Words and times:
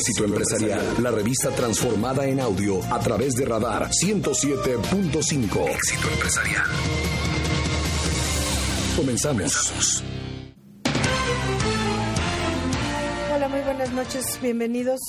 Éxito 0.00 0.24
Empresarial, 0.24 0.80
la 1.02 1.10
revista 1.10 1.50
transformada 1.50 2.24
en 2.26 2.40
audio 2.40 2.80
a 2.90 2.98
través 3.00 3.34
de 3.34 3.44
Radar 3.44 3.90
107.5. 3.90 5.68
Éxito 5.68 6.08
Empresarial. 6.10 6.64
Comenzamos. 8.96 10.02
Hola, 13.34 13.48
muy 13.48 13.60
buenas 13.60 13.92
noches, 13.92 14.38
bienvenidos. 14.40 15.00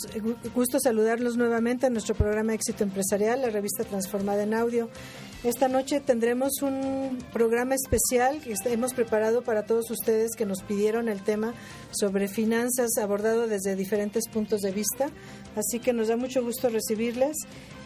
Gusto 0.53 0.77
saludarlos 0.77 1.37
nuevamente 1.37 1.85
a 1.85 1.89
nuestro 1.89 2.13
programa 2.13 2.53
Éxito 2.53 2.83
Empresarial, 2.83 3.43
la 3.43 3.49
revista 3.49 3.85
transformada 3.85 4.43
en 4.43 4.53
audio. 4.53 4.89
Esta 5.43 5.67
noche 5.67 5.99
tendremos 5.99 6.61
un 6.61 7.17
programa 7.33 7.73
especial 7.73 8.41
que 8.41 8.53
hemos 8.65 8.93
preparado 8.93 9.41
para 9.41 9.63
todos 9.65 9.89
ustedes 9.89 10.35
que 10.37 10.45
nos 10.45 10.61
pidieron 10.61 11.09
el 11.09 11.23
tema 11.23 11.55
sobre 11.89 12.27
finanzas 12.27 12.91
abordado 13.01 13.47
desde 13.47 13.75
diferentes 13.75 14.29
puntos 14.29 14.61
de 14.61 14.69
vista. 14.69 15.09
Así 15.55 15.79
que 15.79 15.93
nos 15.93 16.09
da 16.09 16.15
mucho 16.15 16.43
gusto 16.43 16.69
recibirles 16.69 17.35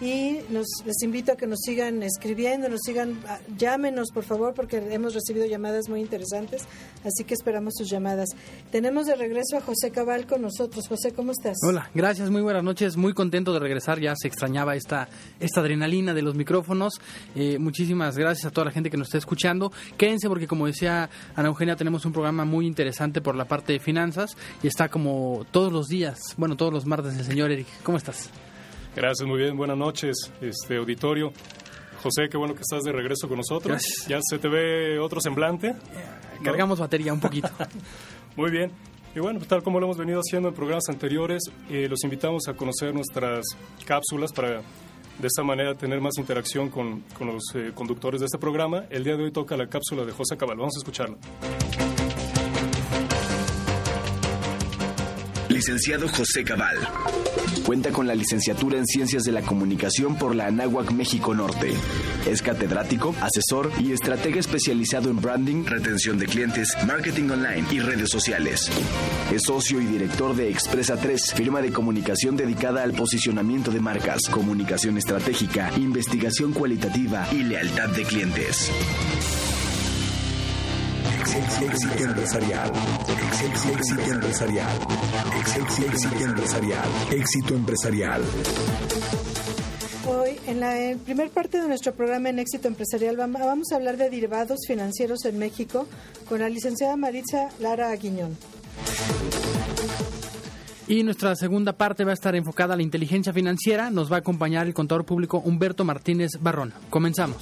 y 0.02 0.40
nos, 0.50 0.68
les 0.86 1.02
invito 1.04 1.32
a 1.32 1.36
que 1.36 1.48
nos 1.48 1.60
sigan 1.62 2.04
escribiendo, 2.04 2.68
nos 2.68 2.82
sigan, 2.82 3.18
ah, 3.28 3.40
llámenos 3.58 4.10
por 4.14 4.24
favor 4.24 4.54
porque 4.54 4.78
hemos 4.94 5.14
recibido 5.14 5.46
llamadas 5.46 5.88
muy 5.88 6.02
interesantes, 6.02 6.64
así 7.04 7.24
que 7.24 7.34
esperamos 7.34 7.76
sus 7.78 7.90
llamadas. 7.90 8.30
Tenemos 8.72 9.06
de 9.06 9.16
regreso 9.16 9.58
a 9.58 9.62
José 9.62 9.92
Cabal 9.92 10.28
con 10.28 10.42
nosotros. 10.42 10.88
José, 10.88 11.14
¿cómo 11.14 11.32
estás? 11.32 11.58
Hola, 11.64 11.90
gracias, 11.94 12.30
muy 12.30 12.42
buenas 12.42 12.64
noches, 12.64 12.98
muy 12.98 13.14
contento 13.14 13.54
de 13.54 13.60
regresar, 13.60 14.00
ya 14.00 14.14
se 14.16 14.28
extrañaba 14.28 14.76
esta, 14.76 15.08
esta 15.40 15.62
adrenalina 15.62 16.14
de 16.14 16.22
los 16.22 16.36
micrófonos. 16.36 17.00
Eh, 17.36 17.58
muchísimas 17.58 18.18
gracias 18.18 18.46
a 18.46 18.52
toda 18.52 18.66
la 18.66 18.72
gente 18.72 18.90
que 18.90 18.98
nos 18.98 19.08
está 19.08 19.18
escuchando. 19.18 19.72
Quédense 19.98 20.28
porque 20.28 20.48
como 20.48 20.68
decía 20.68 21.10
Ana 21.36 21.48
Eugenia, 21.48 21.76
tenemos 21.76 22.06
un 22.06 22.12
programa 22.12 22.44
muy 22.44 22.68
interesante 22.68 23.22
por 23.22 23.36
la 23.36 23.46
parte 23.46 23.74
de 23.74 23.80
finanzas 23.80 24.36
y 24.62 24.68
está 24.68 24.90
como 24.90 25.46
todos 25.52 25.72
los 25.72 25.88
días, 25.88 26.20
bueno, 26.38 26.58
todos 26.58 26.74
los 26.74 26.86
martes 26.86 27.16
el 27.18 27.24
señor 27.24 27.52
Eric. 27.52 27.68
¿Cómo 27.84 27.98
estás? 27.98 28.30
Gracias, 28.96 29.28
muy 29.28 29.40
bien. 29.40 29.58
Buenas 29.58 29.78
noches, 29.78 30.16
este 30.40 30.78
auditorio. 30.78 31.34
José, 32.02 32.30
qué 32.30 32.38
bueno 32.38 32.56
que 32.56 32.62
estás 32.62 32.82
de 32.84 32.94
regreso 32.94 33.28
con 33.28 33.38
nosotros. 33.38 33.82
Ya 34.08 34.20
se 34.22 34.40
te 34.40 34.48
ve 34.48 35.00
otro 35.00 35.20
semblante. 35.20 35.76
Cargamos 36.42 36.80
batería 36.80 37.12
un 37.12 37.20
poquito. 37.20 37.50
muy 38.38 38.52
bien. 38.52 38.72
Y 39.14 39.20
bueno, 39.20 39.40
pues 39.40 39.50
tal 39.50 39.64
como 39.64 39.82
lo 39.82 39.88
hemos 39.88 39.98
venido 39.98 40.20
haciendo 40.20 40.50
en 40.50 40.56
programas 40.56 40.86
anteriores, 40.88 41.44
eh, 41.70 41.88
los 41.90 42.04
invitamos 42.06 42.48
a 42.48 42.54
conocer 42.54 42.94
nuestras 42.94 43.46
cápsulas 43.86 44.32
para 44.32 44.62
de 45.20 45.28
esta 45.28 45.44
manera 45.44 45.76
tener 45.76 46.00
más 46.00 46.18
interacción 46.18 46.70
con, 46.70 47.02
con 47.18 47.28
los 47.28 47.44
eh, 47.56 47.72
conductores 47.74 48.22
de 48.22 48.28
este 48.28 48.38
programa. 48.38 48.86
El 48.90 49.04
día 49.04 49.18
de 49.18 49.24
hoy 49.24 49.32
toca 49.32 49.58
la 49.58 49.68
cápsula 49.68 50.06
de 50.06 50.14
José 50.14 50.38
Cabal. 50.38 50.58
Vamos 50.58 50.76
a 50.76 50.80
escucharla. 50.80 51.18
Licenciado 55.56 56.10
José 56.10 56.44
Cabal. 56.44 56.76
Cuenta 57.66 57.92
con 57.92 58.06
la 58.06 58.14
licenciatura 58.14 58.78
en 58.78 58.86
Ciencias 58.86 59.24
de 59.24 59.32
la 59.32 59.42
Comunicación 59.42 60.18
por 60.18 60.36
la 60.36 60.48
Anáhuac 60.48 60.92
México 60.92 61.34
Norte. 61.34 61.72
Es 62.30 62.42
catedrático, 62.42 63.16
asesor 63.22 63.72
y 63.80 63.94
estratega 63.94 64.42
especializado 64.42 65.10
en 65.10 65.22
branding, 65.22 65.64
retención 65.64 66.20
de 66.20 66.26
clientes, 66.26 66.68
marketing 66.86 67.30
online 67.30 67.64
y 67.72 67.80
redes 67.80 68.10
sociales. 68.10 68.70
Es 69.34 69.44
socio 69.44 69.80
y 69.80 69.86
director 69.86 70.36
de 70.36 70.50
Expresa 70.50 70.98
3, 70.98 71.34
firma 71.34 71.62
de 71.62 71.72
comunicación 71.72 72.36
dedicada 72.36 72.84
al 72.84 72.92
posicionamiento 72.92 73.72
de 73.72 73.80
marcas, 73.80 74.24
comunicación 74.30 74.98
estratégica, 74.98 75.72
investigación 75.78 76.52
cualitativa 76.52 77.30
y 77.32 77.44
lealtad 77.44 77.88
de 77.92 78.04
clientes. 78.04 78.72
Éxito 81.26 82.04
empresarial. 82.04 82.72
Éxito 83.10 84.14
empresarial. 84.14 84.70
Éxito 85.40 86.24
empresarial. 86.24 86.90
Éxito 87.12 87.56
empresarial. 87.56 88.22
Hoy, 90.08 90.40
en 90.46 90.60
la 90.60 90.96
primera 91.04 91.30
parte 91.32 91.60
de 91.60 91.68
nuestro 91.68 91.96
programa 91.96 92.30
en 92.30 92.38
Éxito 92.38 92.68
Empresarial, 92.68 93.18
vamos 93.18 93.72
a 93.72 93.76
hablar 93.76 93.98
de 93.98 94.12
derivados 94.12 94.60
financieros 94.68 95.26
en 95.26 95.40
México 95.40 95.88
con 96.30 96.42
la 96.42 96.48
licenciada 96.48 96.96
Maritza 96.96 97.50
Lara 97.60 97.90
Aguiñón. 97.90 98.38
Y 100.88 101.02
nuestra 101.02 101.36
segunda 101.36 101.74
parte 101.74 102.04
va 102.04 102.12
a 102.12 102.14
estar 102.14 102.36
enfocada 102.36 102.76
a 102.76 102.78
la 102.78 102.84
inteligencia 102.84 103.34
financiera. 103.34 103.90
Nos 103.90 104.12
va 104.12 104.18
a 104.18 104.20
acompañar 104.20 104.68
el 104.68 104.76
contador 104.76 105.06
público 105.06 105.42
Humberto 105.44 105.86
Martínez 105.86 106.34
Barrón. 106.40 106.72
Comenzamos. 106.92 107.42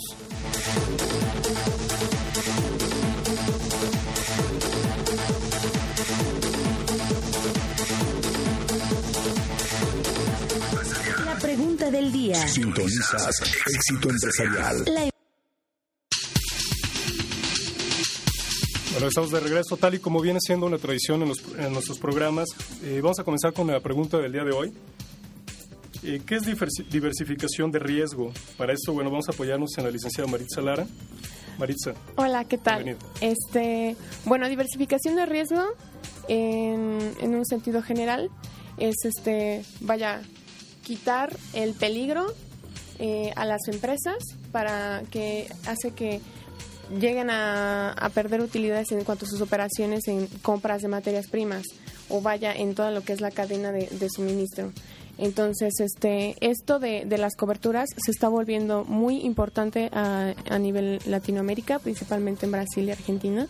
Del 11.94 12.12
día. 12.12 12.36
Sintonizas 12.48 13.40
Éxito 13.72 14.10
Empresarial. 14.10 14.84
Bueno, 18.92 19.08
estamos 19.08 19.30
de 19.30 19.40
regreso, 19.40 19.78
tal 19.78 19.94
y 19.94 20.00
como 20.00 20.20
viene 20.20 20.40
siendo 20.42 20.66
una 20.66 20.80
tradición 20.80 21.22
en, 21.22 21.72
nuestros 21.72 22.00
programas. 22.00 22.50
Eh, 22.84 23.00
vamos 23.02 23.20
a 23.20 23.24
comenzar 23.24 23.54
con 23.54 23.68
la 23.68 23.80
pregunta 23.80 24.18
del 24.18 24.32
día 24.32 24.44
de 24.44 24.52
hoy. 24.52 24.74
Eh, 26.02 26.22
¿Qué 26.26 26.36
es 26.36 26.44
diversificación 26.90 27.72
de 27.72 27.78
riesgo? 27.78 28.34
Para 28.58 28.74
esto, 28.74 28.92
bueno, 28.92 29.12
vamos 29.12 29.30
a 29.30 29.32
apoyarnos 29.32 29.78
en 29.78 29.84
la 29.84 29.92
licenciada 29.92 30.28
Maritza 30.30 30.62
Lara. 30.62 30.88
Maritza. 31.60 31.94
Hola, 32.16 32.44
¿qué 32.46 32.58
tal? 32.58 32.98
Este, 33.22 33.96
bueno, 34.26 34.50
diversificación 34.50 35.16
de 35.16 35.28
riesgo 35.28 35.64
en, 36.28 37.14
en 37.20 37.36
un 37.36 37.46
sentido 37.46 37.84
general 37.84 38.32
es 38.80 38.96
este, 39.06 39.64
vaya, 39.82 40.24
quitar 40.84 41.36
el 41.54 41.74
peligro 41.74 42.28
eh, 43.00 43.32
a 43.36 43.46
las 43.46 43.62
empresas 43.68 44.18
para 44.52 45.02
que 45.10 45.48
hace 45.66 45.92
que 45.92 46.22
lleguen 47.00 47.30
a, 47.30 48.12
perder 48.14 48.42
utilidades 48.42 48.92
en 48.92 49.04
cuanto 49.04 49.26
a 49.26 49.28
sus 49.28 49.42
operaciones 49.42 50.08
en 50.08 50.28
compras 50.42 50.82
de 50.82 50.90
materias 50.90 51.28
primas 51.28 51.64
o 52.10 52.22
vaya 52.22 52.54
en 52.54 52.76
toda 52.76 52.92
lo 52.92 53.02
que 53.02 53.14
es 53.14 53.22
la 53.22 53.32
cadena 53.32 53.72
de, 53.72 54.08
suministro. 54.10 54.72
Entonces, 55.18 55.74
este, 55.80 56.36
esto 56.42 56.80
de, 56.80 57.06
las 57.18 57.36
coberturas 57.36 57.90
se 57.98 58.12
está 58.12 58.28
volviendo 58.28 58.84
muy 58.84 59.22
importante 59.22 59.90
a, 59.94 60.34
a, 60.50 60.60
nivel 60.60 61.00
Latinoamérica, 61.06 61.80
principalmente 61.80 62.46
en 62.46 62.52
Brasil 62.52 62.86
y 62.86 62.92
Argentina. 62.92 63.48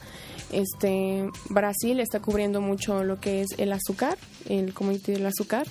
Este, 0.51 1.27
Brasil 1.49 1.99
está 1.99 2.19
cubriendo 2.19 2.61
mucho 2.61 3.03
lo 3.03 3.19
que 3.19 3.41
es 3.41 3.47
el 3.57 3.73
azúcar, 3.73 4.17
el 4.47 4.73
comité 4.73 5.13
del 5.13 5.25
azúcar, 5.25 5.67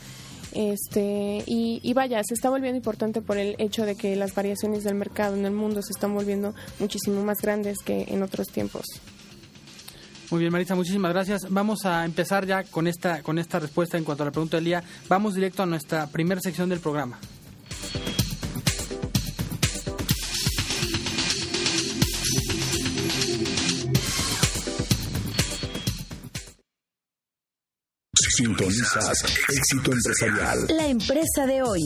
este, 0.54 1.42
y, 1.46 1.92
vaya, 1.94 2.22
se 2.24 2.34
está 2.34 2.50
volviendo 2.50 2.76
importante 2.76 3.20
por 3.22 3.38
el 3.38 3.56
hecho 3.58 3.84
de 3.84 3.96
que 3.96 4.16
las 4.16 4.34
variaciones 4.34 4.84
del 4.84 4.94
mercado 4.94 5.36
en 5.36 5.44
el 5.44 5.52
mundo 5.52 5.82
se 5.82 5.92
están 5.92 6.14
volviendo 6.14 6.54
muchísimo 6.78 7.24
más 7.24 7.40
grandes 7.40 7.78
que 7.84 8.04
en 8.08 8.22
otros 8.22 8.48
tiempos. 8.48 8.84
Muy 10.30 10.40
bien, 10.40 10.52
Marisa, 10.52 10.74
muchísimas 10.74 11.12
gracias. 11.12 11.42
Vamos 11.50 11.84
a 11.84 12.04
empezar 12.06 12.46
ya 12.46 12.64
con 12.64 12.86
esta, 12.86 13.22
con 13.22 13.38
esta 13.38 13.58
respuesta 13.58 13.98
en 13.98 14.04
cuanto 14.04 14.22
a 14.22 14.26
la 14.26 14.32
pregunta 14.32 14.56
del 14.56 14.64
día. 14.64 14.82
Vamos 15.08 15.34
directo 15.34 15.62
a 15.62 15.66
nuestra 15.66 16.06
primera 16.06 16.40
sección 16.40 16.70
del 16.70 16.80
programa. 16.80 17.18
Sintonizas 28.36 29.24
Éxito 29.48 29.92
Empresarial. 29.92 30.66
La 30.68 30.86
empresa 30.86 31.46
de 31.46 31.62
hoy. 31.62 31.82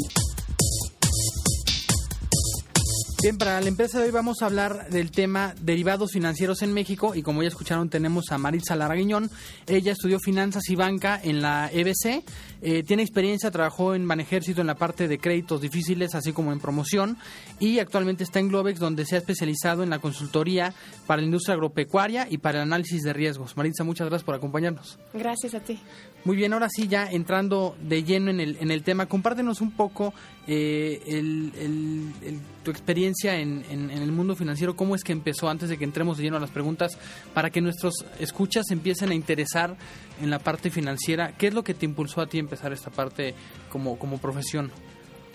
Bien, 3.26 3.38
para 3.38 3.60
la 3.60 3.66
empresa 3.66 3.98
de 3.98 4.04
hoy 4.04 4.12
vamos 4.12 4.40
a 4.40 4.46
hablar 4.46 4.88
del 4.88 5.10
tema 5.10 5.52
derivados 5.60 6.12
financieros 6.12 6.62
en 6.62 6.72
México 6.72 7.16
y 7.16 7.22
como 7.22 7.42
ya 7.42 7.48
escucharon 7.48 7.90
tenemos 7.90 8.30
a 8.30 8.38
Maritza 8.38 8.76
Laraguiñón. 8.76 9.32
Ella 9.66 9.90
estudió 9.90 10.20
finanzas 10.20 10.70
y 10.70 10.76
banca 10.76 11.20
en 11.20 11.42
la 11.42 11.68
EBC, 11.72 12.22
eh, 12.62 12.84
tiene 12.84 13.02
experiencia, 13.02 13.50
trabajó 13.50 13.96
en 13.96 14.06
Banejército 14.06 14.60
en 14.60 14.68
la 14.68 14.76
parte 14.76 15.08
de 15.08 15.18
créditos 15.18 15.60
difíciles 15.60 16.14
así 16.14 16.32
como 16.32 16.52
en 16.52 16.60
promoción 16.60 17.18
y 17.58 17.80
actualmente 17.80 18.22
está 18.22 18.38
en 18.38 18.46
Globex 18.46 18.78
donde 18.78 19.04
se 19.04 19.16
ha 19.16 19.18
especializado 19.18 19.82
en 19.82 19.90
la 19.90 19.98
consultoría 19.98 20.72
para 21.08 21.20
la 21.20 21.26
industria 21.26 21.54
agropecuaria 21.54 22.28
y 22.30 22.38
para 22.38 22.58
el 22.58 22.62
análisis 22.62 23.02
de 23.02 23.12
riesgos. 23.12 23.56
Maritza, 23.56 23.82
muchas 23.82 24.06
gracias 24.06 24.24
por 24.24 24.36
acompañarnos. 24.36 25.00
Gracias 25.12 25.52
a 25.54 25.58
ti. 25.58 25.80
Muy 26.24 26.36
bien, 26.36 26.52
ahora 26.52 26.68
sí, 26.68 26.88
ya 26.88 27.10
entrando 27.10 27.76
de 27.80 28.02
lleno 28.02 28.30
en 28.30 28.40
el, 28.40 28.56
en 28.60 28.70
el 28.72 28.82
tema, 28.82 29.06
compártenos 29.06 29.60
un 29.60 29.70
poco 29.70 30.12
eh, 30.46 32.38
tu 32.62 32.70
experiencia 32.70 33.38
en, 33.38 33.64
en, 33.70 33.90
el 33.90 34.12
mundo 34.12 34.36
financiero, 34.36 34.76
cómo 34.76 34.94
es 34.94 35.04
que 35.04 35.12
empezó 35.12 35.48
antes 35.48 35.68
de 35.68 35.78
que 35.78 35.84
entremos 35.84 36.16
de 36.16 36.24
lleno 36.24 36.36
a 36.36 36.40
las 36.40 36.50
preguntas, 36.50 36.98
para 37.34 37.50
que 37.50 37.60
nuestros 37.60 37.94
escuchas 38.20 38.70
empiecen 38.70 39.10
a 39.10 39.14
interesar 39.14 39.76
en 40.20 40.30
la 40.30 40.38
parte 40.38 40.70
financiera. 40.70 41.32
¿Qué 41.36 41.48
es 41.48 41.54
lo 41.54 41.64
que 41.64 41.74
te 41.74 41.84
impulsó 41.84 42.20
a 42.20 42.26
ti 42.26 42.38
a 42.38 42.40
empezar 42.40 42.72
esta 42.72 42.90
parte 42.90 43.34
como, 43.70 43.98
como 43.98 44.18
profesión? 44.18 44.70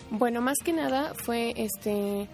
Bueno, 0.09 0.41
más 0.41 0.57
que 0.63 0.73
nada 0.73 1.13
fue 1.15 1.53
este 1.55 2.27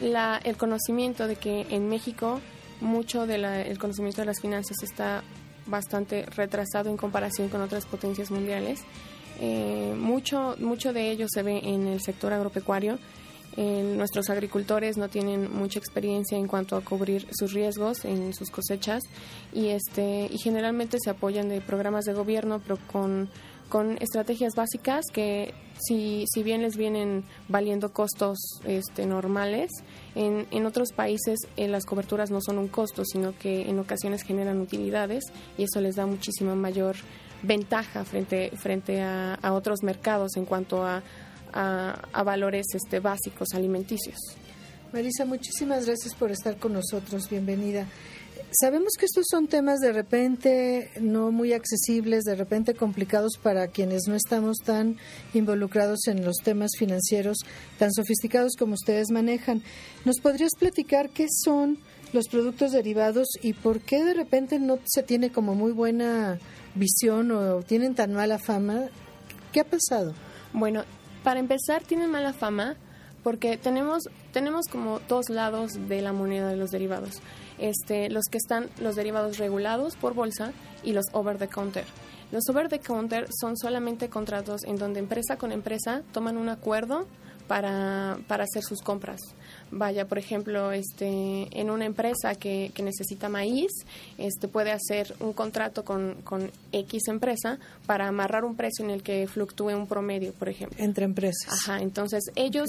la, 0.00 0.40
el 0.44 0.56
conocimiento 0.56 1.26
de 1.26 1.36
que 1.36 1.66
en 1.70 1.88
México 1.88 2.40
mucho 2.80 3.26
del 3.26 3.78
conocimiento 3.78 4.20
de 4.20 4.26
las 4.26 4.40
finanzas 4.40 4.76
está 4.82 5.22
bastante 5.66 6.26
retrasado 6.26 6.90
en 6.90 6.96
comparación 6.96 7.48
con 7.48 7.60
otras 7.60 7.86
potencias 7.86 8.30
mundiales. 8.30 8.80
Eh, 9.40 9.94
mucho, 9.96 10.56
mucho 10.58 10.92
de 10.92 11.10
ello 11.10 11.26
se 11.28 11.42
ve 11.42 11.60
en 11.62 11.86
el 11.86 12.00
sector 12.00 12.32
agropecuario. 12.32 12.98
Eh, 13.56 13.94
nuestros 13.96 14.28
agricultores 14.28 14.98
no 14.98 15.08
tienen 15.08 15.50
mucha 15.50 15.78
experiencia 15.78 16.36
en 16.36 16.46
cuanto 16.46 16.76
a 16.76 16.82
cubrir 16.82 17.26
sus 17.32 17.54
riesgos 17.54 18.04
en 18.04 18.34
sus 18.34 18.50
cosechas 18.50 19.02
y 19.50 19.68
este 19.68 20.28
y 20.30 20.36
generalmente 20.36 20.98
se 21.02 21.08
apoyan 21.08 21.48
de 21.48 21.62
programas 21.62 22.04
de 22.04 22.12
gobierno 22.12 22.60
pero 22.60 22.78
con 22.86 23.30
con 23.68 23.98
estrategias 24.00 24.54
básicas 24.54 25.04
que 25.12 25.52
si, 25.78 26.24
si 26.32 26.42
bien 26.42 26.62
les 26.62 26.76
vienen 26.76 27.24
valiendo 27.48 27.92
costos 27.92 28.38
este, 28.64 29.06
normales, 29.06 29.70
en, 30.14 30.46
en 30.50 30.66
otros 30.66 30.92
países 30.92 31.38
eh, 31.56 31.68
las 31.68 31.84
coberturas 31.84 32.30
no 32.30 32.40
son 32.40 32.58
un 32.58 32.68
costo, 32.68 33.04
sino 33.04 33.36
que 33.36 33.68
en 33.68 33.78
ocasiones 33.78 34.22
generan 34.22 34.60
utilidades 34.60 35.24
y 35.58 35.64
eso 35.64 35.80
les 35.80 35.96
da 35.96 36.06
muchísima 36.06 36.54
mayor 36.54 36.96
ventaja 37.42 38.04
frente, 38.04 38.50
frente 38.56 39.02
a, 39.02 39.38
otros 39.52 39.82
mercados 39.82 40.36
en 40.36 40.44
cuanto 40.44 40.84
a, 40.84 41.02
a, 41.52 42.02
a 42.12 42.22
valores 42.22 42.66
este, 42.74 43.00
básicos 43.00 43.48
alimenticios. 43.54 44.16
Marisa, 44.92 45.24
muchísimas 45.24 45.86
gracias 45.86 46.14
por 46.14 46.30
estar 46.30 46.56
con 46.58 46.72
nosotros. 46.72 47.28
Bienvenida. 47.28 47.86
Sabemos 48.52 48.92
que 48.98 49.04
estos 49.06 49.26
son 49.28 49.48
temas 49.48 49.80
de 49.80 49.92
repente 49.92 50.90
no 51.00 51.30
muy 51.30 51.52
accesibles, 51.52 52.24
de 52.24 52.36
repente 52.36 52.74
complicados 52.74 53.32
para 53.42 53.68
quienes 53.68 54.02
no 54.06 54.14
estamos 54.14 54.58
tan 54.64 54.96
involucrados 55.34 56.06
en 56.06 56.24
los 56.24 56.36
temas 56.36 56.70
financieros 56.78 57.38
tan 57.78 57.92
sofisticados 57.92 58.52
como 58.56 58.74
ustedes 58.74 59.10
manejan. 59.10 59.62
¿Nos 60.04 60.20
podrías 60.20 60.52
platicar 60.58 61.10
qué 61.10 61.26
son 61.28 61.78
los 62.16 62.28
productos 62.28 62.72
derivados 62.72 63.28
y 63.42 63.52
por 63.52 63.80
qué 63.80 64.02
de 64.02 64.14
repente 64.14 64.58
no 64.58 64.78
se 64.86 65.02
tiene 65.02 65.30
como 65.30 65.54
muy 65.54 65.72
buena 65.72 66.38
visión 66.74 67.30
o 67.30 67.62
tienen 67.62 67.94
tan 67.94 68.14
mala 68.14 68.38
fama? 68.38 68.86
¿Qué 69.52 69.60
ha 69.60 69.64
pasado? 69.64 70.14
Bueno, 70.54 70.84
para 71.22 71.40
empezar, 71.40 71.82
tienen 71.84 72.10
mala 72.10 72.32
fama 72.32 72.76
porque 73.22 73.58
tenemos, 73.58 74.04
tenemos 74.32 74.66
como 74.66 75.00
dos 75.00 75.28
lados 75.28 75.72
de 75.88 76.00
la 76.00 76.12
moneda 76.12 76.48
de 76.48 76.56
los 76.56 76.70
derivados. 76.70 77.20
Este, 77.58 78.08
los 78.08 78.24
que 78.30 78.38
están 78.38 78.70
los 78.80 78.96
derivados 78.96 79.36
regulados 79.36 79.96
por 79.96 80.14
bolsa 80.14 80.52
y 80.82 80.92
los 80.92 81.04
over 81.12 81.36
the 81.36 81.48
counter. 81.48 81.84
Los 82.32 82.48
over 82.48 82.68
the 82.68 82.80
counter 82.80 83.28
son 83.40 83.56
solamente 83.58 84.08
contratos 84.08 84.64
en 84.64 84.76
donde 84.76 85.00
empresa 85.00 85.36
con 85.36 85.52
empresa 85.52 86.02
toman 86.12 86.38
un 86.38 86.48
acuerdo 86.48 87.06
para, 87.46 88.18
para 88.26 88.44
hacer 88.44 88.62
sus 88.62 88.80
compras. 88.80 89.20
Vaya, 89.70 90.06
por 90.06 90.18
ejemplo, 90.18 90.70
este, 90.72 91.48
en 91.50 91.70
una 91.70 91.84
empresa 91.84 92.34
que, 92.34 92.70
que 92.74 92.82
necesita 92.82 93.28
maíz, 93.28 93.72
este, 94.16 94.48
puede 94.48 94.70
hacer 94.70 95.14
un 95.20 95.32
contrato 95.32 95.84
con, 95.84 96.14
con 96.22 96.50
X 96.72 97.08
empresa 97.08 97.58
para 97.84 98.06
amarrar 98.06 98.44
un 98.44 98.54
precio 98.54 98.84
en 98.84 98.90
el 98.90 99.02
que 99.02 99.26
fluctúe 99.26 99.70
un 99.70 99.86
promedio, 99.86 100.32
por 100.32 100.48
ejemplo. 100.48 100.82
Entre 100.82 101.04
empresas. 101.04 101.52
Ajá, 101.52 101.80
entonces 101.80 102.24
ellos, 102.36 102.68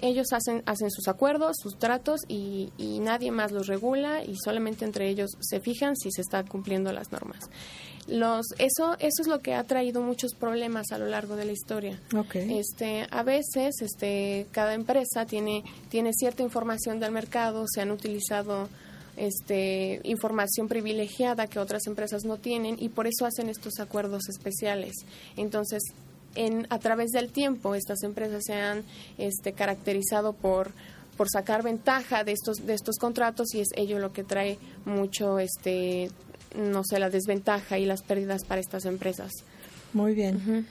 ellos 0.00 0.32
hacen, 0.32 0.62
hacen 0.66 0.90
sus 0.90 1.08
acuerdos, 1.08 1.56
sus 1.60 1.78
tratos 1.78 2.20
y, 2.28 2.72
y 2.78 3.00
nadie 3.00 3.30
más 3.30 3.50
los 3.52 3.66
regula 3.66 4.22
y 4.24 4.36
solamente 4.36 4.84
entre 4.84 5.08
ellos 5.08 5.30
se 5.40 5.60
fijan 5.60 5.96
si 5.96 6.10
se 6.12 6.20
está 6.20 6.44
cumpliendo 6.44 6.92
las 6.92 7.12
normas. 7.12 7.50
Los, 8.08 8.46
eso, 8.58 8.94
eso 9.00 9.22
es 9.22 9.26
lo 9.26 9.40
que 9.40 9.54
ha 9.54 9.64
traído 9.64 10.00
muchos 10.00 10.34
problemas 10.34 10.92
a 10.92 10.98
lo 10.98 11.06
largo 11.06 11.34
de 11.36 11.44
la 11.44 11.52
historia. 11.52 11.98
Okay. 12.16 12.58
Este, 12.58 13.06
a 13.10 13.22
veces, 13.22 13.82
este, 13.82 14.46
cada 14.52 14.74
empresa 14.74 15.26
tiene, 15.26 15.64
tiene 15.88 16.12
cierta 16.12 16.42
información 16.42 17.00
del 17.00 17.10
mercado, 17.10 17.64
se 17.66 17.80
han 17.80 17.90
utilizado 17.90 18.68
este, 19.16 20.00
información 20.04 20.68
privilegiada 20.68 21.46
que 21.46 21.58
otras 21.58 21.86
empresas 21.86 22.24
no 22.24 22.36
tienen 22.36 22.76
y 22.78 22.90
por 22.90 23.06
eso 23.06 23.26
hacen 23.26 23.48
estos 23.48 23.80
acuerdos 23.80 24.28
especiales. 24.28 24.94
Entonces, 25.36 25.82
en, 26.34 26.66
a 26.70 26.78
través 26.78 27.10
del 27.10 27.30
tiempo, 27.30 27.74
estas 27.74 28.02
empresas 28.02 28.44
se 28.46 28.54
han 28.54 28.84
este, 29.18 29.52
caracterizado 29.52 30.32
por 30.32 30.70
por 31.16 31.30
sacar 31.30 31.62
ventaja 31.62 32.24
de 32.24 32.32
estos 32.32 32.66
de 32.66 32.74
estos 32.74 32.98
contratos 32.98 33.54
y 33.54 33.60
es 33.60 33.68
ello 33.74 33.98
lo 33.98 34.12
que 34.12 34.22
trae 34.22 34.58
mucho 34.84 35.38
este 35.38 36.10
no 36.56 36.82
sé 36.84 36.98
la 36.98 37.10
desventaja 37.10 37.78
y 37.78 37.86
las 37.86 38.02
pérdidas 38.02 38.44
para 38.44 38.60
estas 38.60 38.84
empresas 38.84 39.32
Muy 39.92 40.14
bien. 40.14 40.66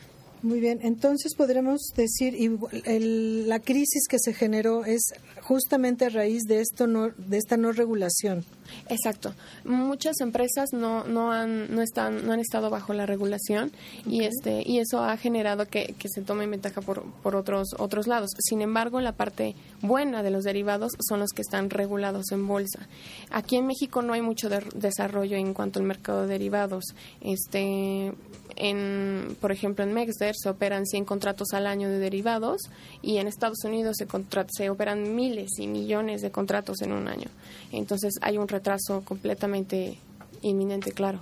Muy 0.45 0.59
bien, 0.59 0.77
entonces 0.83 1.33
podremos 1.33 1.81
decir, 1.95 2.35
y 2.35 2.51
el- 2.83 3.49
la 3.49 3.59
crisis 3.59 4.07
que 4.07 4.19
se 4.19 4.31
generó 4.31 4.85
es 4.85 5.01
justamente 5.41 6.05
a 6.05 6.09
raíz 6.09 6.43
de 6.43 6.59
esto 6.61 6.85
no, 6.85 7.09
de 7.17 7.37
esta 7.37 7.57
no 7.57 7.71
regulación. 7.71 8.45
Exacto. 8.89 9.33
Muchas 9.63 10.19
empresas 10.21 10.69
no, 10.71 11.03
no 11.05 11.31
han 11.31 11.73
no 11.73 11.81
están 11.81 12.25
no 12.27 12.33
han 12.33 12.39
estado 12.39 12.69
bajo 12.69 12.93
la 12.93 13.05
regulación 13.05 13.71
y 14.07 14.23
este 14.23 14.61
y 14.65 14.79
eso 14.79 15.03
ha 15.03 15.17
generado 15.17 15.67
que, 15.67 15.95
que 15.99 16.09
se 16.09 16.21
tome 16.21 16.45
ventaja 16.47 16.81
por, 16.81 17.03
por 17.23 17.35
otros 17.35 17.69
otros 17.79 18.05
lados. 18.05 18.29
Sin 18.37 18.61
embargo, 18.61 19.01
la 19.01 19.13
parte 19.13 19.55
buena 19.81 20.21
de 20.21 20.29
los 20.29 20.43
derivados 20.43 20.91
son 21.07 21.19
los 21.21 21.31
que 21.31 21.41
están 21.41 21.69
regulados 21.71 22.31
en 22.31 22.47
bolsa. 22.47 22.87
Aquí 23.31 23.55
en 23.55 23.65
México 23.65 24.03
no 24.03 24.13
hay 24.13 24.21
mucho 24.21 24.47
de- 24.49 24.63
desarrollo 24.75 25.37
en 25.37 25.53
cuanto 25.55 25.79
al 25.79 25.85
mercado 25.85 26.21
de 26.23 26.35
derivados. 26.35 26.85
Este 27.21 28.13
en 28.55 29.35
por 29.41 29.51
ejemplo 29.51 29.83
en 29.83 29.93
Mexder 29.93 30.33
se 30.35 30.49
operan 30.49 30.85
100 30.85 31.05
contratos 31.05 31.49
al 31.53 31.67
año 31.67 31.89
de 31.89 31.99
derivados 31.99 32.61
y 33.01 33.17
en 33.17 33.27
Estados 33.27 33.63
Unidos 33.65 33.97
se 33.97 34.07
se 34.49 34.69
operan 34.69 35.15
miles 35.15 35.51
y 35.59 35.67
millones 35.67 36.21
de 36.21 36.31
contratos 36.31 36.81
en 36.81 36.91
un 36.93 37.07
año. 37.07 37.27
Entonces 37.71 38.13
hay 38.21 38.37
un 38.37 38.47
retraso 38.47 39.01
completamente 39.03 39.97
inminente, 40.41 40.91
claro. 40.91 41.19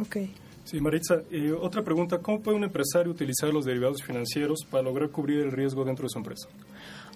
Ok. 0.00 0.16
Sí, 0.64 0.80
Maritza, 0.80 1.22
eh, 1.30 1.52
otra 1.52 1.82
pregunta, 1.82 2.18
¿cómo 2.18 2.40
puede 2.40 2.56
un 2.56 2.64
empresario 2.64 3.10
utilizar 3.10 3.52
los 3.52 3.64
derivados 3.64 4.02
financieros 4.02 4.60
para 4.70 4.84
lograr 4.84 5.10
cubrir 5.10 5.40
el 5.40 5.50
riesgo 5.52 5.84
dentro 5.84 6.04
de 6.04 6.10
su 6.10 6.18
empresa? 6.18 6.48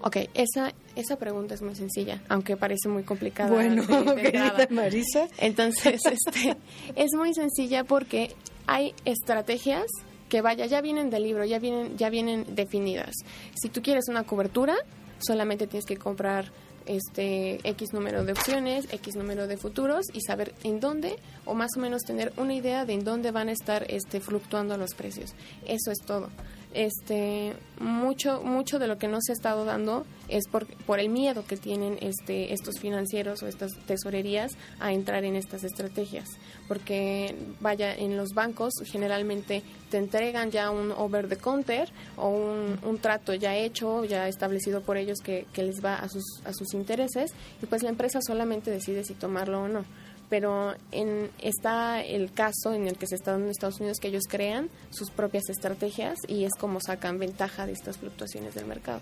Ok, 0.03 0.17
esa, 0.35 0.75
esa 0.95 1.17
pregunta 1.17 1.55
es 1.55 1.63
muy 1.63 1.75
sencilla, 1.75 2.21
aunque 2.29 2.57
parece 2.57 2.89
muy 2.89 3.03
complicada. 3.05 3.51
Bueno, 3.51 3.83
de- 3.87 4.15
de 4.15 4.27
entrada. 4.27 4.57
querida 4.67 4.83
Marisa. 4.83 5.29
Entonces, 5.39 6.01
este, 6.05 6.57
es 6.97 7.13
muy 7.17 7.33
sencilla 7.35 7.85
porque 7.85 8.35
hay 8.67 8.95
estrategias 9.05 9.87
que 10.29 10.43
vaya, 10.43 10.67
ya 10.67 10.81
vienen 10.81 11.11
del 11.11 11.23
libro, 11.23 11.45
ya 11.45 11.59
vienen, 11.59 11.97
ya 11.97 12.11
vienen 12.11 12.45
definidas. 12.55 13.15
Si 13.55 13.69
tú 13.69 13.83
quieres 13.83 14.09
una 14.09 14.25
cobertura, 14.25 14.75
solamente 15.19 15.67
tienes 15.67 15.87
que 15.87 15.97
comprar 15.97 16.51
este 16.87 17.61
X 17.69 17.93
número 17.93 18.25
de 18.25 18.33
opciones, 18.33 18.87
X 18.93 19.17
número 19.17 19.47
de 19.47 19.57
futuros 19.57 20.07
y 20.13 20.21
saber 20.21 20.55
en 20.63 20.81
dónde 20.81 21.17
o 21.45 21.55
más 21.55 21.71
o 21.77 21.81
menos 21.81 22.03
tener 22.03 22.33
una 22.37 22.55
idea 22.55 22.85
de 22.85 22.95
en 22.95 23.05
dónde 23.05 23.31
van 23.33 23.49
a 23.49 23.53
estar 23.53 23.85
este 23.89 24.21
fluctuando 24.21 24.77
los 24.77 24.95
precios. 24.95 25.35
Eso 25.67 25.91
es 25.91 25.99
todo. 26.07 26.29
Este 26.77 27.55
mucho 27.81 28.43
mucho 28.43 28.79
de 28.79 28.87
lo 28.87 28.99
que 28.99 29.09
no 29.09 29.19
se 29.23 29.33
ha 29.33 29.35
estado 29.35 29.65
dando 29.65 30.05
es 30.29 30.47
por, 30.47 30.67
por 30.85 31.01
el 31.01 31.09
miedo 31.09 31.47
que 31.47 31.57
tienen 31.57 31.97
este 32.03 32.53
estos 32.53 32.79
financieros 32.79 33.43
o 33.43 33.49
estas 33.49 33.73
tesorerías 33.87 34.53
a 34.79 34.93
entrar 34.93 35.25
en 35.25 35.37
estas 35.37 35.65
estrategias, 35.65 36.29
porque 36.69 37.35
vaya 37.61 37.95
en 37.95 38.19
los 38.19 38.35
bancos 38.35 38.75
generalmente 38.85 39.63
te 39.91 39.97
entregan 39.97 40.51
ya 40.51 40.71
un 40.71 40.93
over 40.93 41.31
the 41.31 41.37
counter 41.37 41.89
o 42.17 42.29
un, 42.29 42.79
un 42.83 42.99
trato 42.99 43.33
ya 43.33 43.57
hecho, 43.57 44.05
ya 44.05 44.29
establecido 44.29 44.83
por 44.83 44.99
ellos 44.99 45.21
que, 45.21 45.47
que 45.55 45.63
les 45.63 45.83
va 45.83 45.97
a 45.97 46.11
sus 46.11 46.43
a 46.45 46.53
sus 46.53 46.75
intereses 46.75 47.33
y 47.63 47.67
pues 47.67 47.83
la 47.83 47.89
empresa 47.89 48.21
solamente 48.21 48.71
decide 48.71 49.03
si 49.03 49.15
tomarlo 49.15 49.63
o 49.63 49.69
no 49.69 49.85
pero 50.29 50.75
en, 50.93 51.31
está 51.39 52.03
el 52.03 52.33
caso 52.33 52.73
en 52.73 52.87
el 52.87 52.97
que 52.97 53.07
se 53.07 53.15
está 53.15 53.33
dando 53.33 53.47
en 53.47 53.51
Estados 53.51 53.81
Unidos 53.81 53.99
que 54.01 54.09
ellos 54.09 54.25
crean 54.29 54.69
sus 54.91 55.11
propias 55.11 55.49
estrategias 55.49 56.19
y 56.29 56.45
es 56.45 56.53
como 56.59 56.81
sacan 56.81 57.19
ventaja 57.19 57.67
de 57.67 57.73
estas 57.73 57.99
fluctuaciones 57.99 58.55
del 58.55 58.67
mercado. 58.67 59.01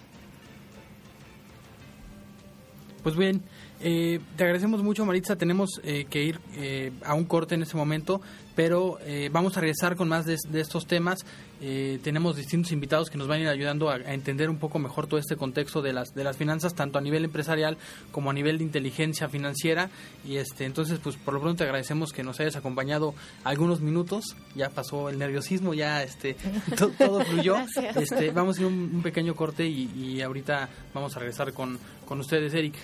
Pues 3.05 3.17
bien, 3.17 3.43
eh, 3.81 4.19
te 4.37 4.45
agradecemos 4.45 4.83
mucho, 4.83 5.05
Maritza. 5.05 5.37
Tenemos 5.37 5.79
eh, 5.85 6.07
que 6.09 6.25
ir 6.25 6.41
eh, 6.57 6.91
a 7.05 7.15
un 7.15 7.25
corte 7.27 7.55
en 7.55 7.63
este 7.63 7.77
momento, 7.77 8.21
pero 8.57 8.99
eh, 9.03 9.29
vamos 9.31 9.57
a 9.57 9.61
regresar 9.61 9.95
con 9.95 10.09
más 10.09 10.25
de, 10.25 10.39
de 10.49 10.61
estos 10.61 10.87
temas. 10.87 11.19
Eh, 11.61 11.99
tenemos 12.03 12.37
distintos 12.37 12.73
invitados 12.73 13.09
que 13.11 13.17
nos 13.19 13.29
van 13.29 13.39
a 13.39 13.43
ir 13.43 13.49
ayudando 13.49 13.89
a, 13.91 13.95
a 13.97 14.13
entender 14.15 14.51
un 14.51 14.59
poco 14.59 14.79
mejor 14.79 15.07
todo 15.07 15.19
este 15.21 15.37
contexto 15.37 15.81
de 15.83 15.93
las 15.93 16.15
de 16.15 16.25
las 16.25 16.37
finanzas, 16.37 16.75
tanto 16.75 16.99
a 16.99 17.01
nivel 17.03 17.25
empresarial 17.25 17.77
como 18.11 18.31
a 18.31 18.33
nivel 18.35 18.57
de 18.59 18.65
inteligencia 18.65 19.29
financiera. 19.29 19.91
Y 20.27 20.37
este, 20.37 20.65
entonces, 20.65 20.99
pues 20.99 21.17
por 21.17 21.35
lo 21.35 21.41
pronto 21.41 21.59
te 21.59 21.65
agradecemos 21.65 22.13
que 22.13 22.23
nos 22.23 22.41
hayas 22.41 22.57
acompañado 22.57 23.15
algunos 23.45 23.81
minutos. 23.83 24.35
Ya 24.55 24.71
pasó 24.71 25.11
el 25.11 25.19
nerviosismo, 25.19 25.75
ya 25.75 26.03
este, 26.03 26.37
to- 26.79 26.91
todo 26.99 27.21
fluyó. 27.23 27.55
Gracias. 27.55 27.97
Este, 27.97 28.31
vamos 28.31 28.57
a 28.57 28.61
ir 28.63 28.67
un, 28.67 28.91
un 28.95 29.03
pequeño 29.03 29.35
corte 29.35 29.67
y, 29.67 29.91
y 29.95 30.23
ahorita 30.23 30.69
vamos 30.95 31.15
a 31.17 31.21
regresar 31.21 31.53
con, 31.53 31.79
con 32.05 32.21
ustedes, 32.21 32.55
Eric. 32.55 32.75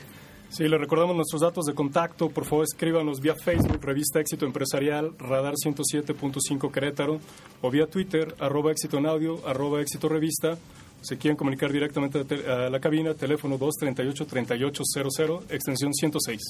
Sí, 0.50 0.66
le 0.66 0.78
recordamos 0.78 1.14
nuestros 1.14 1.42
datos 1.42 1.64
de 1.66 1.74
contacto. 1.74 2.28
Por 2.28 2.44
favor, 2.44 2.64
escríbanos 2.64 3.20
vía 3.20 3.36
Facebook, 3.36 3.78
Revista 3.82 4.18
Éxito 4.18 4.46
Empresarial, 4.46 5.12
Radar 5.16 5.54
107.5 5.54 6.72
Querétaro, 6.72 7.20
o 7.62 7.70
vía 7.70 7.86
Twitter, 7.86 8.34
arroba 8.40 8.72
éxito 8.72 8.98
en 8.98 9.06
audio, 9.06 9.46
arroba 9.46 9.80
éxito 9.80 10.08
revista, 10.08 10.58
Se 11.02 11.16
quieren 11.16 11.36
comunicar 11.36 11.72
directamente 11.72 12.24
a, 12.48 12.68
la 12.68 12.80
cabina, 12.80 13.14
teléfono 13.14 13.58
238-3800, 13.58 15.44
extensión 15.50 15.94
106. 15.94 16.40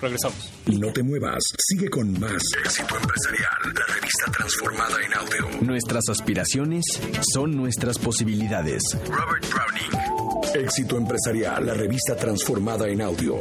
Regresamos. 0.00 0.52
No 0.66 0.92
te 0.92 1.02
muevas, 1.02 1.42
sigue 1.58 1.88
con 1.88 2.18
más 2.18 2.42
éxito 2.64 2.96
empresarial. 2.96 3.74
La 3.74 3.94
revista 3.94 4.32
transformada 4.32 4.96
en 5.04 5.14
audio. 5.14 5.60
Nuestras 5.62 6.08
aspiraciones 6.08 6.84
son 7.34 7.56
nuestras 7.56 7.98
posibilidades. 7.98 8.82
Robert 9.06 9.46
Browning. 9.52 10.64
Éxito 10.64 10.96
empresarial. 10.96 11.66
La 11.66 11.74
revista 11.74 12.16
transformada 12.16 12.88
en 12.88 13.02
audio. 13.02 13.40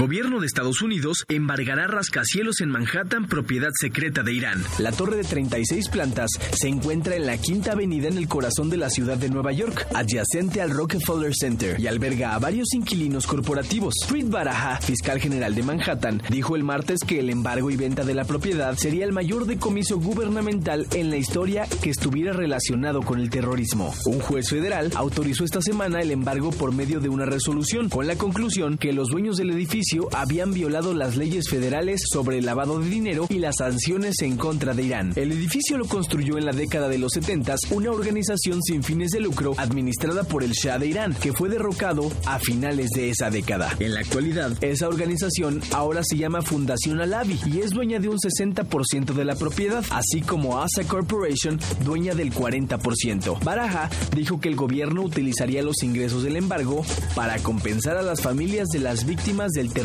Gobierno 0.00 0.40
de 0.40 0.46
Estados 0.46 0.80
Unidos 0.80 1.26
embargará 1.28 1.86
rascacielos 1.86 2.62
en 2.62 2.70
Manhattan, 2.70 3.26
propiedad 3.26 3.68
secreta 3.78 4.22
de 4.22 4.32
Irán. 4.32 4.64
La 4.78 4.92
torre 4.92 5.18
de 5.18 5.24
36 5.24 5.90
plantas 5.90 6.30
se 6.58 6.68
encuentra 6.68 7.16
en 7.16 7.26
la 7.26 7.36
Quinta 7.36 7.72
Avenida 7.72 8.08
en 8.08 8.16
el 8.16 8.26
corazón 8.26 8.70
de 8.70 8.78
la 8.78 8.88
ciudad 8.88 9.18
de 9.18 9.28
Nueva 9.28 9.52
York, 9.52 9.86
adyacente 9.94 10.62
al 10.62 10.70
Rockefeller 10.70 11.34
Center, 11.38 11.78
y 11.78 11.86
alberga 11.86 12.34
a 12.34 12.38
varios 12.38 12.72
inquilinos 12.72 13.26
corporativos. 13.26 13.92
Preet 14.08 14.30
Baraja, 14.30 14.80
fiscal 14.80 15.20
general 15.20 15.54
de 15.54 15.64
Manhattan, 15.64 16.22
dijo 16.30 16.56
el 16.56 16.64
martes 16.64 17.00
que 17.06 17.20
el 17.20 17.28
embargo 17.28 17.70
y 17.70 17.76
venta 17.76 18.02
de 18.02 18.14
la 18.14 18.24
propiedad 18.24 18.78
sería 18.78 19.04
el 19.04 19.12
mayor 19.12 19.44
decomiso 19.44 19.98
gubernamental 19.98 20.86
en 20.94 21.10
la 21.10 21.18
historia 21.18 21.66
que 21.82 21.90
estuviera 21.90 22.32
relacionado 22.32 23.02
con 23.02 23.20
el 23.20 23.28
terrorismo. 23.28 23.94
Un 24.06 24.20
juez 24.20 24.48
federal 24.48 24.92
autorizó 24.94 25.44
esta 25.44 25.60
semana 25.60 26.00
el 26.00 26.10
embargo 26.10 26.52
por 26.52 26.72
medio 26.72 27.00
de 27.00 27.10
una 27.10 27.26
resolución, 27.26 27.90
con 27.90 28.06
la 28.06 28.16
conclusión 28.16 28.78
que 28.78 28.94
los 28.94 29.10
dueños 29.10 29.36
del 29.36 29.50
edificio 29.50 29.89
habían 30.12 30.52
violado 30.52 30.94
las 30.94 31.16
leyes 31.16 31.48
federales 31.48 32.00
sobre 32.12 32.38
el 32.38 32.46
lavado 32.46 32.78
de 32.78 32.88
dinero 32.88 33.26
y 33.28 33.38
las 33.38 33.56
sanciones 33.58 34.22
en 34.22 34.36
contra 34.36 34.72
de 34.72 34.84
Irán. 34.84 35.12
El 35.16 35.32
edificio 35.32 35.76
lo 35.76 35.86
construyó 35.86 36.38
en 36.38 36.46
la 36.46 36.52
década 36.52 36.88
de 36.88 36.98
los 36.98 37.12
70 37.12 37.56
una 37.70 37.90
organización 37.90 38.62
sin 38.62 38.82
fines 38.82 39.10
de 39.10 39.20
lucro 39.20 39.54
administrada 39.56 40.22
por 40.24 40.44
el 40.44 40.52
Shah 40.52 40.78
de 40.78 40.86
Irán, 40.86 41.14
que 41.14 41.32
fue 41.32 41.48
derrocado 41.48 42.10
a 42.26 42.38
finales 42.38 42.90
de 42.90 43.10
esa 43.10 43.30
década. 43.30 43.74
En 43.80 43.94
la 43.94 44.00
actualidad, 44.00 44.52
esa 44.62 44.88
organización 44.88 45.60
ahora 45.72 46.02
se 46.04 46.16
llama 46.16 46.42
Fundación 46.42 47.00
Alavi 47.00 47.40
y 47.46 47.60
es 47.60 47.70
dueña 47.70 47.98
de 47.98 48.08
un 48.08 48.18
60% 48.18 49.12
de 49.12 49.24
la 49.24 49.34
propiedad, 49.34 49.84
así 49.90 50.20
como 50.20 50.60
Asa 50.60 50.84
Corporation, 50.86 51.58
dueña 51.84 52.14
del 52.14 52.32
40%. 52.32 53.42
Baraja 53.42 53.90
dijo 54.14 54.40
que 54.40 54.48
el 54.48 54.56
gobierno 54.56 55.02
utilizaría 55.02 55.62
los 55.62 55.82
ingresos 55.82 56.22
del 56.22 56.36
embargo 56.36 56.84
para 57.14 57.38
compensar 57.38 57.96
a 57.96 58.02
las 58.02 58.20
familias 58.20 58.68
de 58.68 58.78
las 58.78 59.04
víctimas 59.04 59.50
del 59.52 59.72
terrorismo 59.72 59.79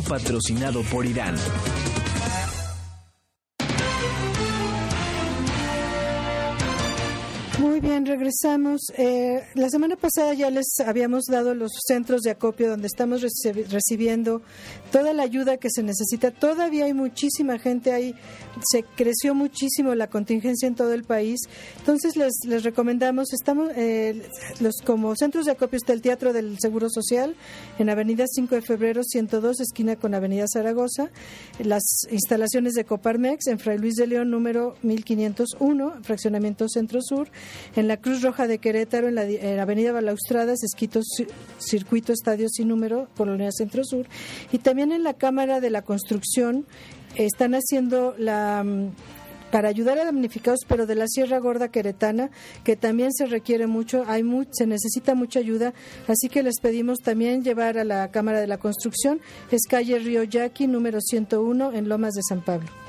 patrocinado 0.00 0.82
por 0.82 1.06
Irán. 1.06 1.36
Muy 7.58 7.80
bien, 7.80 8.06
regresamos. 8.06 8.80
Eh, 8.96 9.42
la 9.54 9.68
semana 9.68 9.96
pasada 9.96 10.32
ya 10.34 10.50
les 10.50 10.66
habíamos 10.84 11.24
dado 11.24 11.54
los 11.54 11.72
centros 11.86 12.22
de 12.22 12.30
acopio 12.30 12.70
donde 12.70 12.86
estamos 12.86 13.22
recibiendo 13.70 14.42
toda 14.90 15.12
la 15.12 15.22
ayuda 15.22 15.56
que 15.56 15.68
se 15.70 15.82
necesita. 15.82 16.30
Todavía 16.30 16.86
hay 16.86 16.94
muchísima 16.94 17.58
gente 17.58 17.92
ahí. 17.92 18.14
Se 18.70 18.82
creció 18.82 19.34
muchísimo 19.34 19.94
la 19.94 20.08
contingencia 20.08 20.66
en 20.66 20.74
todo 20.74 20.92
el 20.92 21.04
país. 21.04 21.40
Entonces 21.78 22.16
les, 22.16 22.32
les 22.44 22.64
recomendamos, 22.64 23.32
estamos 23.32 23.70
eh, 23.76 24.22
los 24.60 24.76
como 24.84 25.14
centros 25.16 25.46
de 25.46 25.52
acopio 25.52 25.76
está 25.76 25.92
el 25.92 26.02
Teatro 26.02 26.32
del 26.32 26.58
Seguro 26.60 26.88
Social 26.90 27.36
en 27.78 27.90
Avenida 27.90 28.24
5 28.26 28.54
de 28.54 28.62
Febrero 28.62 29.02
102, 29.02 29.60
esquina 29.60 29.96
con 29.96 30.14
Avenida 30.14 30.46
Zaragoza. 30.52 31.10
Las 31.62 31.82
instalaciones 32.10 32.74
de 32.74 32.84
Coparmex 32.84 33.46
en 33.46 33.58
Fray 33.58 33.78
Luis 33.78 33.94
de 33.94 34.06
León 34.06 34.30
número 34.30 34.76
1501, 34.82 36.02
fraccionamiento 36.02 36.68
Centro 36.68 37.00
Sur 37.02 37.28
en 37.76 37.88
la 37.88 37.96
Cruz 37.96 38.22
Roja 38.22 38.46
de 38.46 38.58
Querétaro, 38.58 39.08
en 39.08 39.14
la, 39.14 39.62
Avenida 39.62 39.92
Balaustradas, 39.92 40.62
Esquito 40.62 41.00
Circuito 41.58 42.12
Estadio 42.12 42.48
sin 42.48 42.68
número, 42.68 43.08
Colonia 43.16 43.50
Centro 43.50 43.84
Sur, 43.84 44.06
y 44.52 44.58
también 44.58 44.77
en 44.80 45.02
la 45.02 45.14
Cámara 45.14 45.60
de 45.60 45.70
la 45.70 45.82
Construcción 45.82 46.66
están 47.16 47.54
haciendo 47.54 48.14
la 48.16 48.62
mm, 48.64 48.92
para 49.50 49.68
ayudar 49.68 49.98
a 49.98 50.04
damnificados, 50.04 50.60
pero 50.68 50.86
de 50.86 50.94
la 50.94 51.06
Sierra 51.08 51.38
Gorda 51.38 51.68
Queretana, 51.68 52.30
que 52.64 52.76
también 52.76 53.12
se 53.12 53.26
requiere 53.26 53.66
mucho, 53.66 54.04
hay 54.06 54.22
se 54.50 54.66
necesita 54.66 55.14
mucha 55.14 55.40
ayuda, 55.40 55.72
así 56.06 56.28
que 56.28 56.42
les 56.42 56.60
pedimos 56.60 56.98
también 56.98 57.42
llevar 57.42 57.78
a 57.78 57.84
la 57.84 58.10
Cámara 58.10 58.40
de 58.40 58.46
la 58.46 58.58
Construcción, 58.58 59.20
es 59.50 59.62
calle 59.66 59.98
Río 59.98 60.22
Yaqui, 60.22 60.66
número 60.66 61.00
101, 61.00 61.72
en 61.72 61.88
Lomas 61.88 62.14
de 62.14 62.22
San 62.28 62.44
Pablo. 62.44 62.87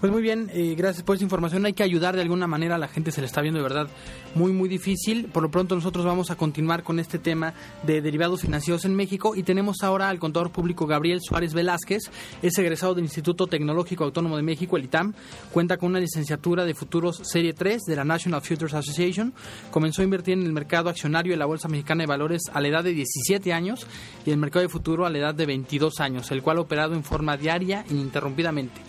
Pues 0.00 0.10
muy 0.10 0.22
bien, 0.22 0.50
eh, 0.54 0.74
gracias 0.78 1.04
por 1.04 1.16
esa 1.16 1.24
información. 1.24 1.66
Hay 1.66 1.74
que 1.74 1.82
ayudar 1.82 2.16
de 2.16 2.22
alguna 2.22 2.46
manera, 2.46 2.76
a 2.76 2.78
la 2.78 2.88
gente 2.88 3.12
se 3.12 3.20
le 3.20 3.26
está 3.26 3.42
viendo 3.42 3.58
de 3.58 3.64
verdad 3.64 3.86
muy, 4.34 4.50
muy 4.50 4.66
difícil. 4.66 5.26
Por 5.26 5.42
lo 5.42 5.50
pronto 5.50 5.74
nosotros 5.74 6.06
vamos 6.06 6.30
a 6.30 6.36
continuar 6.36 6.82
con 6.82 6.98
este 6.98 7.18
tema 7.18 7.52
de 7.82 8.00
derivados 8.00 8.40
financieros 8.40 8.86
en 8.86 8.94
México 8.94 9.36
y 9.36 9.42
tenemos 9.42 9.82
ahora 9.82 10.08
al 10.08 10.18
contador 10.18 10.52
público 10.52 10.86
Gabriel 10.86 11.20
Suárez 11.20 11.52
Velázquez, 11.52 12.04
es 12.40 12.56
egresado 12.56 12.94
del 12.94 13.04
Instituto 13.04 13.46
Tecnológico 13.46 14.04
Autónomo 14.04 14.38
de 14.38 14.42
México, 14.42 14.78
el 14.78 14.84
ITAM, 14.84 15.12
cuenta 15.52 15.76
con 15.76 15.90
una 15.90 16.00
licenciatura 16.00 16.64
de 16.64 16.72
futuros 16.72 17.20
Serie 17.22 17.52
3 17.52 17.82
de 17.82 17.96
la 17.96 18.04
National 18.04 18.40
Futures 18.40 18.72
Association, 18.72 19.34
comenzó 19.70 20.00
a 20.00 20.04
invertir 20.04 20.32
en 20.32 20.46
el 20.46 20.52
mercado 20.54 20.88
accionario 20.88 21.34
de 21.34 21.36
la 21.36 21.44
Bolsa 21.44 21.68
Mexicana 21.68 22.04
de 22.04 22.06
Valores 22.06 22.44
a 22.54 22.62
la 22.62 22.68
edad 22.68 22.84
de 22.84 22.94
17 22.94 23.52
años 23.52 23.86
y 24.24 24.30
el 24.30 24.38
mercado 24.38 24.62
de 24.62 24.70
futuro 24.70 25.04
a 25.04 25.10
la 25.10 25.18
edad 25.18 25.34
de 25.34 25.44
22 25.44 26.00
años, 26.00 26.30
el 26.30 26.40
cual 26.40 26.56
ha 26.56 26.62
operado 26.62 26.94
en 26.94 27.04
forma 27.04 27.36
diaria 27.36 27.84
ininterrumpidamente 27.90 28.80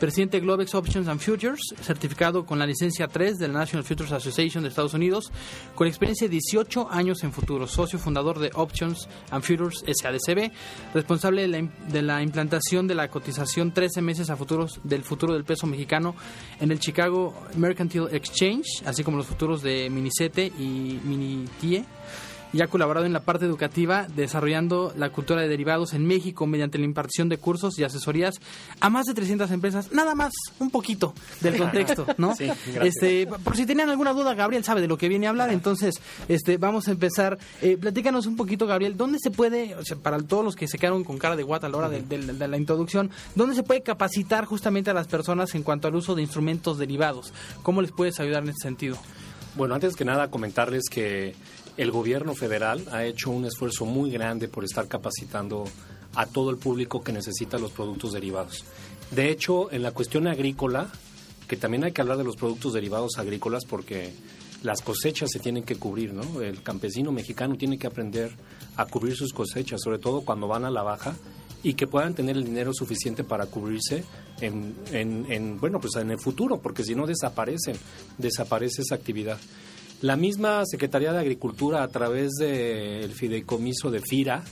presidente 0.00 0.40
Globex 0.40 0.74
Options 0.74 1.06
and 1.06 1.20
Futures, 1.20 1.60
certificado 1.82 2.44
con 2.44 2.58
la 2.58 2.66
licencia 2.66 3.06
3 3.06 3.38
de 3.38 3.48
la 3.48 3.60
National 3.60 3.84
Futures 3.84 4.10
Association 4.10 4.64
de 4.64 4.70
Estados 4.70 4.94
Unidos, 4.94 5.30
con 5.74 5.86
experiencia 5.86 6.26
de 6.26 6.32
18 6.32 6.90
años 6.90 7.22
en 7.22 7.32
futuros, 7.32 7.70
socio 7.70 7.98
fundador 7.98 8.38
de 8.38 8.50
Options 8.54 9.08
and 9.30 9.44
Futures 9.44 9.84
SADCB, 9.86 10.50
responsable 10.94 11.46
de 11.46 12.02
la, 12.02 12.22
implantación 12.22 12.88
de 12.88 12.94
la 12.94 13.08
cotización 13.08 13.72
13 13.72 14.00
meses 14.02 14.30
a 14.30 14.36
futuros 14.36 14.80
del 14.82 15.04
futuro 15.04 15.34
del 15.34 15.44
peso 15.44 15.66
mexicano 15.66 16.16
en 16.58 16.72
el 16.72 16.80
Chicago 16.80 17.34
Mercantile 17.56 18.08
Exchange, 18.10 18.82
así 18.86 19.04
como 19.04 19.18
los 19.18 19.26
futuros 19.26 19.62
de 19.62 19.90
Minicete 19.90 20.46
y 20.46 20.98
Minitie 21.04 21.84
y 22.52 22.62
ha 22.62 22.66
colaborado 22.66 23.06
en 23.06 23.12
la 23.12 23.20
parte 23.20 23.44
educativa 23.44 24.06
desarrollando 24.14 24.92
la 24.96 25.10
cultura 25.10 25.40
de 25.40 25.48
derivados 25.48 25.94
en 25.94 26.06
México 26.06 26.46
mediante 26.46 26.78
la 26.78 26.84
impartición 26.84 27.28
de 27.28 27.38
cursos 27.38 27.78
y 27.78 27.84
asesorías 27.84 28.40
a 28.80 28.90
más 28.90 29.06
de 29.06 29.14
300 29.14 29.50
empresas. 29.50 29.92
Nada 29.92 30.14
más, 30.14 30.32
un 30.58 30.70
poquito 30.70 31.14
del 31.40 31.56
contexto, 31.56 32.06
¿no? 32.18 32.34
este, 32.82 33.26
por 33.26 33.56
si 33.56 33.66
tenían 33.66 33.90
alguna 33.90 34.12
duda, 34.12 34.34
Gabriel 34.34 34.64
sabe 34.64 34.80
de 34.80 34.88
lo 34.88 34.98
que 34.98 35.08
viene 35.08 35.26
a 35.26 35.30
hablar, 35.30 35.50
entonces 35.50 36.00
este, 36.28 36.56
vamos 36.56 36.88
a 36.88 36.92
empezar. 36.92 37.38
Eh, 37.62 37.76
platícanos 37.76 38.26
un 38.26 38.36
poquito, 38.36 38.66
Gabriel, 38.66 38.96
¿dónde 38.96 39.18
se 39.20 39.30
puede, 39.30 39.74
o 39.76 39.84
sea, 39.84 39.96
para 39.96 40.20
todos 40.20 40.44
los 40.44 40.56
que 40.56 40.68
se 40.68 40.78
quedaron 40.78 41.04
con 41.04 41.18
cara 41.18 41.36
de 41.36 41.42
guata 41.42 41.66
a 41.66 41.70
la 41.70 41.76
hora 41.76 41.88
de, 41.88 42.48
la 42.48 42.56
introducción, 42.56 43.10
¿dónde 43.34 43.54
se 43.54 43.62
puede 43.62 43.82
capacitar 43.82 44.44
justamente 44.44 44.90
a 44.90 44.94
las 44.94 45.06
personas 45.06 45.54
en 45.54 45.62
cuanto 45.62 45.88
al 45.88 45.94
uso 45.94 46.14
de 46.14 46.22
instrumentos 46.22 46.78
derivados? 46.78 47.32
¿Cómo 47.62 47.82
les 47.82 47.92
puedes 47.92 48.18
ayudar 48.20 48.42
en 48.42 48.50
ese 48.50 48.62
sentido? 48.62 48.96
Bueno, 49.56 49.74
antes 49.74 49.96
que 49.96 50.04
nada 50.04 50.30
comentarles 50.30 50.84
que 50.88 51.34
el 51.76 51.90
gobierno 51.90 52.34
federal 52.34 52.84
ha 52.90 53.04
hecho 53.04 53.30
un 53.30 53.44
esfuerzo 53.44 53.84
muy 53.84 54.10
grande 54.10 54.48
por 54.48 54.64
estar 54.64 54.88
capacitando 54.88 55.64
a 56.14 56.26
todo 56.26 56.50
el 56.50 56.56
público 56.56 57.02
que 57.02 57.12
necesita 57.12 57.58
los 57.58 57.70
productos 57.70 58.12
derivados. 58.12 58.64
De 59.10 59.30
hecho, 59.30 59.72
en 59.72 59.82
la 59.82 59.92
cuestión 59.92 60.26
agrícola, 60.28 60.90
que 61.48 61.56
también 61.56 61.84
hay 61.84 61.92
que 61.92 62.00
hablar 62.00 62.18
de 62.18 62.24
los 62.24 62.36
productos 62.36 62.72
derivados 62.72 63.18
agrícolas 63.18 63.64
porque 63.64 64.12
las 64.62 64.82
cosechas 64.82 65.30
se 65.32 65.38
tienen 65.38 65.64
que 65.64 65.76
cubrir, 65.76 66.12
¿no? 66.12 66.42
El 66.42 66.62
campesino 66.62 67.12
mexicano 67.12 67.56
tiene 67.56 67.78
que 67.78 67.86
aprender 67.86 68.30
a 68.76 68.86
cubrir 68.86 69.16
sus 69.16 69.32
cosechas, 69.32 69.80
sobre 69.82 69.98
todo 69.98 70.20
cuando 70.20 70.46
van 70.46 70.64
a 70.64 70.70
la 70.70 70.82
baja 70.82 71.16
y 71.62 71.74
que 71.74 71.86
puedan 71.86 72.14
tener 72.14 72.36
el 72.36 72.44
dinero 72.44 72.72
suficiente 72.72 73.24
para 73.24 73.46
cubrirse 73.46 74.04
en, 74.40 74.74
en 74.92 75.58
bueno, 75.58 75.80
pues 75.80 75.96
en 75.96 76.10
el 76.10 76.18
futuro, 76.18 76.58
porque 76.58 76.84
si 76.84 76.94
no 76.94 77.06
desaparecen, 77.06 77.76
desaparece 78.16 78.82
esa 78.82 78.94
actividad. 78.94 79.38
La 80.02 80.16
misma 80.16 80.64
Secretaría 80.64 81.12
de 81.12 81.18
Agricultura 81.18 81.82
a 81.82 81.88
través 81.88 82.32
del 82.38 83.12
fideicomiso 83.12 83.90
de 83.90 84.00
FIRA, 84.00 84.42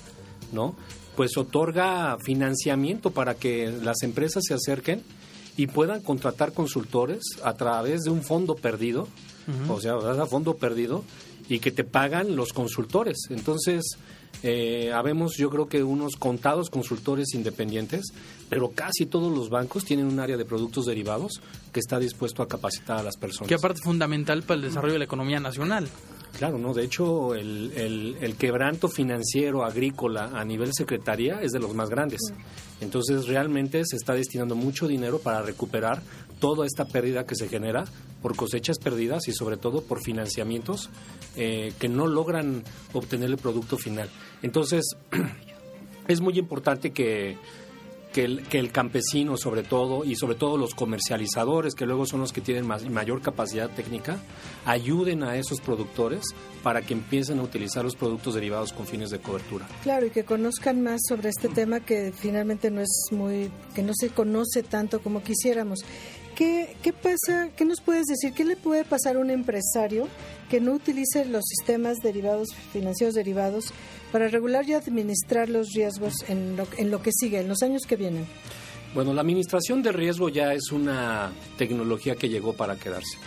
¿no? 0.52 0.76
Pues 1.16 1.36
otorga 1.36 2.16
financiamiento 2.18 3.10
para 3.10 3.34
que 3.34 3.72
las 3.82 4.02
empresas 4.02 4.44
se 4.46 4.54
acerquen 4.54 5.02
y 5.56 5.66
puedan 5.66 6.02
contratar 6.02 6.52
consultores 6.52 7.22
a 7.42 7.54
través 7.54 8.02
de 8.02 8.10
un 8.10 8.22
fondo 8.22 8.54
perdido, 8.54 9.08
o 9.68 9.80
sea, 9.80 9.94
a 9.94 10.26
fondo 10.26 10.56
perdido 10.56 11.02
y 11.48 11.60
que 11.60 11.72
te 11.72 11.82
pagan 11.82 12.36
los 12.36 12.52
consultores. 12.52 13.16
Entonces, 13.30 13.96
eh, 14.42 14.92
habemos 14.92 15.36
yo 15.36 15.50
creo 15.50 15.68
que 15.68 15.82
unos 15.82 16.16
contados 16.16 16.70
consultores 16.70 17.34
independientes, 17.34 18.12
pero 18.48 18.70
casi 18.70 19.06
todos 19.06 19.36
los 19.36 19.50
bancos 19.50 19.84
tienen 19.84 20.06
un 20.06 20.20
área 20.20 20.36
de 20.36 20.44
productos 20.44 20.86
derivados 20.86 21.40
que 21.72 21.80
está 21.80 21.98
dispuesto 21.98 22.42
a 22.42 22.48
capacitar 22.48 22.98
a 22.98 23.02
las 23.02 23.16
personas. 23.16 23.48
Que 23.48 23.54
aparte 23.54 23.78
es 23.78 23.84
fundamental 23.84 24.42
para 24.42 24.56
el 24.56 24.62
desarrollo 24.62 24.94
de 24.94 25.00
la 25.00 25.04
economía 25.06 25.40
nacional. 25.40 25.88
Claro, 26.36 26.58
no. 26.58 26.72
De 26.72 26.84
hecho, 26.84 27.34
el, 27.34 27.72
el, 28.20 28.36
quebranto 28.36 28.88
financiero 28.88 29.64
agrícola 29.64 30.30
a 30.34 30.44
nivel 30.44 30.72
secretaría 30.72 31.40
es 31.42 31.50
de 31.52 31.58
los 31.58 31.74
más 31.74 31.88
grandes. 31.88 32.20
Entonces, 32.80 33.26
realmente 33.26 33.82
se 33.84 33.96
está 33.96 34.14
destinando 34.14 34.54
mucho 34.54 34.86
dinero 34.86 35.18
para 35.18 35.42
recuperar 35.42 36.02
toda 36.38 36.66
esta 36.66 36.84
pérdida 36.84 37.26
que 37.26 37.34
se 37.34 37.48
genera 37.48 37.84
por 38.22 38.36
cosechas 38.36 38.78
perdidas 38.78 39.28
y 39.28 39.32
sobre 39.32 39.56
todo 39.56 39.82
por 39.82 40.00
financiamientos 40.02 40.90
eh, 41.36 41.72
que 41.78 41.88
no 41.88 42.06
logran 42.06 42.62
obtener 42.92 43.30
el 43.30 43.36
producto 43.36 43.76
final. 43.78 44.08
Entonces, 44.42 44.84
es 46.08 46.20
muy 46.20 46.38
importante 46.38 46.90
que, 46.92 47.36
que 48.12 48.24
el, 48.24 48.42
que 48.48 48.58
el, 48.58 48.72
campesino 48.72 49.36
sobre 49.36 49.62
todo 49.62 50.04
y 50.04 50.16
sobre 50.16 50.34
todo 50.34 50.56
los 50.56 50.74
comercializadores 50.74 51.74
que 51.74 51.86
luego 51.86 52.06
son 52.06 52.20
los 52.20 52.32
que 52.32 52.40
tienen 52.40 52.66
más, 52.66 52.88
mayor 52.88 53.22
capacidad 53.22 53.70
técnica 53.70 54.18
ayuden 54.64 55.22
a 55.22 55.36
esos 55.36 55.60
productores 55.60 56.22
para 56.62 56.82
que 56.82 56.94
empiecen 56.94 57.38
a 57.38 57.42
utilizar 57.42 57.84
los 57.84 57.96
productos 57.96 58.34
derivados 58.34 58.72
con 58.72 58.86
fines 58.86 59.10
de 59.10 59.18
cobertura. 59.18 59.66
Claro, 59.82 60.06
y 60.06 60.10
que 60.10 60.24
conozcan 60.24 60.82
más 60.82 61.00
sobre 61.08 61.28
este 61.28 61.48
tema 61.48 61.80
que 61.80 62.12
finalmente 62.12 62.70
no 62.70 62.80
es 62.80 63.08
muy, 63.10 63.50
que 63.74 63.82
no 63.82 63.92
se 63.94 64.10
conoce 64.10 64.62
tanto 64.62 65.00
como 65.00 65.22
quisiéramos. 65.22 65.80
¿Qué, 66.34 66.76
¿Qué 66.82 66.92
pasa? 66.92 67.48
¿Qué 67.56 67.64
nos 67.64 67.80
puedes 67.80 68.06
decir? 68.06 68.32
¿Qué 68.32 68.44
le 68.44 68.56
puede 68.56 68.84
pasar 68.84 69.16
a 69.16 69.18
un 69.18 69.30
empresario 69.30 70.06
que 70.48 70.60
no 70.60 70.72
utilice 70.72 71.24
los 71.24 71.44
sistemas 71.44 71.98
derivados, 71.98 72.48
financieros 72.72 73.14
derivados, 73.14 73.72
para 74.12 74.28
regular 74.28 74.68
y 74.68 74.74
administrar 74.74 75.48
los 75.48 75.72
riesgos 75.72 76.14
en 76.28 76.56
lo, 76.56 76.66
en 76.76 76.90
lo 76.90 77.02
que 77.02 77.10
sigue, 77.12 77.40
en 77.40 77.48
los 77.48 77.62
años 77.62 77.82
que 77.86 77.96
vienen? 77.96 78.26
Bueno, 78.94 79.12
la 79.12 79.20
administración 79.20 79.82
de 79.82 79.92
riesgo 79.92 80.28
ya 80.28 80.54
es 80.54 80.72
una 80.72 81.30
tecnología 81.56 82.16
que 82.16 82.28
llegó 82.28 82.54
para 82.54 82.76
quedarse. 82.76 83.18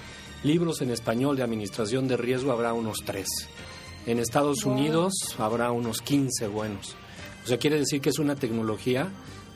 Libros 0.44 0.82
en 0.82 0.90
español 0.90 1.38
de 1.38 1.44
administración 1.44 2.08
de 2.08 2.18
riesgo 2.18 2.52
habrá 2.52 2.74
unos 2.74 2.98
tres. 3.06 3.28
En 4.08 4.18
Estados 4.18 4.64
wow. 4.64 4.74
Unidos 4.74 5.14
habrá 5.38 5.72
unos 5.72 6.02
15 6.02 6.48
buenos. 6.48 6.96
O 7.44 7.48
sea, 7.48 7.58
quiere 7.58 7.78
decir 7.78 8.02
que 8.02 8.10
es 8.10 8.18
una 8.18 8.36
tecnología 8.36 9.10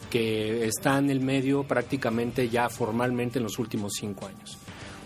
que 0.10 0.66
está 0.66 0.98
en 1.00 1.10
el 1.10 1.20
medio 1.20 1.64
prácticamente 1.64 2.50
ya 2.50 2.70
formalmente 2.70 3.40
en 3.40 3.44
los 3.44 3.58
últimos 3.58 3.94
cinco 4.00 4.28
años. 4.28 4.58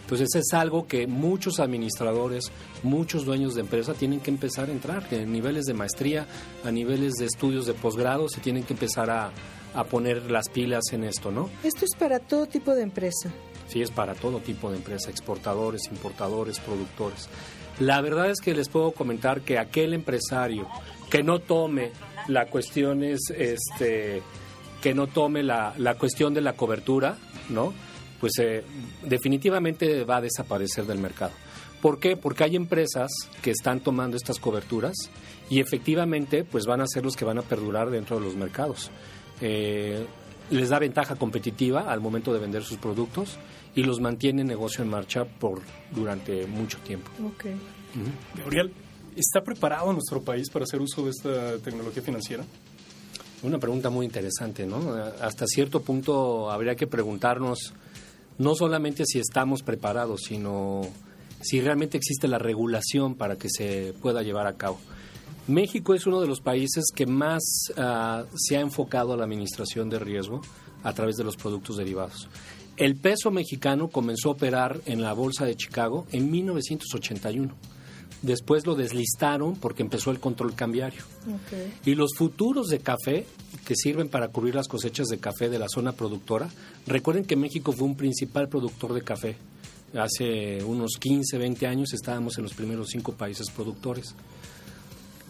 Entonces 0.10 0.34
es 0.34 0.56
algo 0.56 0.88
que 0.88 1.06
muchos 1.06 1.60
administradores, 1.60 2.52
muchos 2.82 3.26
dueños 3.26 3.54
de 3.54 3.62
empresa 3.62 3.94
tienen 3.94 4.22
que 4.22 4.32
empezar 4.32 4.68
a 4.68 4.72
entrar, 4.72 5.08
que 5.08 5.22
en 5.22 5.32
niveles 5.32 5.66
de 5.66 5.76
maestría, 5.76 6.26
a 6.66 6.72
niveles 6.72 7.14
de 7.20 7.26
estudios 7.26 7.68
de 7.68 7.76
posgrado, 7.76 8.28
se 8.28 8.42
tienen 8.42 8.64
que 8.64 8.74
empezar 8.74 9.12
a, 9.12 9.32
a, 9.76 9.84
poner 9.84 10.32
las 10.32 10.50
pilas 10.50 10.86
en 10.94 11.04
esto, 11.04 11.30
¿no? 11.30 11.48
Esto 11.64 11.86
es 11.86 11.96
para 11.96 12.18
todo 12.18 12.48
tipo 12.48 12.74
de 12.74 12.82
empresa. 12.82 13.32
Sí, 13.68 13.84
es 13.84 13.92
para 13.92 14.16
todo 14.16 14.40
tipo 14.40 14.72
de 14.72 14.78
empresa, 14.78 15.12
exportadores, 15.12 15.84
importadores, 15.92 16.60
productores. 16.60 17.30
La 17.80 18.02
verdad 18.02 18.32
es 18.32 18.42
que 18.42 18.56
les 18.56 18.68
puedo 18.68 18.94
comentar 18.94 19.42
que 19.42 19.60
aquel 19.60 19.94
empresario 19.94 20.68
que 21.12 21.22
no 21.22 21.38
tome 21.38 21.92
la 22.28 22.48
cuestión 22.48 23.04
es, 23.04 23.32
este, 23.38 24.24
que 24.82 24.96
no 24.96 25.06
tome 25.06 25.44
la, 25.44 25.76
la 25.78 26.00
cuestión 26.00 26.34
de 26.34 26.42
la 26.42 26.54
cobertura, 26.54 27.16
¿no? 27.50 27.74
Pues 28.20 28.34
eh, 28.40 28.64
definitivamente 29.04 30.04
va 30.04 30.18
a 30.18 30.22
desaparecer 30.22 30.86
del 30.86 31.00
mercado. 31.00 31.32
¿Por 31.82 32.00
qué? 32.00 32.18
Porque 32.18 32.44
hay 32.44 32.56
empresas 32.56 33.10
que 33.42 33.52
están 33.52 33.80
tomando 33.80 34.18
estas 34.18 34.40
coberturas 34.40 34.96
y 35.50 35.62
efectivamente 35.62 36.44
pues 36.44 36.66
van 36.66 36.82
a 36.82 36.88
ser 36.88 37.04
los 37.04 37.16
que 37.16 37.26
van 37.26 37.38
a 37.38 37.42
perdurar 37.42 37.90
dentro 37.90 38.20
de 38.20 38.26
los 38.26 38.36
mercados. 38.36 38.92
Eh, 39.42 40.06
les 40.52 40.70
da 40.70 40.80
ventaja 40.80 41.16
competitiva 41.16 41.92
al 41.92 42.02
momento 42.02 42.34
de 42.34 42.40
vender 42.40 42.64
sus 42.64 42.78
productos 42.78 43.38
y 43.76 43.84
los 43.84 44.02
mantiene 44.02 44.44
negocio 44.44 44.84
en 44.84 44.90
marcha 44.90 45.24
por 45.24 45.62
durante 45.92 46.46
mucho 46.48 46.80
tiempo. 46.80 47.12
Okay. 47.36 47.54
Uh 47.54 47.56
-huh. 47.56 48.40
Gabriel, 48.44 48.74
¿está 49.16 49.42
preparado 49.42 49.94
nuestro 49.94 50.22
país 50.22 50.50
para 50.50 50.64
hacer 50.64 50.82
uso 50.82 51.04
de 51.04 51.12
esta 51.12 51.58
tecnología 51.60 52.02
financiera? 52.02 52.44
Una 53.42 53.58
pregunta 53.58 53.90
muy 53.90 54.06
interesante, 54.06 54.66
¿no? 54.66 54.94
Hasta 55.22 55.46
cierto 55.48 55.82
punto 55.82 56.52
habría 56.52 56.76
que 56.76 56.88
preguntarnos 56.88 57.74
no 58.40 58.56
solamente 58.56 59.04
si 59.06 59.20
estamos 59.20 59.62
preparados, 59.62 60.22
sino 60.28 60.82
si 61.42 61.62
realmente 61.62 61.98
existe 61.98 62.28
la 62.28 62.40
regulación 62.40 63.16
para 63.16 63.36
que 63.36 63.50
se 63.50 63.94
pueda 64.02 64.24
llevar 64.24 64.48
a 64.48 64.58
cabo. 64.58 64.80
México 65.48 65.94
es 65.94 66.06
uno 66.06 66.22
de 66.22 66.28
los 66.28 66.42
países 66.42 66.86
que 66.96 67.06
más 67.06 67.42
uh, 67.72 68.26
se 68.36 68.58
ha 68.58 68.62
enfocado 68.62 69.14
a 69.14 69.18
la 69.18 69.24
administración 69.24 69.90
de 69.90 70.00
riesgo 70.00 70.42
a 70.84 70.94
través 70.94 71.16
de 71.16 71.24
los 71.24 71.36
productos 71.36 71.78
derivados. 71.78 72.28
El 72.78 72.96
peso 72.96 73.30
mexicano 73.32 73.90
comenzó 73.90 74.30
a 74.30 74.34
operar 74.34 74.80
en 74.86 75.02
la 75.02 75.12
Bolsa 75.14 75.46
de 75.46 75.56
Chicago 75.56 76.08
en 76.12 76.32
1981. 76.32 77.54
Después 78.22 78.66
lo 78.66 78.76
deslistaron 78.76 79.56
porque 79.56 79.82
empezó 79.82 80.12
el 80.12 80.20
control 80.20 80.54
cambiario. 80.54 81.04
Okay. 81.46 81.74
Y 81.86 81.96
los 81.96 82.12
futuros 82.16 82.68
de 82.68 82.80
café, 82.80 83.26
que 83.66 83.76
sirven 83.76 84.10
para 84.10 84.28
cubrir 84.28 84.56
las 84.56 84.68
cosechas 84.68 85.08
de 85.08 85.20
café 85.20 85.50
de 85.50 85.60
la 85.60 85.70
zona 85.70 85.94
productora, 85.94 86.50
recuerden 86.86 87.26
que 87.26 87.38
México 87.38 87.72
fue 87.72 87.88
un 87.88 87.96
principal 87.96 88.50
productor 88.50 88.94
de 88.94 89.04
café. 89.04 89.38
Hace 89.94 90.64
unos 90.64 90.98
15, 91.00 91.38
20 91.38 91.66
años 91.66 91.94
estábamos 91.94 92.38
en 92.38 92.44
los 92.44 92.54
primeros 92.54 92.90
cinco 92.90 93.14
países 93.14 93.50
productores. 93.50 94.14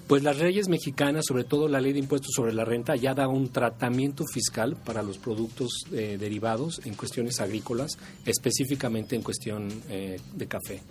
Pues 0.09 0.23
las 0.23 0.39
leyes 0.39 0.67
mexicanas, 0.69 1.25
sobre 1.27 1.43
todo 1.43 1.67
la 1.67 1.79
ley 1.79 1.93
de 1.93 1.99
impuestos 1.99 2.31
sobre 2.35 2.51
la 2.51 2.65
renta, 2.65 2.95
ya 2.95 3.13
da 3.13 3.27
un 3.27 3.49
tratamiento 3.49 4.25
fiscal 4.25 4.75
para 4.75 5.03
los 5.03 5.19
productos 5.19 5.83
eh, 5.91 6.17
derivados 6.19 6.81
en 6.83 6.95
cuestiones 6.95 7.39
agrícolas, 7.39 7.99
específicamente 8.25 9.15
en 9.15 9.21
cuestión 9.21 9.69
eh, 9.87 10.19
de 10.33 10.47
café. 10.47 10.81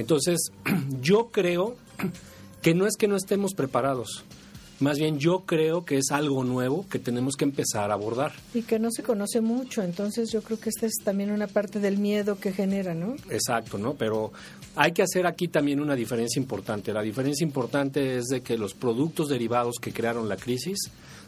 Entonces, 0.00 0.50
yo 1.02 1.28
creo 1.30 1.76
que 2.62 2.74
no 2.74 2.86
es 2.86 2.96
que 2.96 3.06
no 3.06 3.16
estemos 3.16 3.52
preparados, 3.54 4.24
más 4.80 4.98
bien 4.98 5.18
yo 5.18 5.40
creo 5.40 5.84
que 5.84 5.98
es 5.98 6.10
algo 6.10 6.42
nuevo 6.42 6.86
que 6.88 6.98
tenemos 6.98 7.36
que 7.36 7.44
empezar 7.44 7.90
a 7.90 7.94
abordar. 7.94 8.32
Y 8.54 8.62
que 8.62 8.78
no 8.78 8.90
se 8.90 9.02
conoce 9.02 9.42
mucho, 9.42 9.82
entonces 9.82 10.32
yo 10.32 10.42
creo 10.42 10.58
que 10.58 10.70
esta 10.70 10.86
es 10.86 10.94
también 11.04 11.32
una 11.32 11.48
parte 11.48 11.80
del 11.80 11.98
miedo 11.98 12.38
que 12.40 12.50
genera, 12.50 12.94
¿no? 12.94 13.14
Exacto, 13.28 13.76
¿no? 13.76 13.92
Pero 13.92 14.32
hay 14.76 14.92
que 14.92 15.02
hacer 15.02 15.26
aquí 15.26 15.48
también 15.48 15.80
una 15.80 15.94
diferencia 15.94 16.40
importante. 16.40 16.94
La 16.94 17.02
diferencia 17.02 17.44
importante 17.44 18.16
es 18.16 18.24
de 18.28 18.40
que 18.40 18.56
los 18.56 18.72
productos 18.72 19.28
derivados 19.28 19.74
que 19.82 19.92
crearon 19.92 20.30
la 20.30 20.36
crisis 20.36 20.78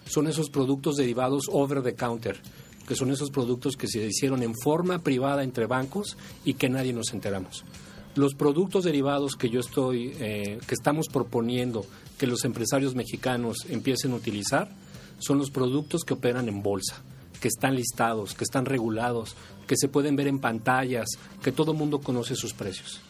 son 0.07 0.29
esos 0.29 0.49
productos 0.49 0.97
derivados 0.97 1.45
over 1.53 1.83
the 1.83 1.95
counter, 1.95 2.41
que 2.89 2.95
son 2.95 3.11
esos 3.11 3.31
productos 3.31 3.77
que 3.77 3.87
se 3.87 4.03
hicieron 4.03 4.43
en 4.43 4.55
forma 4.55 5.01
privada 5.01 5.43
entre 5.45 5.67
bancos 5.67 6.17
y 6.47 6.55
que 6.55 6.71
nadie 6.71 6.95
nos 6.95 7.13
enteramos 7.13 7.67
los 8.14 8.35
productos 8.35 8.85
derivados 8.85 9.37
que 9.37 9.48
yo 9.48 9.61
estoy, 9.61 10.14
eh, 10.20 10.59
que 10.66 10.75
estamos 10.75 11.09
proponiendo 11.09 11.87
que 12.18 12.27
los 12.27 12.44
empresarios 12.44 12.94
mexicanos 12.94 13.66
empiecen 13.68 14.12
a 14.12 14.16
utilizar, 14.16 14.70
son 15.18 15.38
los 15.38 15.51
productos 15.51 16.03
que 16.05 16.14
operan 16.14 16.48
en 16.48 16.62
bolsa, 16.62 17.03
que 17.40 17.48
están 17.48 17.75
listados, 17.75 18.35
que 18.35 18.44
están 18.44 18.66
regulados, 18.66 19.35
que 19.66 19.77
se 19.77 19.88
pueden 19.88 20.16
ver 20.16 20.27
en 20.27 20.38
pantallas, 20.38 21.09
que 21.42 21.53
todo 21.53 21.75
mundo 21.75 22.01
conoce 22.01 22.35
sus 22.37 22.53
precios. 22.53 23.01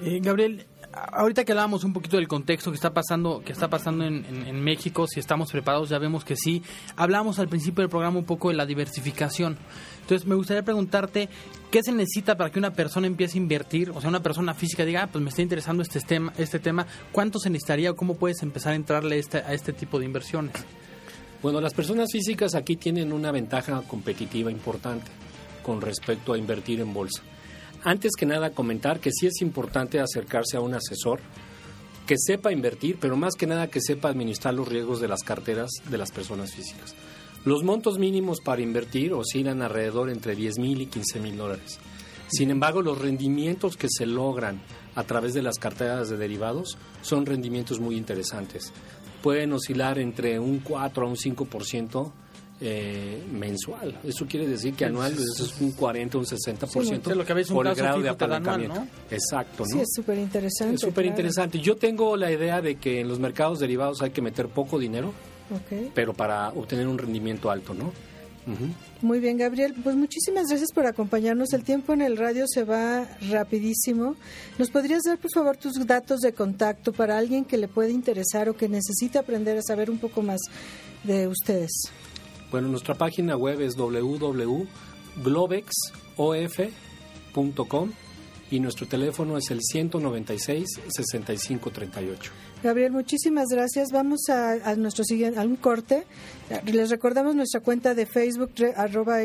Eh, 0.00 0.20
Gabriel, 0.20 0.66
ahorita 1.12 1.44
que 1.44 1.52
hablábamos 1.52 1.84
un 1.84 1.92
poquito 1.92 2.16
del 2.16 2.28
contexto 2.28 2.70
que 2.70 2.76
está 2.76 2.92
pasando, 2.92 3.42
que 3.44 3.52
está 3.52 3.68
pasando 3.68 4.04
en, 4.04 4.62
México, 4.62 5.06
si 5.06 5.20
estamos 5.20 5.50
preparados, 5.50 5.88
ya 5.88 5.98
vemos 5.98 6.24
que 6.24 6.36
sí. 6.36 6.62
Hablamos 6.96 7.38
al 7.38 7.48
principio 7.48 7.82
del 7.82 7.90
programa 7.90 8.18
un 8.18 8.24
poco 8.24 8.48
de 8.48 8.54
la 8.54 8.66
diversificación. 8.66 9.56
Entonces, 10.00 10.26
me 10.26 10.34
gustaría 10.34 10.62
preguntarte, 10.62 11.28
¿qué 11.70 11.82
se 11.82 11.92
necesita 11.92 12.36
para 12.36 12.50
que 12.50 12.58
una 12.58 12.72
persona 12.72 13.06
empiece 13.06 13.38
a 13.38 13.42
invertir? 13.42 13.90
O 13.90 14.00
sea, 14.00 14.08
una 14.10 14.22
persona 14.22 14.54
física 14.54 14.84
diga, 14.84 15.04
ah, 15.04 15.06
pues 15.06 15.22
me 15.22 15.30
está 15.30 15.42
interesando 15.42 15.82
este 15.82 16.00
tema, 16.00 16.32
este 16.38 16.58
tema. 16.58 16.86
¿Cuánto 17.12 17.38
se 17.38 17.50
necesitaría 17.50 17.90
o 17.90 17.96
cómo 17.96 18.16
puedes 18.16 18.42
empezar 18.42 18.72
a 18.72 18.76
entrarle 18.76 19.18
este, 19.18 19.38
a 19.38 19.52
este 19.52 19.72
tipo 19.72 19.98
de 19.98 20.06
inversiones? 20.06 20.54
Bueno, 21.42 21.60
las 21.60 21.74
personas 21.74 22.10
físicas 22.10 22.54
aquí 22.54 22.76
tienen 22.76 23.12
una 23.12 23.30
ventaja 23.30 23.82
competitiva 23.82 24.50
importante 24.50 25.10
con 25.62 25.80
respecto 25.80 26.32
a 26.32 26.38
invertir 26.38 26.80
en 26.80 26.94
bolsa. 26.94 27.22
Antes 27.84 28.12
que 28.18 28.24
nada, 28.24 28.50
comentar 28.50 28.98
que 28.98 29.10
sí 29.12 29.26
es 29.26 29.42
importante 29.42 30.00
acercarse 30.00 30.56
a 30.56 30.60
un 30.60 30.72
asesor 30.72 31.20
que 32.06 32.16
sepa 32.18 32.50
invertir, 32.50 32.96
pero 32.98 33.14
más 33.14 33.34
que 33.34 33.46
nada 33.46 33.68
que 33.68 33.82
sepa 33.82 34.08
administrar 34.08 34.54
los 34.54 34.68
riesgos 34.68 35.00
de 35.00 35.08
las 35.08 35.22
carteras 35.22 35.70
de 35.90 35.98
las 35.98 36.10
personas 36.10 36.54
físicas. 36.54 36.94
Los 37.44 37.62
montos 37.62 37.98
mínimos 37.98 38.40
para 38.40 38.62
invertir 38.62 39.12
oscilan 39.12 39.60
alrededor 39.60 40.08
entre 40.08 40.34
10 40.34 40.58
mil 40.60 40.80
y 40.80 40.86
15 40.86 41.20
mil 41.20 41.36
dólares. 41.36 41.78
Sin 42.28 42.50
embargo, 42.50 42.80
los 42.80 42.98
rendimientos 42.98 43.76
que 43.76 43.88
se 43.90 44.06
logran 44.06 44.62
a 44.94 45.04
través 45.04 45.34
de 45.34 45.42
las 45.42 45.58
carteras 45.58 46.08
de 46.08 46.16
derivados 46.16 46.78
son 47.02 47.26
rendimientos 47.26 47.80
muy 47.80 47.96
interesantes. 47.96 48.72
Pueden 49.22 49.52
oscilar 49.52 49.98
entre 49.98 50.38
un 50.38 50.60
4 50.60 51.06
a 51.06 51.08
un 51.08 51.16
5% 51.16 52.12
eh, 52.66 53.22
mensual. 53.30 54.00
Eso 54.02 54.26
quiere 54.26 54.48
decir 54.48 54.72
que 54.72 54.86
anual 54.86 55.12
eso 55.12 55.44
es 55.44 55.60
un 55.60 55.72
40, 55.72 56.16
un 56.16 56.24
60% 56.24 56.82
sí, 56.82 57.14
lo 57.14 57.24
que 57.24 57.34
ves 57.34 57.50
un 57.50 57.56
por 57.56 57.66
el 57.66 57.74
grado 57.74 58.00
de 58.00 58.08
apalancamiento. 58.08 58.80
Anual, 58.80 58.90
¿no? 59.10 59.14
Exacto, 59.14 59.64
¿no? 59.64 59.70
Sí, 59.70 59.80
es 59.80 59.92
súper 59.94 60.18
interesante. 60.18 60.74
Es 60.76 60.80
súper 60.80 61.04
interesante. 61.04 61.58
Claro. 61.58 61.66
Yo 61.66 61.76
tengo 61.76 62.16
la 62.16 62.32
idea 62.32 62.62
de 62.62 62.76
que 62.76 63.00
en 63.00 63.08
los 63.08 63.18
mercados 63.18 63.58
derivados 63.58 64.00
hay 64.00 64.10
que 64.10 64.22
meter 64.22 64.48
poco 64.48 64.78
dinero, 64.78 65.12
okay. 65.54 65.92
pero 65.94 66.14
para 66.14 66.48
obtener 66.48 66.88
un 66.88 66.96
rendimiento 66.96 67.50
alto, 67.50 67.74
¿no? 67.74 67.92
Uh 68.46 68.50
-huh. 68.50 68.74
Muy 69.02 69.20
bien, 69.20 69.36
Gabriel. 69.36 69.74
Pues 69.82 69.96
muchísimas 69.96 70.46
gracias 70.48 70.70
por 70.72 70.86
acompañarnos. 70.86 71.52
El 71.52 71.64
tiempo 71.64 71.92
en 71.92 72.00
el 72.00 72.16
radio 72.16 72.46
se 72.46 72.64
va 72.64 73.06
rapidísimo. 73.30 74.16
¿Nos 74.58 74.70
podrías 74.70 75.02
dar, 75.02 75.18
por 75.18 75.30
favor, 75.30 75.58
tus 75.58 75.74
datos 75.86 76.20
de 76.20 76.32
contacto 76.32 76.92
para 76.94 77.18
alguien 77.18 77.44
que 77.44 77.58
le 77.58 77.68
puede 77.68 77.90
interesar 77.90 78.48
o 78.48 78.56
que 78.56 78.68
necesite 78.68 79.18
aprender 79.18 79.58
a 79.58 79.62
saber 79.62 79.90
un 79.90 79.98
poco 79.98 80.22
más 80.22 80.40
de 81.04 81.28
ustedes? 81.28 81.90
Bueno, 82.54 82.68
nuestra 82.68 82.94
página 82.94 83.36
web 83.36 83.60
es 83.62 83.74
www.globex 83.74 85.72
of.com 86.16 87.90
y 88.48 88.60
nuestro 88.60 88.86
teléfono 88.86 89.36
es 89.36 89.50
el 89.50 89.58
196-6538. 89.58 92.16
Gabriel, 92.62 92.92
muchísimas 92.92 93.48
gracias. 93.50 93.88
Vamos 93.90 94.28
a, 94.28 94.76
nuestro 94.76 95.02
siguiente, 95.02 95.40
a 95.40 95.42
un 95.42 95.56
corte. 95.56 96.04
Les 96.66 96.90
recordamos 96.90 97.34
nuestra 97.34 97.58
cuenta 97.58 97.96
de 97.96 98.06
Facebook, 98.06 98.52
arroba 98.76 99.18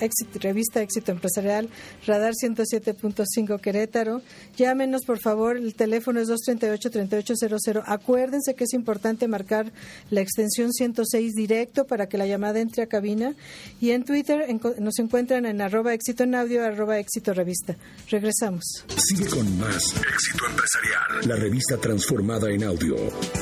Éxito, 0.00 0.38
revista 0.40 0.80
Éxito 0.82 1.12
Empresarial, 1.12 1.68
Radar 2.06 2.32
107.5 2.34 3.60
Querétaro. 3.60 4.22
Llámenos, 4.56 5.04
por 5.04 5.18
favor, 5.18 5.56
el 5.56 5.74
teléfono 5.74 6.20
es 6.20 6.28
238-3800. 6.28 7.82
Acuérdense 7.86 8.54
que 8.54 8.64
es 8.64 8.72
importante 8.74 9.28
marcar 9.28 9.72
la 10.10 10.20
extensión 10.20 10.72
106 10.72 11.34
directo 11.34 11.84
para 11.86 12.08
que 12.08 12.18
la 12.18 12.26
llamada 12.26 12.60
entre 12.60 12.82
a 12.82 12.86
cabina. 12.86 13.34
Y 13.80 13.90
en 13.90 14.04
Twitter 14.04 14.44
enco- 14.48 14.76
nos 14.78 14.98
encuentran 14.98 15.46
en 15.46 15.60
arroba 15.60 15.94
éxito 15.94 16.24
en 16.24 16.34
audio, 16.34 16.64
arroba 16.64 16.98
éxito 16.98 17.32
revista. 17.34 17.76
Regresamos. 18.10 18.84
Sigue 18.96 19.26
con 19.26 19.58
más 19.58 19.74
Éxito 19.76 20.44
Empresarial. 20.48 21.28
La 21.28 21.36
revista 21.36 21.76
transformada 21.78 22.50
en 22.50 22.64
audio. 22.64 22.96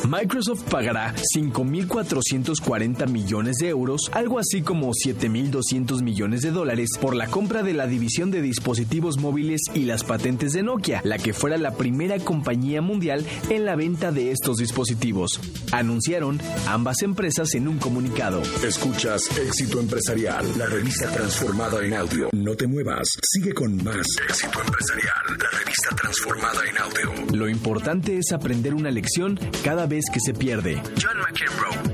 Microsoft 0.09 0.62
pagará 0.71 1.14
5.440 1.37 3.07
millones 3.09 3.57
de 3.57 3.69
euros, 3.69 4.11
algo 4.12 4.38
así 4.38 4.62
como 4.62 4.90
7.200 4.93 6.03
millones 6.03 6.40
de 6.43 6.44
dólares, 6.51 6.91
por 7.01 7.15
la 7.15 7.27
compra 7.29 7.63
de 7.63 7.75
la 7.75 7.87
división 7.87 8.31
de 8.31 8.43
dispositivos 8.43 9.19
móviles 9.19 9.61
y 9.75 9.85
las 9.85 10.05
patentes 10.05 10.53
de 10.53 10.63
Nokia, 10.63 11.01
la 11.05 11.19
que 11.19 11.33
fuera 11.33 11.57
la 11.57 11.73
primera 11.73 12.19
compañía 12.19 12.81
mundial 12.83 13.25
en 13.51 13.65
la 13.65 13.77
venta 13.77 14.13
de 14.13 14.31
estos 14.31 14.59
dispositivos. 14.59 15.41
Anunciaron 15.73 16.41
ambas 16.69 17.03
empresas 17.03 17.55
en 17.55 17.69
un 17.69 17.79
comunicado. 17.79 18.43
Escuchas 18.67 19.23
Éxito 19.39 19.81
Empresarial. 19.81 20.47
La 20.59 20.67
revista 20.67 21.11
transformada 21.11 21.85
en 21.85 21.95
audio. 21.95 22.29
No 22.33 22.55
te 22.55 22.67
muevas. 22.67 23.09
Sigue 23.23 23.53
con 23.53 23.77
más 23.83 24.07
Éxito 24.29 24.61
Empresarial. 24.61 25.39
La 25.39 25.59
revista 25.59 25.97
transformada 25.97 26.61
en 26.69 26.79
audio. 26.79 27.37
Lo 27.37 27.49
importante 27.49 28.19
es 28.19 28.33
aprender 28.33 28.75
una 28.75 28.91
lección 28.91 29.39
cada 29.63 29.87
vez 29.87 30.05
que 30.13 30.21
se 30.21 30.35
pierde. 30.35 30.81
John 31.01 31.19
McEnroe, 31.19 31.89
de. 31.89 31.94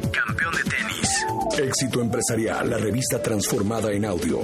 Éxito 1.58 2.00
Empresarial. 2.00 2.70
La 2.70 2.78
revista 2.78 3.20
transformada 3.20 3.92
en 3.92 4.04
audio. 4.04 4.38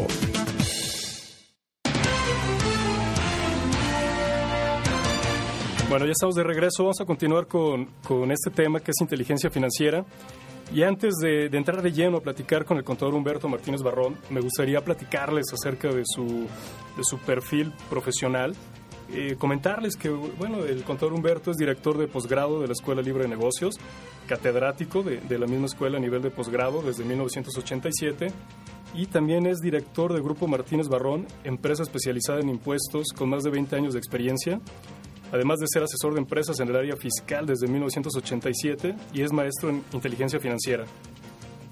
Bueno, 5.88 6.05
ya 6.05 6.12
estamos 6.12 6.35
de 6.35 6.42
regreso. 6.42 6.83
Vamos 6.83 7.01
a 7.01 7.05
continuar 7.05 7.47
con, 7.47 7.87
con 8.07 8.31
este 8.33 8.51
tema 8.51 8.81
que 8.81 8.90
es 8.90 9.01
inteligencia 9.01 9.51
financiera. 9.51 10.05
Y 10.75 10.83
antes 10.83 11.14
de, 11.23 11.49
de 11.49 11.57
entrar 11.57 11.81
de 11.81 11.92
lleno 11.92 12.19
a 12.19 12.21
platicar 12.21 12.64
con 12.64 12.77
el 12.77 12.85
contador 12.85 13.14
Humberto 13.14 13.49
Martínez 13.49 13.83
Barrón, 13.83 14.19
me 14.31 14.40
gustaría 14.40 14.81
platicarles 14.83 15.47
acerca 15.53 15.88
de 15.88 16.03
su, 16.05 16.27
de 16.27 17.05
su 17.05 17.19
perfil 17.19 17.73
profesional. 17.88 18.55
Eh, 19.12 19.37
comentarles 19.38 19.97
que, 19.97 20.09
bueno, 20.11 20.64
el 20.64 20.83
contador 20.83 21.12
Humberto 21.12 21.51
es 21.51 21.57
director 21.57 21.97
de 21.97 22.09
posgrado 22.09 22.61
de 22.61 22.66
la 22.66 22.73
Escuela 22.73 23.03
Libre 23.03 23.23
de 23.23 23.29
Negocios, 23.29 23.77
catedrático 24.27 25.03
de, 25.03 25.21
de 25.21 25.38
la 25.38 25.47
misma 25.47 25.66
escuela 25.66 25.99
a 25.99 26.01
nivel 26.01 26.23
de 26.23 26.31
posgrado 26.31 26.83
desde 26.83 27.05
1987 27.05 28.29
y 28.95 29.07
también 29.07 29.47
es 29.47 29.59
director 29.59 30.12
del 30.12 30.23
Grupo 30.23 30.49
Martínez 30.49 30.88
Barrón, 30.88 31.27
empresa 31.45 31.83
especializada 31.83 32.40
en 32.40 32.49
impuestos 32.49 33.09
con 33.16 33.29
más 33.29 33.42
de 33.42 33.51
20 33.51 33.77
años 33.77 33.92
de 33.92 33.99
experiencia 33.99 34.61
además 35.33 35.59
de 35.59 35.66
ser 35.69 35.83
asesor 35.83 36.14
de 36.14 36.21
empresas 36.21 36.61
en 36.61 36.69
el 36.69 36.77
área 36.77 36.97
fiscal 36.97 37.47
desde 37.47 37.66
1987 37.66 38.95
y 39.12 39.23
es 39.23 39.33
maestro 39.33 39.71
en 39.71 39.83
inteligencia 39.92 40.38
financiera. 40.38 40.85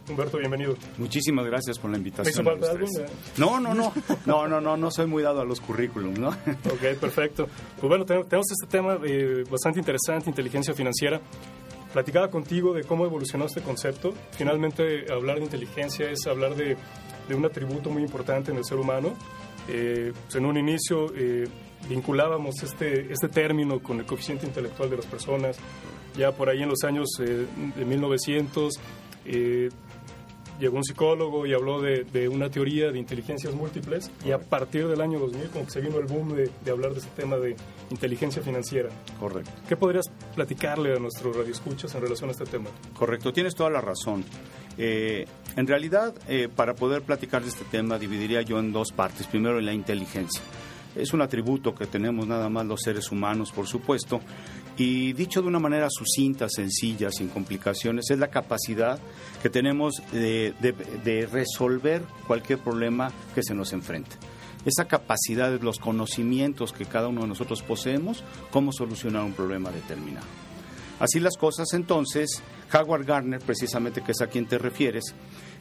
Humberto, 0.09 0.37
bienvenido. 0.39 0.75
Muchísimas 0.99 1.47
gracias 1.47 1.79
por 1.79 1.91
la 1.91 1.95
¿Me 1.97 1.99
invitación. 1.99 2.33
hizo 2.33 2.43
falta 2.45 2.71
algo? 2.71 2.87
tres. 2.95 3.11
No, 3.39 3.59
no, 3.59 3.75
no, 3.75 3.93
no, 4.27 4.47
no, 4.47 4.61
no, 4.61 4.77
no 4.77 4.91
soy 4.91 5.07
muy 5.07 5.23
dado 5.23 5.41
a 5.41 5.45
los 5.45 5.61
currículums, 5.61 6.19
¿no? 6.19 6.29
Ok, 6.73 6.99
perfecto. 7.01 7.47
Pues 7.81 7.89
bueno, 7.89 8.05
ten- 8.05 8.25
tenemos 8.25 8.47
este 8.51 8.67
tema 8.67 8.99
eh, 9.03 9.45
bastante 9.51 9.79
interesante, 9.79 10.29
inteligencia 10.29 10.75
financiera. 10.75 11.21
Platicaba 11.93 12.29
contigo 12.29 12.75
de 12.75 12.85
cómo 12.85 13.07
evolucionó 13.07 13.47
este 13.47 13.63
concepto. 13.63 14.13
Finalmente, 14.33 15.11
hablar 15.11 15.39
de 15.39 15.45
inteligencia 15.45 16.11
es 16.11 16.27
hablar 16.27 16.55
de, 16.55 16.77
de 17.29 17.35
un 17.35 17.45
atributo 17.47 17.89
muy 17.89 18.03
importante 18.03 18.51
en 18.51 18.59
el 18.59 18.65
ser 18.65 18.79
humano. 18.79 19.15
Eh, 19.69 20.13
pues 20.25 20.35
en 20.35 20.45
un 20.45 20.59
inicio 20.59 21.07
eh, 21.17 21.49
vinculábamos 21.89 22.63
este, 22.63 23.11
este 23.11 23.29
término 23.29 23.81
con 23.81 24.01
el 24.01 24.05
coeficiente 24.07 24.45
intelectual 24.47 24.91
de 24.91 24.97
las 24.97 25.07
personas. 25.07 25.57
Ya 26.15 26.31
por 26.33 26.51
ahí 26.51 26.63
en 26.63 26.69
los 26.69 26.83
años 26.85 27.09
eh, 27.21 27.47
de 27.75 27.85
1900 27.87 28.75
eh, 29.27 29.71
llegó 30.59 30.77
un 30.77 30.85
psicólogo 30.85 31.47
y 31.47 31.53
habló 31.53 31.81
de, 31.81 32.05
de 32.05 32.29
una 32.29 32.51
teoría 32.51 32.91
de 32.91 32.99
inteligencias 32.99 33.55
múltiples 33.55 34.11
y 34.25 34.31
a 34.31 34.39
partir 34.39 34.87
del 34.89 35.01
año 35.01 35.19
2000 35.19 35.49
como 35.51 35.65
que 35.65 35.71
se 35.71 35.81
vino 35.81 35.99
el 35.99 36.07
boom 36.07 36.37
de, 36.37 36.51
de 36.65 36.71
hablar 36.71 36.93
de 36.93 37.01
este 37.01 37.23
tema 37.23 37.37
de 37.37 37.57
inteligencia 37.91 38.43
financiera. 38.43 38.89
Correcto. 39.19 39.51
¿Qué 39.69 39.77
podrías 39.77 40.07
platicarle 40.35 40.95
a 40.95 40.99
nuestros 40.99 41.37
radioescuchas 41.37 41.95
en 41.95 42.03
relación 42.03 42.29
a 42.29 42.33
este 42.33 42.45
tema? 42.45 42.71
Correcto, 42.97 43.33
tienes 43.33 43.55
toda 43.55 43.71
la 43.71 43.81
razón. 43.81 44.25
Eh, 44.77 45.27
en 45.57 45.67
realidad, 45.67 46.15
eh, 46.29 46.49
para 46.55 46.75
poder 46.75 47.03
platicar 47.03 47.43
de 47.43 47.49
este 47.49 47.65
tema, 47.65 47.99
dividiría 47.99 48.43
yo 48.43 48.59
en 48.59 48.73
dos 48.73 48.93
partes. 48.93 49.27
Primero, 49.27 49.59
en 49.59 49.67
la 49.67 49.73
inteligencia. 49.73 50.43
Es 50.97 51.13
un 51.13 51.23
atributo 51.23 51.75
que 51.75 51.87
tenemos 51.87 52.27
nada 52.27 52.49
más 52.49 52.67
los 52.67 52.81
seres 52.81 53.11
humanos, 53.11 53.51
por 53.51 53.67
supuesto, 53.67 54.21
y 54.77 55.13
dicho 55.13 55.41
de 55.41 55.49
una 55.49 55.59
manera 55.59 55.89
sucinta, 55.91 56.49
sencilla, 56.49 57.11
sin 57.11 57.29
complicaciones, 57.29 58.11
es 58.11 58.19
la 58.19 58.29
capacidad 58.29 58.99
que 59.43 59.51
tenemos 59.51 60.03
de, 60.13 61.29
resolver 61.31 62.03
cualquier 62.27 62.59
problema 62.59 63.13
que 63.35 63.43
se 63.43 63.55
nos 63.55 63.73
enfrente. 63.73 64.17
Esa 64.65 64.87
capacidad, 64.87 65.61
los 65.61 65.79
conocimientos 65.79 66.73
que 66.73 66.87
cada 66.87 67.09
uno 67.09 67.23
de 67.23 67.29
nosotros 67.29 67.63
poseemos, 67.63 68.25
cómo 68.51 68.73
solucionar 68.73 69.23
un 69.23 69.35
problema 69.35 69.71
determinado. 69.71 70.27
Así 70.99 71.21
las 71.21 71.37
cosas, 71.37 71.73
entonces, 71.75 72.43
Howard 72.73 73.05
Gardner, 73.05 73.41
precisamente 73.41 74.03
que 74.03 74.13
es 74.13 74.21
a 74.23 74.29
quien 74.29 74.47
te 74.47 74.59
refieres, 74.59 75.15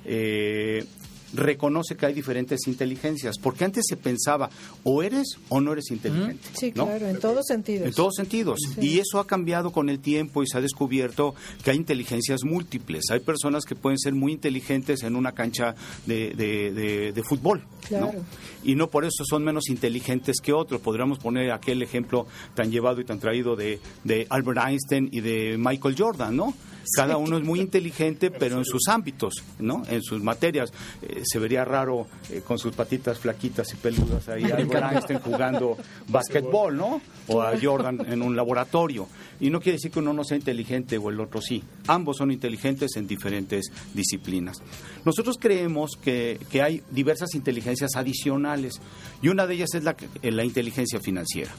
eh, 0.05 0.85
reconoce 1.33 1.95
que 1.95 2.05
hay 2.05 2.13
diferentes 2.13 2.67
inteligencias, 2.67 3.37
porque 3.37 3.65
antes 3.65 3.85
se 3.87 3.97
pensaba 3.97 4.49
o 4.83 5.03
eres 5.03 5.37
o 5.49 5.59
no 5.61 5.73
eres 5.73 5.91
inteligente. 5.91 6.47
Sí, 6.53 6.71
¿no? 6.75 6.85
claro, 6.85 7.07
en 7.07 7.19
todos 7.19 7.45
sentidos. 7.47 7.87
En 7.87 7.93
todos 7.93 8.15
sentidos. 8.15 8.59
Y 8.79 8.99
eso 8.99 9.19
ha 9.19 9.27
cambiado 9.27 9.71
con 9.71 9.89
el 9.89 9.99
tiempo 9.99 10.43
y 10.43 10.47
se 10.47 10.57
ha 10.57 10.61
descubierto 10.61 11.35
que 11.63 11.71
hay 11.71 11.77
inteligencias 11.77 12.41
múltiples. 12.43 13.05
Hay 13.11 13.19
personas 13.19 13.65
que 13.65 13.75
pueden 13.75 13.97
ser 13.97 14.13
muy 14.13 14.31
inteligentes 14.31 15.03
en 15.03 15.15
una 15.15 15.31
cancha 15.33 15.75
de, 16.05 16.33
de- 16.35 16.71
de- 16.71 17.11
de 17.13 17.23
fútbol. 17.23 17.61
¿no? 17.91 18.09
Claro. 18.09 18.23
Y 18.63 18.75
no 18.75 18.89
por 18.89 19.03
eso 19.05 19.23
son 19.27 19.43
menos 19.43 19.69
inteligentes 19.69 20.37
que 20.41 20.53
otros. 20.53 20.81
Podríamos 20.81 21.19
poner 21.19 21.51
aquel 21.51 21.81
ejemplo 21.81 22.27
tan 22.55 22.71
llevado 22.71 23.01
y 23.01 23.05
tan 23.05 23.19
traído 23.19 23.55
de, 23.55 23.79
de 24.03 24.25
Albert 24.29 24.59
Einstein 24.67 25.09
y 25.11 25.21
de 25.21 25.57
Michael 25.57 25.95
Jordan, 25.97 26.35
¿no? 26.35 26.53
Cada 26.95 27.17
uno 27.17 27.37
es 27.37 27.43
muy 27.43 27.59
inteligente, 27.59 28.29
pero 28.31 28.57
en 28.57 28.65
sus 28.65 28.87
ámbitos, 28.87 29.35
¿no? 29.59 29.83
En 29.89 30.01
sus 30.01 30.21
materias. 30.21 30.71
Eh, 31.01 31.21
se 31.23 31.39
vería 31.39 31.63
raro 31.65 32.07
eh, 32.29 32.41
con 32.45 32.59
sus 32.59 32.73
patitas 32.75 33.17
flaquitas 33.19 33.71
y 33.73 33.77
peludas 33.77 34.27
ahí 34.29 34.43
a 34.51 34.55
Albert 34.57 34.91
Einstein 34.93 35.19
jugando 35.19 35.77
básquetbol, 36.07 36.75
¿no? 36.77 37.01
O 37.27 37.41
a 37.41 37.53
Jordan 37.61 38.05
en 38.11 38.21
un 38.21 38.35
laboratorio. 38.35 39.07
Y 39.39 39.49
no 39.49 39.59
quiere 39.59 39.77
decir 39.77 39.91
que 39.91 39.99
uno 39.99 40.13
no 40.13 40.23
sea 40.23 40.37
inteligente 40.37 40.97
o 40.97 41.09
el 41.09 41.19
otro 41.19 41.41
sí. 41.41 41.63
Ambos 41.87 42.17
son 42.17 42.31
inteligentes 42.31 42.95
en 42.95 43.07
diferentes 43.07 43.71
disciplinas. 43.93 44.57
Nosotros 45.05 45.37
creemos 45.39 45.91
que, 46.01 46.39
que 46.49 46.61
hay 46.61 46.81
diversas 46.91 47.33
inteligencias 47.35 47.91
adicionales 47.95 48.79
y 49.21 49.29
una 49.29 49.47
de 49.47 49.55
ellas 49.55 49.73
es 49.73 49.83
la, 49.83 49.95
que- 49.95 50.07
eh, 50.21 50.31
la 50.31 50.43
inteligencia 50.43 50.99
financiera. 50.99 51.51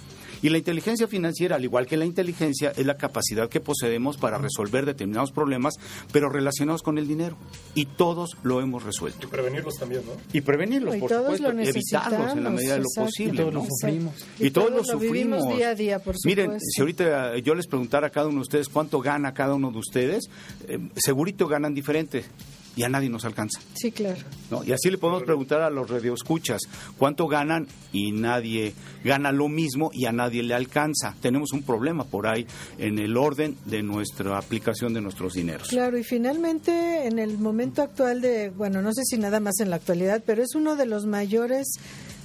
Y 0.45 0.51
la 0.51 0.59
inteligencia 0.59 1.09
financiera, 1.09 1.57
al 1.57 1.65
igual 1.65 1.87
que 1.87 1.97
la 1.97 2.05
inteligencia, 2.05 2.71
es 2.77 2.85
la 2.85 2.99
capacidad 2.99 3.49
que 3.49 3.61
poseemos 3.61 4.19
para 4.19 4.37
resolver 4.37 4.85
determinados 4.85 5.33
problemas, 5.33 5.73
pero 6.13 6.29
relacionados 6.29 6.83
con 6.83 6.99
el 6.99 7.09
dinero. 7.09 7.39
Y 7.75 7.87
todos 7.87 8.37
lo 8.43 8.61
hemos 8.61 8.83
resuelto. 8.83 9.27
Y 9.27 9.31
prevenirlos 9.31 9.77
también, 9.77 10.03
¿no? 10.05 10.13
Y 10.35 10.43
prevenirlos, 10.43 10.97
Y 10.97 11.01
por 11.01 11.09
todos 11.09 11.39
supuesto, 11.39 11.51
lo 11.51 11.61
evitarlos 11.61 12.33
en 12.33 12.45
la 12.45 12.51
medida 12.51 12.75
de 12.75 12.81
lo 12.81 12.89
posible. 12.95 13.33
Y 13.33 13.37
todos 13.39 13.55
lo 13.55 13.61
¿no? 13.63 13.67
sufrimos. 13.71 14.15
Y, 14.39 14.51
todos, 14.51 14.71
lo 14.71 14.77
lo 14.77 14.85
sufrimos. 14.85 15.49
día 15.57 15.71
a 15.71 15.75
día, 15.75 15.99
por 15.99 16.15
Miren, 16.27 16.45
supuesto. 16.45 16.67
si 16.73 16.81
ahorita 16.83 17.39
yo 17.39 17.55
les 17.55 17.67
preguntara 17.67 18.09
a 18.09 18.11
cada 18.11 18.27
uno 18.27 18.37
de 18.37 18.43
ustedes 18.43 18.69
cuánto 18.69 19.01
gana 19.01 19.33
cada 19.33 19.55
uno 19.55 19.71
de 19.71 19.79
ustedes, 19.79 20.29
eh, 20.69 20.79
segurito 20.95 21.49
ganan 21.49 21.73
diferente 21.73 22.23
y 22.77 22.83
a 22.83 22.89
nadie 22.89 23.09
nos 23.09 23.25
alcanza. 23.25 23.61
Sí, 23.75 23.93
claro. 23.93 24.21
¿no? 24.51 24.65
Y 24.65 24.73
así 24.73 24.91
le 24.91 24.99
podemos 24.99 25.23
preguntar 25.23 25.61
a 25.61 25.71
los 25.71 25.89
radioescuchas 25.89 26.63
cuánto 26.99 27.27
ganan 27.27 27.67
y 27.93 28.13
nadie 28.13 28.75
gana 29.05 29.33
lo 29.33 29.49
mismo 29.49 29.91
y 29.93 30.07
a 30.07 30.13
nadie 30.13 30.43
le 30.43 30.55
alcanza. 30.55 31.15
Tenemos 31.21 31.53
un 31.53 31.63
problema 31.63 32.05
por 32.05 32.27
ahí 32.27 32.47
en 32.79 32.99
el 32.99 33.17
orden 33.17 33.57
de 33.67 33.83
nuestra 33.83 34.39
aplicación 34.39 34.95
de 34.95 35.01
nuestros 35.01 35.35
dineros. 35.35 35.69
Claro, 35.69 35.99
y 35.99 36.05
finalmente 36.05 37.07
en 37.07 37.19
el 37.19 37.39
momento 37.39 37.83
actual 37.83 38.21
de, 38.21 38.51
bueno, 38.51 38.83
no 38.83 38.93
sé 38.93 39.03
si 39.05 39.19
nada 39.19 39.41
más 39.41 39.61
en 39.61 39.71
la 39.71 39.77
actualidad, 39.77 40.23
pero 40.25 40.43
es 40.43 40.55
uno 40.55 40.77
de 40.77 40.87
los 40.87 41.07
mayores 41.07 41.67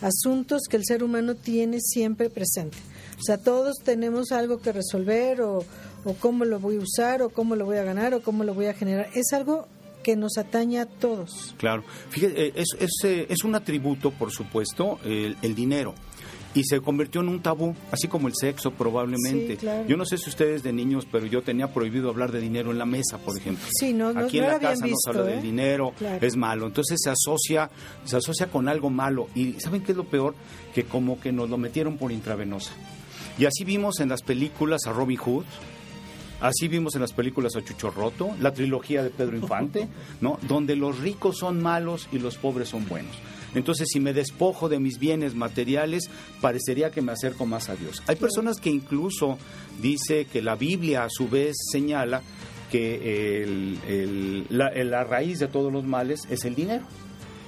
asuntos 0.01 0.63
que 0.69 0.77
el 0.77 0.85
ser 0.85 1.03
humano 1.03 1.35
tiene 1.35 1.79
siempre 1.79 2.29
presente. 2.29 2.77
O 3.19 3.21
sea, 3.21 3.37
todos 3.37 3.75
tenemos 3.83 4.31
algo 4.31 4.59
que 4.59 4.71
resolver 4.71 5.41
o, 5.41 5.65
o 6.05 6.13
cómo 6.13 6.45
lo 6.45 6.59
voy 6.59 6.77
a 6.77 6.79
usar 6.79 7.21
o 7.21 7.29
cómo 7.29 7.55
lo 7.55 7.65
voy 7.65 7.77
a 7.77 7.83
ganar 7.83 8.13
o 8.13 8.21
cómo 8.21 8.45
lo 8.45 8.53
voy 8.53 8.67
a 8.67 8.73
generar. 8.73 9.09
Es 9.13 9.33
algo 9.33 9.67
que 10.03 10.15
nos 10.15 10.37
atañe 10.37 10.79
a 10.79 10.85
todos. 10.85 11.53
Claro, 11.57 11.83
fíjate, 12.09 12.47
eh, 12.47 12.53
es, 12.55 12.67
es, 12.79 12.91
eh, 13.03 13.27
es 13.29 13.43
un 13.43 13.55
atributo, 13.55 14.11
por 14.11 14.31
supuesto, 14.31 14.99
el, 15.03 15.35
el 15.41 15.55
dinero 15.55 15.93
y 16.55 16.63
se 16.63 16.81
convirtió 16.81 17.21
en 17.21 17.27
un 17.29 17.41
tabú, 17.43 17.75
así 17.91 18.07
como 18.07 18.27
el 18.27 18.33
sexo 18.35 18.71
probablemente. 18.71 19.51
Sí, 19.51 19.57
claro. 19.57 19.87
Yo 19.87 19.95
no 19.97 20.03
sé 20.03 20.17
si 20.17 20.29
ustedes 20.29 20.63
de 20.63 20.73
niños, 20.73 21.05
pero 21.11 21.27
yo 21.27 21.43
tenía 21.43 21.71
prohibido 21.71 22.09
hablar 22.09 22.31
de 22.31 22.41
dinero 22.41 22.71
en 22.71 22.79
la 22.79 22.87
mesa, 22.87 23.19
por 23.19 23.37
ejemplo. 23.37 23.63
Sí, 23.71 23.93
no, 23.93 24.11
no- 24.11 24.21
Aquí 24.21 24.39
no 24.39 24.45
en 24.45 24.51
la 24.53 24.59
casa 24.59 24.87
no 24.87 24.95
se 24.97 25.09
habla 25.11 25.29
¿eh? 25.31 25.35
del 25.35 25.43
dinero, 25.43 25.93
Claro. 25.95 26.25
es 26.25 26.35
malo. 26.35 26.65
Entonces 26.65 26.97
se 27.03 27.11
asocia, 27.11 27.69
se 28.03 28.17
asocia 28.17 28.47
con 28.47 28.67
algo 28.67 28.89
malo. 28.89 29.27
Y 29.35 29.59
¿saben 29.59 29.83
qué 29.83 29.91
es 29.91 29.97
lo 29.97 30.05
peor? 30.05 30.33
Que 30.73 30.85
como 30.85 31.19
que 31.19 31.31
nos 31.31 31.51
lo 31.51 31.59
metieron 31.59 31.97
por 31.97 32.11
intravenosa. 32.11 32.71
Y 33.37 33.45
así 33.45 33.63
vimos 33.63 33.99
en 33.99 34.09
las 34.09 34.23
películas 34.23 34.81
a 34.87 34.91
Robin 34.91 35.17
Hood, 35.17 35.45
Así 36.41 36.67
vimos 36.67 36.95
en 36.95 37.01
las 37.01 37.11
películas 37.13 37.55
a 37.55 37.63
Chucho 37.63 37.91
Roto, 37.91 38.29
la 38.39 38.53
trilogía 38.53 39.03
de 39.03 39.09
Pedro 39.09 39.35
Infante, 39.37 39.87
¿no? 40.21 40.39
Donde 40.47 40.75
los 40.75 40.99
ricos 40.99 41.37
son 41.37 41.61
malos 41.61 42.07
y 42.11 42.19
los 42.19 42.37
pobres 42.37 42.69
son 42.69 42.87
buenos. 42.87 43.15
Entonces, 43.55 43.87
si 43.91 43.99
me 43.99 44.13
despojo 44.13 44.69
de 44.69 44.79
mis 44.79 44.99
bienes 44.99 45.33
materiales, 45.35 46.09
parecería 46.39 46.91
que 46.91 47.01
me 47.01 47.11
acerco 47.11 47.45
más 47.45 47.67
a 47.69 47.75
Dios. 47.75 48.01
Hay 48.07 48.15
personas 48.15 48.57
que 48.61 48.69
incluso 48.69 49.37
dice 49.81 50.25
que 50.25 50.41
la 50.41 50.55
Biblia 50.55 51.03
a 51.03 51.09
su 51.09 51.27
vez 51.27 51.55
señala 51.71 52.21
que 52.71 53.43
el- 53.43 54.45
la 54.49 55.03
raíz 55.03 55.39
de 55.39 55.47
todos 55.47 55.73
los 55.73 55.83
males 55.83 56.21
es 56.29 56.45
el 56.45 56.53
dinero. 56.55 56.85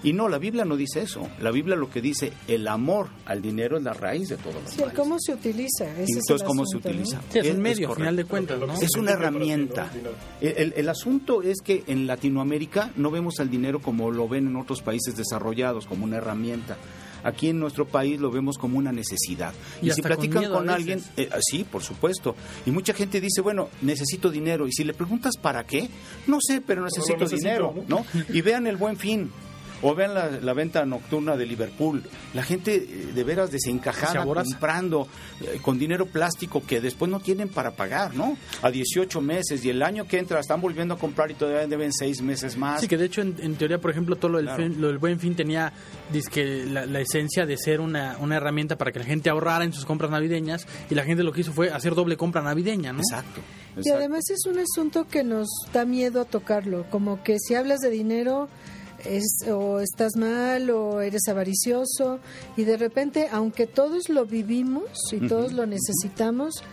Y 0.03 0.13
no, 0.13 0.27
la 0.29 0.39
Biblia 0.39 0.65
no 0.65 0.75
dice 0.77 1.01
eso. 1.01 1.27
La 1.41 1.51
Biblia 1.51 1.75
lo 1.75 1.89
que 1.89 2.01
dice, 2.01 2.33
el 2.47 2.67
amor 2.67 3.07
al 3.25 3.41
dinero 3.41 3.77
es 3.77 3.83
la 3.83 3.93
raíz 3.93 4.29
de 4.29 4.37
todos 4.37 4.55
los 4.55 4.71
Sí, 4.73 4.79
males. 4.81 4.95
cómo 4.95 5.17
se 5.19 5.33
utiliza. 5.33 5.85
ese 5.91 6.03
es 6.03 6.09
el 6.09 6.17
Entonces, 6.17 6.47
¿cómo 6.47 6.65
se 6.65 6.75
¿no? 6.75 6.79
utiliza? 6.79 7.21
Sí, 7.29 7.39
es 7.39 7.49
un 7.51 7.61
medio, 7.61 7.87
correcto. 7.87 7.91
al 7.91 7.97
final 7.97 8.15
de 8.15 8.25
cuentas, 8.25 8.59
¿no? 8.59 8.73
Es 8.73 8.95
una 8.97 9.11
herramienta. 9.11 9.91
El, 10.41 10.53
el- 10.57 10.73
el 10.75 10.89
asunto 10.89 11.41
es 11.43 11.61
que 11.63 11.83
en 11.87 12.07
Latinoamérica 12.07 12.91
no 12.95 13.11
vemos 13.11 13.39
al 13.39 13.49
dinero 13.49 13.79
como 13.81 14.09
lo 14.11 14.27
ven 14.27 14.47
en 14.47 14.55
otros 14.55 14.81
países 14.81 15.15
desarrollados, 15.15 15.85
como 15.85 16.05
una 16.05 16.17
herramienta. 16.17 16.77
Aquí 17.23 17.49
en 17.49 17.59
nuestro 17.59 17.85
país 17.87 18.19
lo 18.19 18.31
vemos 18.31 18.57
como 18.57 18.79
una 18.79 18.91
necesidad. 18.91 19.53
Y 19.83 19.89
Y, 19.89 19.91
si 19.91 20.01
con 20.01 20.07
platican 20.09 20.49
con, 20.51 20.69
alguien, 20.71 21.03
eh, 21.17 21.29
sí, 21.41 21.63
por 21.63 21.83
supuesto. 21.83 22.35
Y 22.65 22.71
mucha 22.71 22.95
gente 22.95 23.21
dice, 23.21 23.41
bueno, 23.41 23.69
necesito 23.83 24.31
dinero. 24.31 24.67
Y 24.67 24.71
si 24.71 24.83
le 24.83 24.95
preguntas 24.95 25.37
para 25.37 25.63
qué, 25.67 25.87
no 26.25 26.39
sé, 26.41 26.61
pero 26.61 26.83
necesito, 26.83 27.19
necesito, 27.19 27.37
dinero, 27.47 27.75
¿no? 27.87 27.97
¿no? 27.99 28.05
Y 28.33 28.41
vean 28.41 28.65
el 28.65 28.77
buen 28.77 28.97
fin. 28.97 29.29
O 29.83 29.95
vean 29.95 30.13
la, 30.13 30.29
la 30.29 30.53
venta 30.53 30.85
nocturna 30.85 31.35
de 31.35 31.45
Liverpool. 31.45 32.03
La 32.33 32.43
gente 32.43 32.75
eh, 32.75 33.11
de 33.15 33.23
veras 33.23 33.49
Se 33.49 33.53
desencajada 33.57 34.23
comprando 34.23 35.07
eh, 35.41 35.59
con 35.61 35.79
dinero 35.79 36.05
plástico 36.05 36.61
que 36.65 36.79
después 36.81 37.09
no 37.09 37.19
tienen 37.19 37.49
para 37.49 37.71
pagar, 37.71 38.13
¿no? 38.15 38.37
A 38.61 38.69
18 38.69 39.21
meses 39.21 39.63
y 39.65 39.69
el 39.69 39.81
año 39.81 40.05
que 40.07 40.19
entra 40.19 40.39
están 40.39 40.61
volviendo 40.61 40.93
a 40.93 40.97
comprar 40.99 41.31
y 41.31 41.33
todavía 41.33 41.65
deben 41.67 41.91
6 41.93 42.21
meses 42.21 42.57
más. 42.57 42.81
Sí, 42.81 42.87
que 42.87 42.97
de 42.97 43.05
hecho, 43.05 43.21
en, 43.21 43.35
en 43.39 43.55
teoría, 43.55 43.79
por 43.79 43.91
ejemplo, 43.91 44.15
todo 44.15 44.31
lo 44.33 44.37
del, 44.37 44.47
Claro. 44.47 44.63
fin- 44.63 44.81
lo 44.81 44.87
del 44.87 44.97
buen 44.99 45.19
fin 45.19 45.35
tenía 45.35 45.73
dizque, 46.11 46.65
la, 46.65 46.85
la 46.85 46.99
esencia 46.99 47.45
de 47.45 47.57
ser 47.57 47.79
una, 47.81 48.17
una 48.19 48.35
herramienta 48.37 48.77
para 48.77 48.91
que 48.91 48.99
la 48.99 49.05
gente 49.05 49.29
ahorrara 49.29 49.63
en 49.65 49.73
sus 49.73 49.85
compras 49.85 50.11
navideñas 50.11 50.67
y 50.89 50.95
la 50.95 51.03
gente 51.03 51.23
lo 51.23 51.31
que 51.31 51.41
hizo 51.41 51.53
fue 51.53 51.71
hacer 51.71 51.95
doble 51.95 52.17
compra 52.17 52.41
navideña, 52.41 52.93
¿no? 52.93 52.99
Exacto. 52.99 53.41
Y 53.75 53.79
exacto. 53.79 53.97
además 53.97 54.29
es 54.29 54.45
un 54.45 54.59
asunto 54.59 55.07
que 55.07 55.23
nos 55.23 55.47
da 55.73 55.85
miedo 55.85 56.21
a 56.21 56.25
tocarlo, 56.25 56.85
como 56.89 57.23
que 57.23 57.37
si 57.39 57.55
hablas 57.55 57.79
de 57.79 57.89
dinero 57.89 58.49
es, 59.05 59.47
o 59.49 59.79
estás 59.79 60.15
mal 60.15 60.69
o 60.69 61.01
eres 61.01 61.27
avaricioso 61.27 62.19
y 62.57 62.63
de 62.63 62.77
repente, 62.77 63.27
aunque 63.31 63.67
todos 63.67 64.09
lo 64.09 64.25
vivimos 64.25 64.83
y 65.11 65.27
todos 65.27 65.53
lo 65.53 65.65
necesitamos, 65.65 66.63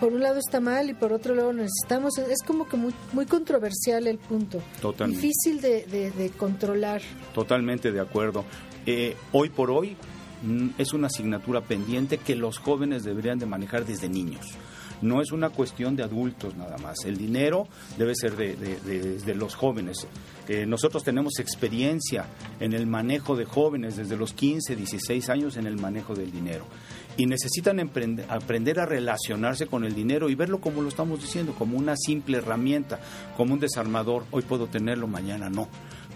por 0.00 0.12
un 0.12 0.20
lado 0.20 0.38
está 0.38 0.60
mal 0.60 0.90
y 0.90 0.94
por 0.94 1.12
otro 1.12 1.34
lado 1.34 1.52
necesitamos, 1.52 2.18
es 2.18 2.42
como 2.44 2.68
que 2.68 2.76
muy, 2.76 2.92
muy 3.12 3.26
controversial 3.26 4.06
el 4.08 4.18
punto, 4.18 4.60
Totalmente. 4.80 5.20
difícil 5.22 5.60
de, 5.60 5.86
de- 5.86 6.10
de 6.10 6.30
controlar. 6.30 7.00
Totalmente 7.34 7.92
de 7.92 8.00
acuerdo. 8.00 8.44
Eh, 8.84 9.14
hoy 9.30 9.48
por 9.50 9.70
hoy 9.70 9.96
mm, 10.42 10.70
es 10.78 10.92
una 10.92 11.06
asignatura 11.06 11.60
pendiente 11.60 12.18
que 12.18 12.34
los 12.34 12.58
jóvenes 12.58 13.04
deberían 13.04 13.38
de 13.38 13.46
manejar 13.46 13.86
desde 13.86 14.08
niños. 14.08 14.48
No 15.02 15.20
es 15.20 15.32
una 15.32 15.50
cuestión 15.50 15.96
de 15.96 16.02
adultos 16.04 16.54
nada 16.56 16.78
más. 16.78 16.96
El 17.04 17.16
dinero 17.16 17.66
debe 17.98 18.14
ser 18.14 18.36
de, 18.36 18.54
de- 18.56 19.34
los 19.34 19.54
jóvenes. 19.54 20.06
Eh, 20.48 20.66
nosotros 20.66 21.02
tenemos 21.04 21.38
experiencia 21.38 22.26
en 22.60 22.72
el 22.72 22.86
manejo 22.86 23.34
de 23.36 23.44
jóvenes 23.44 23.96
desde 23.96 24.16
los 24.16 24.32
15, 24.32 24.76
16 24.76 25.28
años 25.30 25.56
en 25.56 25.66
el 25.66 25.76
manejo 25.76 26.14
del 26.14 26.30
dinero. 26.30 26.64
Y 27.16 27.26
necesitan 27.26 27.78
aprender 28.28 28.80
a 28.80 28.86
relacionarse 28.86 29.66
con 29.66 29.84
el 29.84 29.94
dinero 29.94 30.28
y 30.30 30.34
verlo 30.34 30.60
como 30.60 30.82
lo 30.82 30.88
estamos 30.88 31.20
diciendo, 31.20 31.54
como 31.58 31.76
una 31.76 31.96
simple 31.96 32.38
herramienta, 32.38 33.00
como 33.36 33.54
un 33.54 33.60
desarmador. 33.60 34.24
Hoy 34.30 34.42
puedo 34.42 34.66
tenerlo, 34.66 35.06
mañana 35.06 35.50
no 35.50 35.68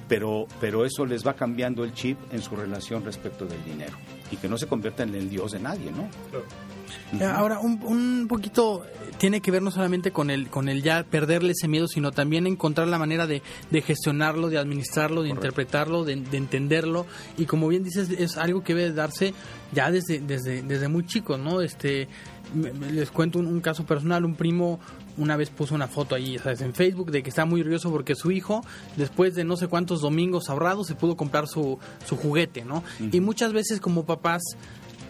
pero, 0.09 0.47
pero 0.61 0.85
eso 0.85 1.05
les 1.05 1.27
va 1.27 1.35
cambiando 1.35 1.83
el 1.83 1.93
chip 1.93 2.17
en 2.33 2.41
su 2.41 2.55
relación 2.55 3.05
respecto 3.05 3.45
del 3.45 3.65
dinero 3.65 3.97
y 4.31 4.37
que 4.37 4.49
no 4.49 4.57
se 4.57 4.69
convierta 4.69 5.03
en 5.03 5.13
el 5.17 5.29
dios 5.29 5.51
de 5.51 5.59
nadie, 5.59 5.91
¿no? 5.91 6.09
Eh, 7.19 7.25
Ahora, 7.25 7.61
un, 7.61 7.81
un 7.85 8.27
poquito 8.29 8.85
eh, 8.85 9.13
tiene 9.19 9.41
que 9.41 9.51
ver 9.51 9.63
no 9.63 9.71
solamente 9.71 10.11
con 10.11 10.31
el, 10.31 10.49
con 10.49 10.69
el 10.69 10.83
ya 10.83 11.05
perderle 11.05 11.53
ese 11.53 11.69
miedo, 11.69 11.89
sino 11.89 12.13
también 12.13 12.47
encontrar 12.47 12.89
la 12.89 12.99
manera 12.99 13.27
de, 13.27 13.43
de 13.71 13.83
gestionarlo, 13.83 14.49
de 14.49 14.59
administrarlo, 14.59 15.23
de 15.23 15.31
interpretarlo, 15.31 16.05
de, 16.05 16.17
de 16.17 16.37
entenderlo. 16.37 17.07
Y 17.37 17.47
como 17.47 17.69
bien 17.69 17.85
dices, 17.85 18.11
es 18.11 18.37
algo 18.37 18.63
que 18.63 18.75
debe 18.75 18.93
darse 18.93 19.35
ya 19.73 19.91
desde, 19.91 20.21
desde, 20.21 20.63
desde 20.63 20.89
muy 20.89 21.07
chico, 21.07 21.39
¿no? 21.39 21.61
Este, 21.61 22.09
les 22.93 23.11
cuento 23.11 23.39
un, 23.39 23.47
un 23.47 23.61
caso 23.61 23.85
personal, 23.85 24.25
un 24.25 24.37
primo 24.37 24.79
una 25.17 25.37
vez 25.37 25.51
puso 25.51 25.75
una 25.75 25.89
foto 25.89 26.15
ahí, 26.15 26.39
¿sabes? 26.39 26.61
En 26.61 26.75
Facebook 26.75 27.11
de 27.11 27.23
que 27.23 27.31
está 27.31 27.47
muy 27.47 27.61
orgulloso 27.61 27.91
porque 27.91 28.15
su 28.15 28.31
hijo, 28.31 28.65
después 28.97 29.35
de 29.35 29.45
no 29.45 29.57
sé 29.57 29.67
cuántos 29.67 30.03
domingos 30.03 30.49
ahorrados, 30.51 30.87
se 30.87 30.95
pudo 30.95 31.17
comprar 31.17 31.49
su, 31.49 31.79
su 32.07 32.17
juguete, 32.17 32.65
¿no? 32.65 32.85
Y 33.01 33.21
muchas 33.21 33.53
veces 33.53 33.81
como 33.81 34.05
papás 34.05 34.43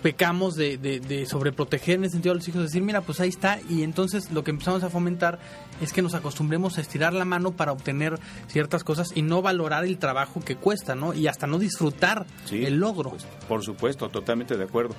pecamos 0.07 0.55
de, 0.55 0.79
de, 0.79 1.01
de 1.01 1.27
sobreproteger 1.27 1.97
en 1.97 2.05
el 2.05 2.11
sentido 2.11 2.33
de 2.33 2.39
los 2.39 2.47
hijos, 2.47 2.63
decir, 2.63 2.81
mira, 2.81 3.01
pues 3.01 3.19
ahí 3.19 3.29
está, 3.29 3.59
y 3.69 3.83
entonces 3.83 4.31
lo 4.31 4.45
que 4.45 4.53
empezamos 4.53 4.85
a 4.85 4.89
fomentar 4.89 5.41
es 5.81 5.93
que 5.93 6.03
nos 6.03 6.15
acostumbremos 6.15 6.79
a 6.79 6.81
estirar 6.81 7.13
la 7.13 7.25
mano 7.25 7.53
para 7.53 7.73
obtener 7.73 8.19
ciertas 8.49 8.85
cosas 8.85 9.09
y 9.15 9.23
no 9.23 9.43
valorar 9.43 9.85
el 9.85 9.99
trabajo 9.99 10.41
que 10.41 10.57
cuesta, 10.57 10.95
¿no? 10.95 11.15
Y 11.15 11.27
hasta 11.27 11.47
no 11.47 11.59
disfrutar 11.59 12.27
Sí, 12.45 12.65
el 12.65 12.77
logro. 12.77 13.11
pues, 13.11 13.27
por 13.49 13.63
supuesto, 13.65 14.09
totalmente 14.09 14.57
de 14.57 14.65
acuerdo. 14.65 14.95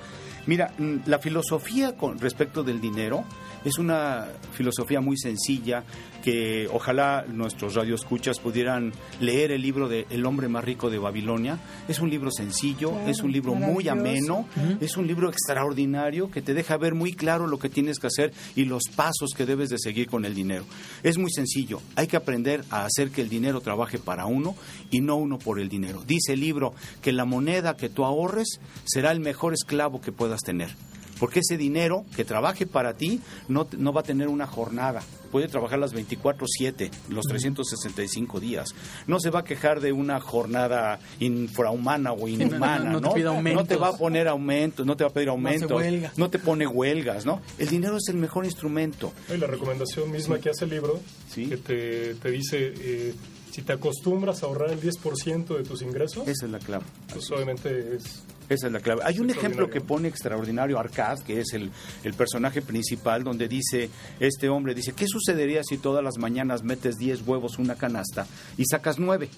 Mira, 0.46 0.72
mm, 0.78 0.96
la 1.06 1.18
filosofía 1.18 1.96
con 1.96 2.18
respecto 2.18 2.62
del 2.62 2.80
dinero 2.80 3.24
es 3.64 3.78
una 3.78 4.26
filosofía 4.52 5.00
muy 5.00 5.16
sencilla 5.18 5.84
que 6.22 6.68
ojalá 6.72 7.24
nuestros 7.28 7.74
radioescuchas 7.74 8.38
pudieran 8.38 8.92
leer 9.20 9.50
el 9.52 9.62
libro 9.62 9.88
de 9.88 10.06
El 10.10 10.26
hombre 10.26 10.48
más 10.48 10.64
rico 10.64 10.90
de 10.90 10.98
Babilonia. 10.98 11.58
Es 11.88 12.00
un 12.00 12.10
libro 12.10 12.30
sencillo, 12.30 12.90
Claro, 12.92 13.08
es 13.08 13.20
un 13.22 13.32
libro 13.32 13.54
muy 13.54 13.88
ameno, 13.88 14.46
es 14.80 14.96
un 14.96 15.06
libro 15.06 15.28
extraordinario 15.28 16.30
que 16.30 16.42
te 16.42 16.54
deja 16.54 16.76
ver 16.76 16.94
muy 16.94 17.12
claro 17.12 17.46
lo 17.46 17.58
que 17.58 17.68
tienes 17.68 17.98
que 17.98 18.06
hacer 18.08 18.32
y 18.56 18.64
los 18.64 18.82
pasos 18.94 19.30
que 19.36 19.46
debes 19.46 19.68
de 19.70 19.78
seguir 19.78 20.08
con 20.08 20.24
el 20.24 20.34
dinero. 20.34 20.64
Es 21.02 21.18
muy 21.18 21.30
sencillo, 21.30 21.80
hay 21.96 22.06
que 22.06 22.16
aprender 22.16 22.64
a 22.70 22.84
hacer 22.84 23.10
que 23.10 23.22
el 23.22 23.28
dinero 23.28 23.60
trabaje 23.60 23.98
para 23.98 24.26
uno 24.26 24.56
y 24.90 25.00
no 25.00 25.16
uno 25.16 25.38
por 25.38 25.60
el 25.60 25.68
dinero. 25.68 26.02
Dice 26.06 26.32
el 26.32 26.40
libro 26.40 26.74
que 27.02 27.12
la 27.12 27.24
moneda 27.24 27.76
que 27.76 27.88
tú 27.88 28.04
ahorres 28.04 28.60
será 28.84 29.12
el 29.12 29.20
mejor 29.20 29.52
esclavo 29.52 30.00
que 30.00 30.12
puedas 30.12 30.40
tener. 30.40 30.74
Porque 31.18 31.40
ese 31.40 31.56
dinero 31.56 32.04
que 32.14 32.24
trabaje 32.24 32.66
para 32.66 32.94
ti 32.94 33.20
no, 33.48 33.66
no 33.76 33.92
va 33.92 34.00
a 34.00 34.04
tener 34.04 34.28
una 34.28 34.46
jornada. 34.46 35.02
Puede 35.32 35.48
trabajar 35.48 35.78
las 35.78 35.92
24-7, 35.94 36.90
los 37.10 37.26
365 37.26 38.40
días. 38.40 38.74
No 39.06 39.20
se 39.20 39.28
va 39.30 39.40
a 39.40 39.44
quejar 39.44 39.80
de 39.80 39.92
una 39.92 40.20
jornada 40.20 40.98
infrahumana 41.20 42.12
o 42.12 42.28
inhumana. 42.28 42.90
no 42.90 43.00
¿no? 43.00 43.12
te. 43.12 43.22
No 43.54 43.64
te 43.64 43.76
va 43.76 43.88
a 43.88 43.96
poner 43.96 44.28
aumentos, 44.28 44.86
no 44.86 44.96
te 44.96 45.04
va 45.04 45.10
a 45.10 45.12
pedir 45.12 45.28
aumentos. 45.28 45.82
No 46.16 46.30
te 46.30 46.38
pone 46.38 46.66
huelgas, 46.66 47.26
¿no? 47.26 47.42
El 47.58 47.68
dinero 47.68 47.96
es 47.96 48.08
el 48.08 48.16
mejor 48.16 48.44
instrumento. 48.44 49.12
Y 49.32 49.36
la 49.36 49.46
recomendación 49.46 50.10
misma 50.10 50.38
que 50.38 50.50
hace 50.50 50.64
el 50.64 50.70
libro, 50.70 50.98
Sí. 51.30 51.46
que 51.46 51.56
te, 51.58 52.14
te 52.14 52.30
dice, 52.30 52.72
eh, 52.78 53.14
si 53.50 53.62
te 53.62 53.72
acostumbras 53.74 54.42
a 54.42 54.46
ahorrar 54.46 54.70
el 54.70 54.80
10% 54.80 55.56
de 55.56 55.64
tus 55.64 55.82
ingresos, 55.82 56.26
Esa 56.26 56.46
es 56.46 56.50
la 56.52 56.58
clave. 56.58 56.84
pues 57.12 57.30
obviamente 57.30 57.96
es... 57.96 58.22
Esa 58.48 58.66
es 58.66 58.72
la 58.72 58.80
clave. 58.80 59.02
Hay 59.04 59.20
un 59.20 59.30
ejemplo 59.30 59.68
que 59.68 59.80
pone 59.80 60.08
extraordinario 60.08 60.78
Arcad, 60.78 61.18
que 61.20 61.40
es 61.40 61.52
el, 61.52 61.70
el 62.02 62.14
personaje 62.14 62.62
principal, 62.62 63.22
donde 63.22 63.46
dice, 63.46 63.90
este 64.20 64.48
hombre 64.48 64.74
dice, 64.74 64.92
¿qué 64.92 65.06
sucedería 65.06 65.62
si 65.62 65.78
todas 65.78 66.02
las 66.02 66.16
mañanas 66.18 66.62
metes 66.62 66.96
10 66.96 67.26
huevos 67.26 67.58
en 67.58 67.66
una 67.66 67.74
canasta 67.74 68.26
y 68.56 68.64
sacas 68.64 68.98
9? 68.98 69.28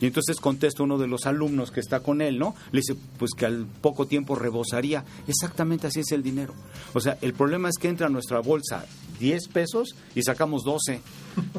Y 0.00 0.06
entonces 0.06 0.36
contesta 0.40 0.82
uno 0.82 0.98
de 0.98 1.06
los 1.06 1.26
alumnos 1.26 1.70
que 1.70 1.80
está 1.80 2.00
con 2.00 2.20
él, 2.20 2.38
¿no? 2.38 2.54
Le 2.72 2.80
dice, 2.80 2.94
pues 3.18 3.32
que 3.36 3.46
al 3.46 3.66
poco 3.80 4.06
tiempo 4.06 4.34
rebosaría. 4.34 5.04
Exactamente 5.26 5.86
así 5.86 6.00
es 6.00 6.12
el 6.12 6.22
dinero. 6.22 6.54
O 6.92 7.00
sea, 7.00 7.18
el 7.22 7.32
problema 7.32 7.68
es 7.68 7.76
que 7.78 7.88
entra 7.88 8.06
a 8.06 8.10
nuestra 8.10 8.40
bolsa 8.40 8.84
10 9.18 9.48
pesos 9.48 9.94
y 10.14 10.22
sacamos 10.22 10.64
12. 10.64 11.00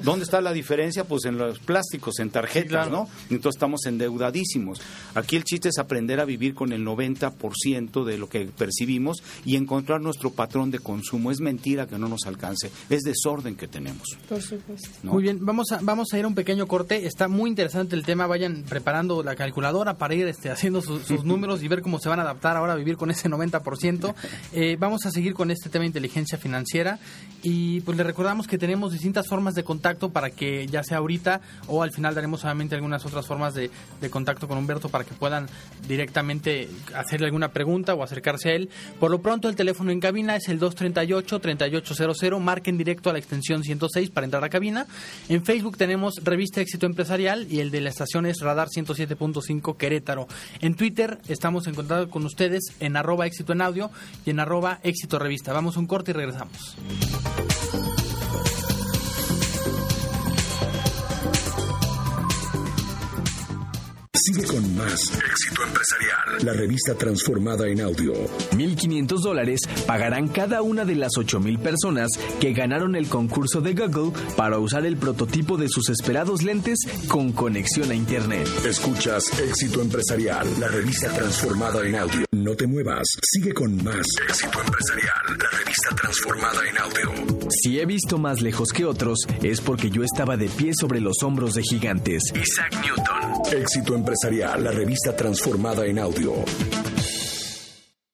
¿Dónde 0.04 0.26
está 0.26 0.42
la 0.42 0.54
diferencia? 0.54 1.04
Pues 1.04 1.26
en 1.26 1.38
los 1.38 1.60
plásticos, 1.60 2.20
en 2.20 2.30
tarjetas, 2.30 2.90
¿no? 2.90 3.08
Entonces 3.30 3.58
estamos 3.58 3.86
endeudadísimos. 3.86 4.82
Aquí 5.16 5.36
el 5.36 5.44
chiste 5.44 5.70
es 5.70 5.78
aprender 5.78 6.20
a 6.20 6.26
vivir 6.26 6.54
con 6.54 6.72
el 6.74 6.86
90% 6.86 8.04
de 8.04 8.18
lo 8.18 8.30
que 8.30 8.46
percibimos 8.46 9.24
y 9.46 9.56
encontrar 9.56 10.02
nuestro 10.02 10.32
patrón 10.32 10.72
de 10.72 10.80
consumo. 10.80 11.32
Es 11.32 11.40
mentira 11.40 11.88
que 11.88 11.98
no 11.98 12.08
nos 12.08 12.26
alcance, 12.26 12.72
es 12.90 13.02
desorden 13.02 13.56
que 13.56 13.68
tenemos. 13.68 14.18
Por 14.28 14.42
supuesto. 14.42 14.90
¿no? 15.04 15.14
Muy 15.14 15.24
bien, 15.24 15.40
vamos 15.42 15.72
a, 15.72 15.80
vamos 15.82 16.08
a 16.14 16.20
ir 16.20 16.26
a 16.26 16.28
un 16.28 16.36
pequeño 16.36 16.68
corte. 16.68 17.06
Está 17.06 17.28
muy 17.28 17.50
interesante 17.50 17.96
el 17.96 18.04
tema. 18.04 18.27
Vayan 18.28 18.64
preparando 18.68 19.24
la 19.24 19.36
calculadora 19.36 19.98
para 19.98 20.14
ir 20.14 20.28
este, 20.28 20.50
haciendo 20.52 20.82
sus, 20.82 21.04
sus 21.04 21.24
números 21.24 21.64
y 21.64 21.68
ver 21.68 21.82
cómo 21.82 22.00
se 22.00 22.10
van 22.10 22.20
a 22.20 22.24
adaptar 22.24 22.58
ahora 22.58 22.74
a 22.74 22.76
vivir 22.76 22.98
con 22.98 23.12
ese 23.12 23.30
90%. 23.30 24.14
Eh, 24.54 24.78
vamos 24.80 25.06
a 25.06 25.12
seguir 25.12 25.34
con 25.34 25.52
este 25.52 25.70
tema 25.70 25.84
de 25.84 25.88
inteligencia 25.88 26.38
financiera 26.38 27.00
y 27.44 27.82
pues 27.82 27.98
le 27.98 28.04
recordamos 28.04 28.48
que 28.48 28.58
tenemos 28.58 28.92
distintas 28.92 29.28
formas 29.28 29.56
de 29.56 29.64
contacto 29.64 30.10
para 30.10 30.30
que 30.30 30.68
ya 30.68 30.84
sea 30.84 30.98
ahorita 30.98 31.42
o 31.68 31.84
al 31.84 31.92
final 31.92 32.16
daremos 32.16 32.42
solamente 32.42 32.76
algunas 32.76 33.06
otras 33.06 33.26
formas 33.26 33.54
de, 33.54 33.70
de 34.02 34.10
contacto 34.10 34.48
con 34.48 34.58
Humberto 34.58 34.90
para 34.90 35.04
que 35.04 35.14
puedan 35.14 35.48
directamente 35.88 36.70
hacerle 36.94 37.28
alguna 37.28 37.50
pregunta 37.50 37.94
o 37.94 38.04
acercarse 38.04 38.50
a 38.50 38.56
él. 38.56 38.70
Por 39.00 39.12
lo 39.12 39.22
pronto 39.22 39.50
el 39.50 39.56
teléfono 39.56 39.92
en 39.92 40.00
cabina 40.00 40.36
es 40.36 40.48
el 40.50 40.60
238-3800. 40.60 42.40
Marquen 42.40 42.78
directo 42.78 43.10
a 43.10 43.14
la 43.14 43.20
extensión 43.20 43.64
106 43.64 44.10
para 44.10 44.26
entrar 44.26 44.44
a 44.44 44.50
cabina. 44.50 44.86
En 45.30 45.44
Facebook 45.44 45.78
tenemos 45.78 46.16
Revista 46.24 46.62
Éxito 46.62 46.86
Empresarial 46.86 47.48
y 47.50 47.60
el 47.60 47.72
de 47.72 47.82
la 47.82 47.90
estación 47.90 48.17
Radar 48.42 48.68
107.5 48.70 49.78
Querétaro. 49.78 50.28
En 50.62 50.76
Twitter 50.76 51.20
estamos 51.28 51.68
en 51.68 51.76
contacto 51.76 52.10
con 52.10 52.26
ustedes 52.26 52.74
en 52.80 52.98
arroba 52.98 53.26
éxito 53.26 53.54
en 53.54 53.62
audio 53.62 53.92
y 54.26 54.32
en 54.32 54.40
arroba 54.40 54.80
éxito 54.84 55.20
revista. 55.20 55.54
Vamos 55.54 55.78
a 55.78 55.80
un 55.80 55.88
corte 55.88 56.12
y 56.12 56.14
regresamos. 56.14 56.76
Sigue 64.28 64.44
con 64.46 64.76
más 64.76 64.92
Éxito 64.92 65.64
Empresarial, 65.64 66.46
la 66.46 66.52
revista 66.52 66.94
transformada 66.96 67.66
en 67.70 67.80
audio. 67.80 68.14
1.500 68.52 69.22
dólares 69.22 69.62
pagarán 69.86 70.28
cada 70.28 70.62
una 70.62 70.84
de 70.84 70.96
las 70.96 71.14
8.000 71.14 71.58
personas 71.60 72.12
que 72.42 72.52
ganaron 72.52 72.98
el 72.98 73.08
concurso 73.08 73.62
de 73.62 73.74
Google 73.74 74.12
para 74.36 74.60
usar 74.60 74.86
el 74.86 74.98
prototipo 74.98 75.56
de 75.56 75.70
sus 75.70 75.88
esperados 75.88 76.44
lentes 76.44 76.80
con 77.08 77.32
conexión 77.32 77.90
a 77.90 77.96
Internet. 77.96 78.50
Escuchas 78.66 79.24
Éxito 79.40 79.82
Empresarial, 79.82 80.46
la 80.60 80.68
revista 80.68 81.10
transformada 81.10 81.88
en 81.88 81.96
audio. 81.96 82.26
No 82.34 82.54
te 82.54 82.68
muevas, 82.68 83.08
sigue 83.22 83.54
con 83.54 83.82
más 83.82 84.06
Éxito 84.28 84.60
Empresarial, 84.62 85.38
la 85.40 85.58
revista 85.58 85.96
transformada 85.96 86.60
en 86.70 86.78
audio. 86.80 87.38
Si 87.50 87.80
he 87.80 87.86
visto 87.86 88.18
más 88.18 88.42
lejos 88.42 88.70
que 88.74 88.84
otros, 88.84 89.20
es 89.42 89.62
porque 89.62 89.90
yo 89.90 90.04
estaba 90.04 90.36
de 90.36 90.50
pie 90.50 90.74
sobre 90.78 91.00
los 91.00 91.24
hombros 91.24 91.54
de 91.54 91.64
gigantes. 91.64 92.24
Isaac 92.36 92.76
Newton. 92.84 93.62
Éxito 93.62 93.96
Empresarial, 93.96 94.17
la 94.24 94.72
revista 94.72 95.16
transformada 95.16 95.86
en 95.86 96.00
audio. 96.00 96.34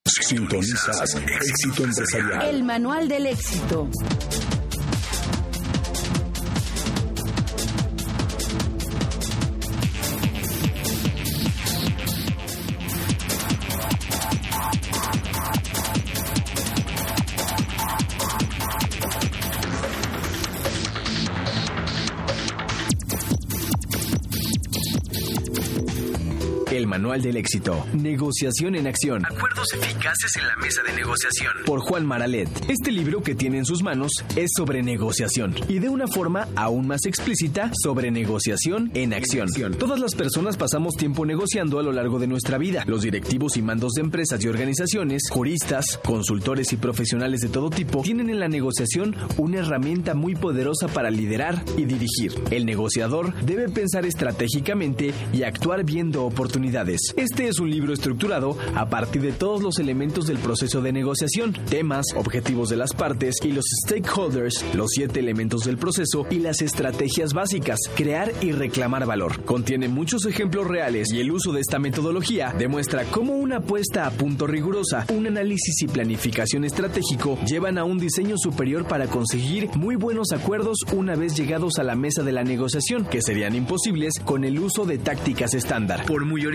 Sintonizas 0.06 1.16
Éxito 1.16 1.84
Empresarial. 1.86 2.50
El 2.50 2.64
manual 2.64 3.08
del 3.08 3.28
éxito. 3.28 3.90
Manual 27.04 27.22
del 27.22 27.36
éxito. 27.36 27.86
Negociación 27.92 28.76
en 28.76 28.88
acción. 28.88 29.26
Acuerdos 29.26 29.74
eficaces 29.74 30.38
en 30.38 30.48
la 30.48 30.56
mesa 30.56 30.82
de 30.84 30.94
negociación. 30.94 31.52
Por 31.66 31.82
Juan 31.82 32.06
Maralet. 32.06 32.48
Este 32.70 32.94
libro 32.94 33.22
que 33.22 33.36
tiene 33.36 33.58
en 33.58 33.66
sus 33.66 33.84
manos 33.84 34.24
es 34.38 34.52
sobre 34.56 34.82
negociación 34.84 35.54
y 35.68 35.80
de 35.80 35.90
una 35.90 36.08
forma 36.08 36.48
aún 36.56 36.88
más 36.88 37.06
explícita 37.06 37.72
sobre 37.74 38.10
negociación 38.10 38.90
en 38.94 39.14
acción. 39.14 39.50
Todas 39.78 40.00
las 40.00 40.16
personas 40.16 40.56
pasamos 40.56 40.96
tiempo 40.96 41.26
negociando 41.26 41.78
a 41.78 41.84
lo 41.84 41.92
largo 41.92 42.20
de 42.20 42.28
nuestra 42.28 42.58
vida. 42.58 42.86
Los 42.88 43.02
directivos 43.02 43.58
y 43.58 43.62
mandos 43.62 43.92
de 43.96 44.02
empresas 44.02 44.42
y 44.42 44.48
organizaciones, 44.48 45.24
juristas, 45.30 46.00
consultores 46.06 46.72
y 46.72 46.78
profesionales 46.78 47.42
de 47.42 47.50
todo 47.50 47.70
tipo 47.70 48.02
tienen 48.02 48.30
en 48.30 48.40
la 48.40 48.48
negociación 48.48 49.14
una 49.36 49.60
herramienta 49.60 50.14
muy 50.14 50.36
poderosa 50.36 50.88
para 50.88 51.12
liderar 51.12 51.66
y 51.76 51.84
dirigir. 51.84 52.32
El 52.50 52.66
negociador 52.66 53.34
debe 53.44 53.68
pensar 53.68 54.06
estratégicamente 54.06 55.14
y 55.34 55.44
actuar 55.44 55.84
viendo 55.84 56.24
oportunidades. 56.24 56.93
Este 56.94 57.48
es 57.48 57.60
un 57.60 57.72
libro 57.72 57.92
estructurado 57.92 58.56
a 58.76 58.88
partir 58.88 59.24
de 59.24 59.32
todos 59.32 59.64
los 59.64 59.80
elementos 59.80 60.28
del 60.28 60.38
proceso 60.38 60.80
de 60.82 60.92
negociación, 60.92 61.54
temas, 61.68 62.06
objetivos 62.16 62.70
de 62.70 62.78
las 62.78 62.94
partes 62.94 63.38
y 63.44 63.52
los 63.52 63.66
stakeholders, 63.84 64.64
los 64.76 64.92
siete 64.92 65.20
elementos 65.20 65.64
del 65.64 65.78
proceso 65.78 66.28
y 66.30 66.38
las 66.38 66.62
estrategias 66.62 67.34
básicas, 67.34 67.80
crear 67.96 68.32
y 68.42 68.52
reclamar 68.52 69.08
valor. 69.08 69.44
Contiene 69.44 69.88
muchos 69.88 70.28
ejemplos 70.28 70.68
reales 70.68 71.12
y 71.12 71.20
el 71.20 71.32
uso 71.32 71.52
de 71.52 71.62
esta 71.62 71.80
metodología 71.80 72.54
demuestra 72.58 73.06
cómo 73.06 73.34
una 73.38 73.60
puesta 73.62 74.06
a 74.06 74.12
punto 74.12 74.46
rigurosa, 74.46 75.08
un 75.12 75.26
análisis 75.26 75.82
y 75.82 75.88
planificación 75.88 76.64
estratégico 76.64 77.40
llevan 77.48 77.80
a 77.80 77.86
un 77.86 77.98
diseño 77.98 78.38
superior 78.38 78.86
para 78.86 79.08
conseguir 79.08 79.70
muy 79.76 79.96
buenos 79.96 80.32
acuerdos 80.32 80.78
una 80.94 81.16
vez 81.16 81.36
llegados 81.36 81.80
a 81.80 81.84
la 81.84 81.96
mesa 81.96 82.22
de 82.22 82.34
la 82.34 82.44
negociación, 82.44 83.06
que 83.06 83.24
serían 83.24 83.56
imposibles 83.56 84.14
con 84.24 84.44
el 84.44 84.60
uso 84.60 84.86
de 84.86 85.00
tácticas 85.00 85.56
estándar, 85.56 86.06
por 86.06 86.26
muy 86.26 86.46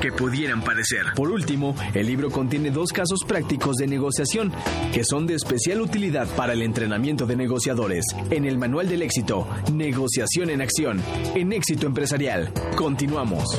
que 0.00 0.12
pudieran 0.12 0.62
parecer. 0.62 1.06
Por 1.14 1.30
último, 1.30 1.74
el 1.94 2.06
libro 2.06 2.30
contiene 2.30 2.70
dos 2.70 2.92
casos 2.92 3.20
prácticos 3.26 3.76
de 3.76 3.86
negociación 3.86 4.52
que 4.92 5.04
son 5.04 5.26
de 5.26 5.34
especial 5.34 5.80
utilidad 5.80 6.28
para 6.36 6.52
el 6.52 6.62
entrenamiento 6.62 7.26
de 7.26 7.36
negociadores. 7.36 8.04
En 8.30 8.44
el 8.44 8.58
Manual 8.58 8.88
del 8.88 9.02
Éxito, 9.02 9.46
Negociación 9.72 10.50
en 10.50 10.60
Acción, 10.60 11.02
en 11.34 11.52
Éxito 11.52 11.86
Empresarial. 11.86 12.52
Continuamos. 12.76 13.58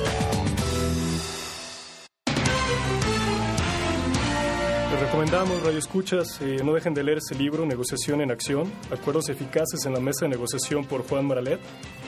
Recomendamos, 5.28 5.62
Radio 5.62 5.80
Escuchas, 5.80 6.42
eh, 6.42 6.62
no 6.64 6.74
dejen 6.74 6.94
de 6.94 7.04
leer 7.04 7.18
ese 7.18 7.36
libro, 7.36 7.66
Negociación 7.66 8.22
en 8.22 8.32
Acción, 8.32 8.72
Acuerdos 8.92 9.28
Eficaces 9.28 9.86
en 9.86 9.92
la 9.92 10.00
Mesa 10.00 10.24
de 10.24 10.30
Negociación 10.30 10.86
por 10.86 11.06
Juan 11.06 11.26
Maralet. 11.26 11.60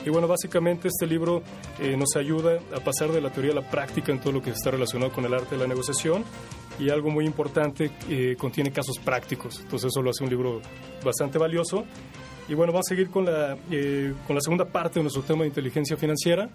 Y 0.06 0.08
bueno, 0.08 0.26
básicamente 0.26 0.88
este 0.88 1.06
libro 1.06 1.42
eh, 1.78 1.98
nos 1.98 2.16
ayuda 2.16 2.60
a 2.74 2.80
pasar 2.80 3.12
de 3.12 3.20
la 3.20 3.30
teoría 3.30 3.52
a 3.52 3.56
la 3.56 3.70
práctica 3.70 4.10
en 4.10 4.20
todo 4.20 4.32
lo 4.32 4.40
que 4.40 4.50
está 4.50 4.70
relacionado 4.70 5.12
con 5.12 5.26
el 5.26 5.34
arte 5.34 5.54
de 5.54 5.60
la 5.60 5.66
negociación. 5.66 6.24
Y 6.78 6.88
algo 6.88 7.10
muy 7.10 7.26
importante, 7.26 7.90
eh, 8.08 8.36
contiene 8.38 8.72
casos 8.72 8.98
prácticos. 8.98 9.60
Entonces 9.60 9.90
eso 9.92 10.00
lo 10.00 10.10
hace 10.10 10.24
un 10.24 10.30
libro 10.30 10.62
bastante 11.04 11.36
valioso. 11.36 11.84
Y 12.48 12.54
bueno, 12.54 12.72
vamos 12.72 12.86
a 12.86 12.88
seguir 12.88 13.10
con 13.10 13.26
la, 13.26 13.54
eh, 13.70 14.14
con 14.26 14.34
la 14.34 14.40
segunda 14.40 14.64
parte 14.64 14.98
de 14.98 15.02
nuestro 15.02 15.22
tema 15.22 15.42
de 15.42 15.48
inteligencia 15.48 15.94
financiera. 15.98 16.48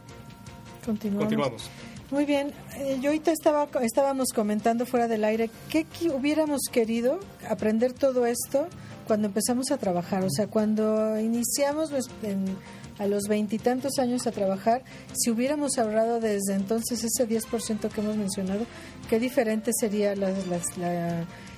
Continuamos. 0.84 1.24
Continuamos. 1.26 1.70
Muy 2.12 2.26
bien, 2.26 2.54
eh, 2.78 3.00
yo 3.02 3.10
ahorita 3.10 3.32
estaba, 3.32 3.68
estábamos 3.82 4.30
comentando 4.34 4.86
fuera 4.86 5.08
del 5.08 5.24
aire, 5.24 5.50
¿qué 5.70 5.86
qui- 5.88 6.14
hubiéramos 6.14 6.62
querido 6.72 7.20
aprender 7.50 7.94
todo 7.94 8.28
esto 8.28 8.68
cuando 9.08 9.28
empezamos 9.28 9.72
a 9.72 9.78
trabajar? 9.78 10.24
O 10.24 10.30
sea, 10.30 10.46
cuando 10.48 11.20
iniciamos 11.20 11.90
en- 12.22 12.56
a 13.00 13.08
los 13.08 13.24
veintitantos 13.28 13.98
años 13.98 14.28
a 14.28 14.32
trabajar, 14.32 14.84
si 15.14 15.32
hubiéramos 15.32 15.78
ahorrado 15.80 16.20
desde 16.20 16.54
entonces 16.54 17.04
ese 17.04 17.26
10% 17.28 17.90
que 17.90 18.02
hemos 18.02 18.16
mencionado, 18.18 18.66
qué 19.10 19.20
diferente 19.20 19.72
sería 19.78 20.16
la 20.16 20.32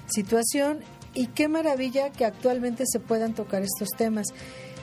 situación 0.08 0.80
y 1.14 1.28
qué 1.28 1.50
maravilla 1.50 2.10
que 2.12 2.24
actualmente 2.26 2.86
se 2.88 3.00
puedan 3.02 3.34
tocar 3.34 3.64
estos 3.64 3.90
temas. 3.98 4.28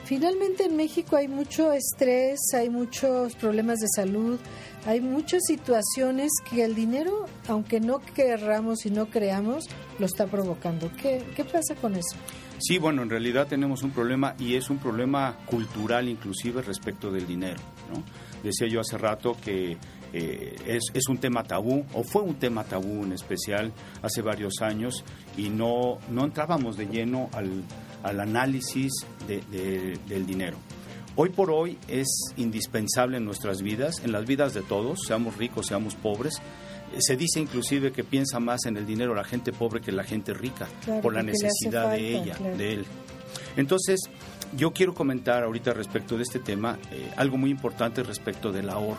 Finalmente 0.05 0.65
en 0.65 0.75
México 0.77 1.15
hay 1.15 1.27
mucho 1.27 1.71
estrés, 1.73 2.39
hay 2.53 2.69
muchos 2.69 3.35
problemas 3.35 3.79
de 3.79 3.87
salud, 3.95 4.39
hay 4.85 5.01
muchas 5.01 5.41
situaciones 5.47 6.31
que 6.49 6.63
el 6.63 6.75
dinero, 6.75 7.25
aunque 7.47 7.79
no 7.79 7.99
querramos 7.99 8.85
y 8.85 8.91
no 8.91 9.07
creamos, 9.07 9.65
lo 9.99 10.05
está 10.05 10.27
provocando. 10.27 10.91
¿Qué, 11.01 11.23
qué 11.35 11.43
pasa 11.43 11.75
con 11.75 11.95
eso? 11.95 12.15
Sí, 12.59 12.77
bueno, 12.77 13.01
en 13.03 13.09
realidad 13.09 13.47
tenemos 13.47 13.83
un 13.83 13.91
problema 13.91 14.35
y 14.39 14.55
es 14.55 14.69
un 14.69 14.77
problema 14.77 15.37
cultural 15.45 16.07
inclusive 16.07 16.61
respecto 16.61 17.11
del 17.11 17.27
dinero. 17.27 17.59
¿no? 17.93 18.01
Decía 18.43 18.67
yo 18.69 18.79
hace 18.79 18.97
rato 18.97 19.35
que 19.43 19.77
eh, 20.13 20.55
es, 20.65 20.83
es 20.93 21.07
un 21.09 21.17
tema 21.17 21.43
tabú, 21.43 21.83
o 21.93 22.03
fue 22.03 22.21
un 22.21 22.35
tema 22.35 22.63
tabú 22.63 23.03
en 23.03 23.11
especial 23.11 23.73
hace 24.01 24.21
varios 24.21 24.61
años, 24.61 25.03
y 25.35 25.49
no, 25.49 25.97
no 26.09 26.23
entrábamos 26.23 26.77
de 26.77 26.85
lleno 26.85 27.29
al, 27.33 27.63
al 28.03 28.19
análisis 28.21 28.93
de- 29.27 29.41
de- 29.51 29.99
del 30.07 30.25
dinero. 30.25 30.57
Hoy 31.17 31.29
por 31.29 31.49
hoy 31.49 31.77
es 31.87 32.07
indispensable 32.35 33.17
en 33.17 33.25
nuestras 33.25 33.61
vidas, 33.61 34.01
en 34.03 34.11
las 34.11 34.25
vidas 34.25 34.53
de 34.53 34.61
todos, 34.61 34.99
seamos 35.07 35.37
ricos, 35.37 35.67
seamos 35.67 35.95
pobres. 35.95 36.41
Eh, 36.93 36.97
Se 36.99 37.15
dice 37.15 37.39
inclusive 37.39 37.91
que 37.93 38.03
piensa 38.03 38.39
más 38.39 38.65
en 38.65 38.75
el 38.75 38.85
dinero 38.85 39.15
la 39.15 39.23
gente 39.23 39.53
pobre 39.53 39.79
que 39.79 39.91
la 39.93 40.03
gente 40.03 40.33
rica, 40.33 40.67
Claro, 40.83 41.01
por 41.01 41.13
la 41.13 41.23
necesidad 41.23 41.91
de 41.91 42.17
ella, 42.17 42.35
claro. 42.35 42.57
de 42.57 42.73
él. 42.73 42.85
Entonces, 43.55 44.01
yo 44.57 44.71
quiero 44.71 44.93
comentar 44.93 45.43
ahorita 45.43 45.73
respecto 45.73 46.17
de 46.17 46.23
este 46.23 46.39
tema 46.39 46.77
eh, 46.91 47.09
algo 47.15 47.37
muy 47.37 47.49
importante 47.49 48.03
respecto 48.03 48.51
del 48.51 48.69
ahorro. 48.69 48.97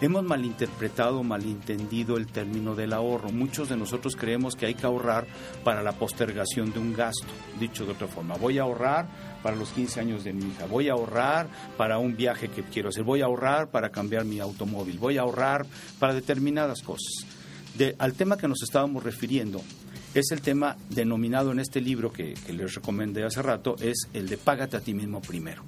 Hemos 0.00 0.24
malinterpretado, 0.24 1.22
malentendido 1.22 2.16
el 2.16 2.26
término 2.26 2.74
del 2.74 2.94
ahorro. 2.94 3.30
Muchos 3.32 3.68
de 3.68 3.76
nosotros 3.76 4.16
creemos 4.16 4.56
que 4.56 4.64
hay 4.64 4.72
que 4.74 4.86
ahorrar 4.86 5.26
para 5.62 5.82
la 5.82 5.92
postergación 5.92 6.72
de 6.72 6.78
un 6.78 6.94
gasto. 6.94 7.26
Dicho 7.58 7.84
de 7.84 7.92
otra 7.92 8.06
forma, 8.06 8.34
voy 8.36 8.58
a 8.58 8.62
ahorrar 8.62 9.29
para 9.42 9.56
los 9.56 9.70
15 9.70 10.00
años 10.00 10.24
de 10.24 10.32
mi 10.32 10.50
hija, 10.50 10.66
voy 10.66 10.88
a 10.88 10.92
ahorrar 10.92 11.48
para 11.76 11.98
un 11.98 12.16
viaje 12.16 12.48
que 12.48 12.62
quiero 12.62 12.90
hacer, 12.90 13.04
voy 13.04 13.22
a 13.22 13.26
ahorrar 13.26 13.70
para 13.70 13.90
cambiar 13.90 14.24
mi 14.24 14.40
automóvil, 14.40 14.98
voy 14.98 15.18
a 15.18 15.22
ahorrar 15.22 15.66
para 15.98 16.14
determinadas 16.14 16.82
cosas. 16.82 17.26
Al 17.98 18.14
tema 18.14 18.36
que 18.36 18.48
nos 18.48 18.62
estábamos 18.62 19.02
refiriendo, 19.02 19.62
es 20.14 20.30
el 20.32 20.42
tema 20.42 20.76
denominado 20.88 21.52
en 21.52 21.60
este 21.60 21.80
libro 21.80 22.12
que, 22.12 22.34
que 22.34 22.52
les 22.52 22.74
recomendé 22.74 23.24
hace 23.24 23.40
rato, 23.42 23.76
es 23.80 24.08
el 24.12 24.28
de 24.28 24.36
págate 24.36 24.76
a 24.76 24.80
ti 24.80 24.92
mismo 24.92 25.20
primero. 25.20 25.62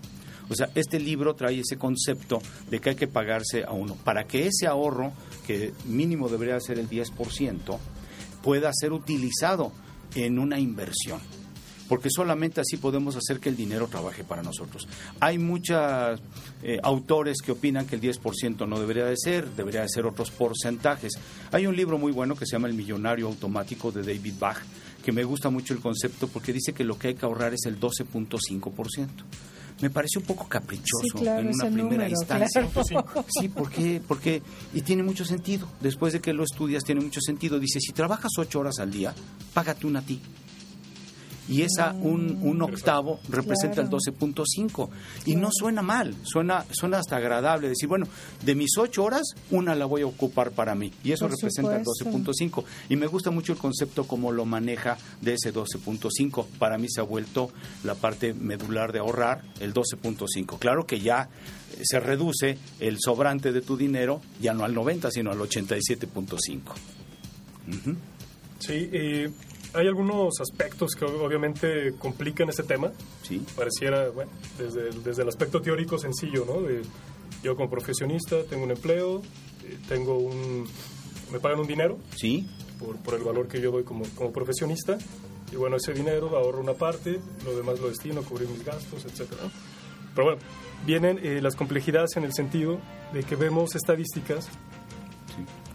O 0.48 0.54
sea, 0.54 0.68
este 0.74 1.00
libro 1.00 1.34
trae 1.34 1.60
ese 1.60 1.78
concepto 1.78 2.42
de 2.68 2.80
que 2.80 2.90
hay 2.90 2.96
que 2.96 3.08
pagarse 3.08 3.64
a 3.64 3.72
uno. 3.72 3.94
Para 3.94 4.24
que 4.24 4.48
ese 4.48 4.66
ahorro, 4.66 5.12
que 5.46 5.72
mínimo 5.86 6.28
debería 6.28 6.60
ser 6.60 6.78
el 6.78 6.90
10%, 6.90 7.78
pueda 8.42 8.70
ser 8.74 8.92
utilizado 8.92 9.72
en 10.14 10.38
una 10.38 10.58
inversión. 10.58 11.20
Porque 11.88 12.08
solamente 12.10 12.60
así 12.60 12.76
podemos 12.76 13.16
hacer 13.16 13.38
que 13.40 13.48
el 13.48 13.56
dinero 13.56 13.86
trabaje 13.88 14.24
para 14.24 14.42
nosotros. 14.42 14.88
Hay 15.20 15.38
muchos 15.38 16.20
eh, 16.62 16.78
autores 16.82 17.38
que 17.42 17.52
opinan 17.52 17.86
que 17.86 17.96
el 17.96 18.00
10% 18.00 18.66
no 18.66 18.78
debería 18.78 19.04
de 19.04 19.16
ser, 19.16 19.48
debería 19.50 19.82
de 19.82 19.88
ser 19.88 20.06
otros 20.06 20.30
porcentajes. 20.30 21.12
Hay 21.50 21.66
un 21.66 21.76
libro 21.76 21.98
muy 21.98 22.12
bueno 22.12 22.34
que 22.36 22.46
se 22.46 22.52
llama 22.52 22.68
El 22.68 22.74
Millonario 22.74 23.26
Automático 23.26 23.92
de 23.92 24.02
David 24.02 24.34
Bach, 24.38 24.58
que 25.04 25.12
me 25.12 25.24
gusta 25.24 25.50
mucho 25.50 25.74
el 25.74 25.80
concepto 25.80 26.28
porque 26.28 26.52
dice 26.52 26.72
que 26.72 26.84
lo 26.84 26.98
que 26.98 27.08
hay 27.08 27.14
que 27.14 27.26
ahorrar 27.26 27.52
es 27.54 27.66
el 27.66 27.78
12.5% 27.78 29.08
me 29.82 29.90
pareció 29.90 30.20
un 30.20 30.26
poco 30.26 30.48
caprichoso 30.48 31.18
en 31.18 31.48
una 31.48 31.70
primera 31.70 32.08
instancia. 32.08 32.68
Sí, 33.28 33.48
porque, 33.48 34.00
porque, 34.06 34.40
y 34.72 34.82
tiene 34.82 35.02
mucho 35.02 35.24
sentido. 35.24 35.66
Después 35.80 36.12
de 36.12 36.20
que 36.20 36.32
lo 36.32 36.44
estudias, 36.44 36.84
tiene 36.84 37.00
mucho 37.00 37.20
sentido. 37.20 37.58
Dice, 37.58 37.80
si 37.80 37.92
trabajas 37.92 38.30
ocho 38.38 38.60
horas 38.60 38.78
al 38.78 38.92
día, 38.92 39.12
págate 39.52 39.86
una 39.86 39.98
a 39.98 40.02
ti 40.02 40.20
y 41.48 41.62
esa 41.62 41.92
un, 41.92 42.38
un 42.42 42.62
octavo 42.62 43.20
representa 43.28 43.80
el 43.80 43.88
12.5 43.88 44.88
y 45.26 45.34
no 45.36 45.48
suena 45.52 45.82
mal, 45.82 46.14
suena 46.22 46.64
suena 46.70 46.98
hasta 46.98 47.16
agradable 47.16 47.68
decir, 47.68 47.88
bueno, 47.88 48.06
de 48.44 48.54
mis 48.54 48.76
ocho 48.78 49.04
horas, 49.04 49.34
una 49.50 49.74
la 49.74 49.86
voy 49.86 50.02
a 50.02 50.06
ocupar 50.06 50.52
para 50.52 50.74
mí 50.74 50.92
y 51.04 51.12
eso 51.12 51.28
representa 51.28 51.76
el 51.76 51.84
12.5 51.84 52.64
y 52.88 52.96
me 52.96 53.06
gusta 53.06 53.30
mucho 53.30 53.52
el 53.52 53.58
concepto 53.58 54.04
como 54.04 54.32
lo 54.32 54.44
maneja 54.44 54.98
de 55.20 55.34
ese 55.34 55.52
12.5, 55.52 56.46
para 56.58 56.78
mí 56.78 56.88
se 56.88 57.00
ha 57.00 57.04
vuelto 57.04 57.50
la 57.84 57.94
parte 57.94 58.34
medular 58.34 58.92
de 58.92 59.00
ahorrar 59.00 59.42
el 59.60 59.74
12.5. 59.74 60.58
Claro 60.58 60.86
que 60.86 61.00
ya 61.00 61.28
se 61.82 62.00
reduce 62.00 62.58
el 62.80 62.98
sobrante 63.00 63.52
de 63.52 63.60
tu 63.60 63.76
dinero 63.76 64.20
ya 64.40 64.54
no 64.54 64.64
al 64.64 64.74
90, 64.74 65.10
sino 65.10 65.30
al 65.30 65.38
87.5. 65.38 66.60
Sí, 68.58 68.88
eh, 68.92 69.30
hay 69.74 69.86
algunos 69.86 70.40
aspectos 70.40 70.94
que 70.94 71.04
obviamente 71.04 71.94
complican 71.98 72.48
este 72.48 72.62
tema. 72.62 72.92
Sí. 73.22 73.44
Pareciera, 73.56 74.10
bueno, 74.10 74.30
desde 74.58 74.88
el, 74.88 75.02
desde 75.02 75.22
el 75.22 75.28
aspecto 75.28 75.60
teórico 75.60 75.98
sencillo, 75.98 76.44
¿no? 76.46 76.60
De, 76.60 76.82
yo 77.42 77.56
como 77.56 77.70
profesionista 77.70 78.44
tengo 78.44 78.64
un 78.64 78.70
empleo, 78.70 79.22
eh, 79.64 79.78
tengo 79.88 80.18
un... 80.18 80.66
me 81.32 81.40
pagan 81.40 81.60
un 81.60 81.66
dinero. 81.66 81.98
Sí. 82.16 82.48
Por, 82.78 82.96
por 82.96 83.14
el 83.14 83.22
valor 83.22 83.48
que 83.48 83.60
yo 83.60 83.70
doy 83.70 83.84
como, 83.84 84.04
como 84.14 84.32
profesionista. 84.32 84.98
Y 85.50 85.56
bueno, 85.56 85.76
ese 85.76 85.92
dinero 85.92 86.36
ahorro 86.36 86.60
una 86.60 86.74
parte, 86.74 87.20
lo 87.44 87.56
demás 87.56 87.78
lo 87.80 87.88
destino 87.88 88.20
a 88.20 88.24
cubrir 88.24 88.48
mis 88.48 88.64
gastos, 88.64 89.04
etc. 89.04 89.30
Pero 90.14 90.26
bueno, 90.26 90.40
vienen 90.86 91.18
eh, 91.22 91.40
las 91.40 91.56
complejidades 91.56 92.16
en 92.16 92.24
el 92.24 92.32
sentido 92.32 92.80
de 93.12 93.22
que 93.22 93.36
vemos 93.36 93.74
estadísticas 93.74 94.48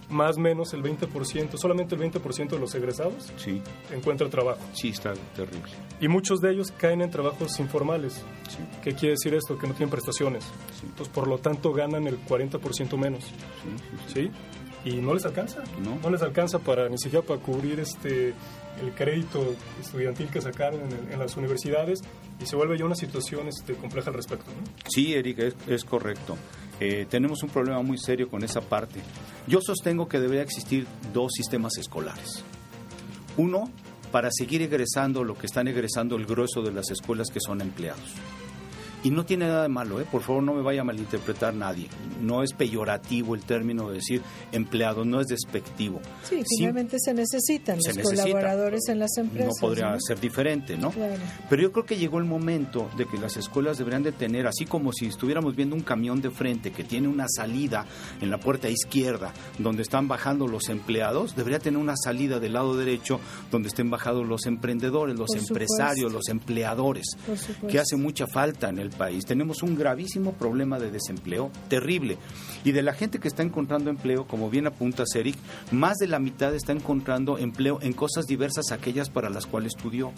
más 0.10 0.38
o 0.38 0.40
menos 0.40 0.74
el 0.74 0.84
20%, 0.84 1.58
solamente 1.58 1.96
el 1.96 2.02
20% 2.02 2.50
de 2.50 2.60
los 2.60 2.74
egresados 2.76 3.32
sí. 3.38 3.62
encuentran 3.92 4.30
trabajo. 4.30 4.60
Sí, 4.74 4.90
está 4.90 5.14
terrible. 5.36 5.72
Y 6.00 6.08
muchos 6.08 6.40
de 6.40 6.52
ellos 6.52 6.72
caen 6.72 7.02
en 7.02 7.10
trabajos 7.10 7.60
informales. 7.60 8.24
Sí. 8.50 8.60
¿Qué 8.84 8.94
quiere 8.94 9.12
decir 9.12 9.34
esto? 9.34 9.58
Que 9.58 9.68
no 9.68 9.74
tienen 9.74 9.90
prestaciones. 9.90 10.44
Sí. 10.80 10.84
Entonces, 10.86 11.14
por 11.14 11.28
lo 11.28 11.38
tanto, 11.40 11.74
ganan 11.74 12.08
el 12.08 12.20
40% 12.26 12.98
menos. 12.98 13.26
Sí, 14.14 14.32
Y 14.86 15.02
no 15.02 15.14
les 15.14 15.26
alcanza. 15.26 15.64
No. 15.84 15.98
no 16.02 16.10
les 16.10 16.22
alcanza 16.22 16.60
para 16.60 16.88
ni 16.88 16.98
siquiera 16.98 17.26
para 17.26 17.42
cubrir 17.42 17.80
este 17.80 18.34
el 18.82 18.94
crédito 18.94 19.56
estudiantil 19.82 20.28
que 20.30 20.40
sacaron 20.40 20.82
en, 20.82 21.14
en 21.14 21.20
las 21.20 21.36
universidades 21.36 22.00
y 22.40 22.46
se 22.46 22.56
vuelve 22.56 22.78
ya 22.78 22.86
una 22.86 22.96
situación 22.96 23.48
este, 23.48 23.74
compleja 23.74 24.10
al 24.12 24.16
respecto. 24.16 24.46
¿no? 24.52 24.72
Sí, 24.88 25.16
Eric, 25.16 25.40
es, 25.40 25.56
es 25.68 25.84
correcto. 25.84 26.38
Eh, 26.80 27.08
tenemos 27.10 27.42
un 27.44 27.50
problema 27.50 27.82
muy 27.82 27.98
serio 27.98 28.30
con 28.30 28.44
esa 28.44 28.62
parte. 28.62 29.00
Yo 29.48 29.60
sostengo 29.62 30.08
que 30.08 30.20
debería 30.20 30.44
existir 30.44 30.86
dos 31.14 31.32
sistemas 31.36 31.78
escolares. 31.78 32.44
Uno, 33.38 33.72
para 34.12 34.30
seguir 34.32 34.62
egresando 34.62 35.24
lo 35.24 35.38
que 35.38 35.48
están 35.48 35.68
egresando 35.68 36.16
el 36.16 36.26
grueso 36.26 36.62
de 36.62 36.72
las 36.72 36.90
escuelas 36.92 37.30
que 37.30 37.40
son 37.40 37.62
empleados. 37.62 38.14
Y 39.08 39.10
no 39.10 39.26
tiene 39.26 39.48
nada 39.48 39.62
de 39.64 39.70
malo, 39.70 40.02
¿eh? 40.02 40.06
por 40.12 40.22
favor 40.22 40.44
no 40.44 40.54
me 40.54 40.62
vaya 40.62 40.82
a 40.82 40.84
malinterpretar 40.84 41.54
nadie. 41.54 41.88
No 42.22 42.44
es 42.44 42.52
peyorativo 42.52 43.36
el 43.36 43.44
término 43.44 43.88
de 43.88 43.96
decir 43.96 44.22
empleado, 44.52 45.06
no 45.06 45.22
es 45.22 45.28
despectivo. 45.28 46.02
Sí, 46.24 46.44
finalmente 46.58 46.98
se 47.00 47.14
necesitan 47.14 47.82
se 47.82 47.90
los 47.94 47.98
necesita. 48.00 48.24
colaboradores 48.24 48.90
en 48.90 49.00
las 49.00 49.16
empresas. 49.18 49.54
No 49.56 49.66
podría 49.66 49.92
¿no? 49.92 49.98
ser 50.02 50.20
diferente, 50.20 50.76
¿no? 50.78 50.92
Claro. 50.92 51.14
Pero 51.50 51.62
yo 51.62 51.72
creo 51.72 51.86
que 51.86 51.96
llegó 51.96 52.18
el 52.18 52.26
momento 52.26 52.90
de 52.98 53.06
que 53.06 53.18
las 53.18 53.38
escuelas 53.38 53.78
deberían 53.78 54.04
de 54.04 54.12
tener, 54.12 54.46
así 54.46 54.66
como 54.66 54.92
si 54.92 55.06
estuviéramos 55.06 55.56
viendo 55.56 55.74
un 55.78 55.84
camión 55.84 56.22
de 56.22 56.30
frente 56.30 56.72
que 56.72 56.84
tiene 56.84 57.08
una 57.08 57.28
salida 57.30 57.86
en 58.20 58.30
la 58.30 58.40
puerta 58.40 58.68
izquierda 58.68 59.32
donde 59.58 59.84
están 59.84 60.10
bajando 60.10 60.50
los 60.50 60.68
empleados, 60.68 61.34
debería 61.34 61.60
tener 61.60 61.80
una 61.80 61.96
salida 61.96 62.42
del 62.42 62.52
lado 62.52 62.76
derecho 62.76 63.22
donde 63.52 63.70
estén 63.70 63.90
bajando 63.90 64.26
los 64.26 64.46
emprendedores, 64.48 65.16
los 65.18 65.30
Por 65.30 65.38
empresarios, 65.38 66.12
supuesto. 66.12 66.18
los 66.18 66.28
empleadores, 66.28 67.06
que 67.70 67.80
hace 67.80 67.96
mucha 67.96 68.28
falta 68.28 68.68
en 68.68 68.80
el 68.80 68.97
país. 68.98 69.26
Tenemos 69.26 69.64
un 69.64 69.76
gravísimo 69.76 70.34
problema 70.34 70.80
de 70.80 70.92
desempleo, 70.92 71.52
terrible. 71.70 72.18
Y 72.64 72.72
de 72.72 72.82
la 72.82 72.94
gente 72.94 73.20
que 73.20 73.28
está 73.28 73.44
encontrando 73.44 73.90
empleo, 73.90 74.26
como 74.28 74.50
bien 74.50 74.68
apunta 74.68 75.04
Eric, 75.16 75.38
más 75.72 75.98
de 75.98 76.08
la 76.08 76.20
mitad 76.20 76.54
está 76.56 76.72
encontrando 76.74 77.38
empleo 77.38 77.80
en 77.82 77.94
cosas 77.94 78.26
diversas 78.26 78.72
a 78.72 78.76
aquellas 78.76 79.10
para 79.10 79.30
las 79.30 79.46
cuales 79.46 79.74
estudió. 79.78 80.12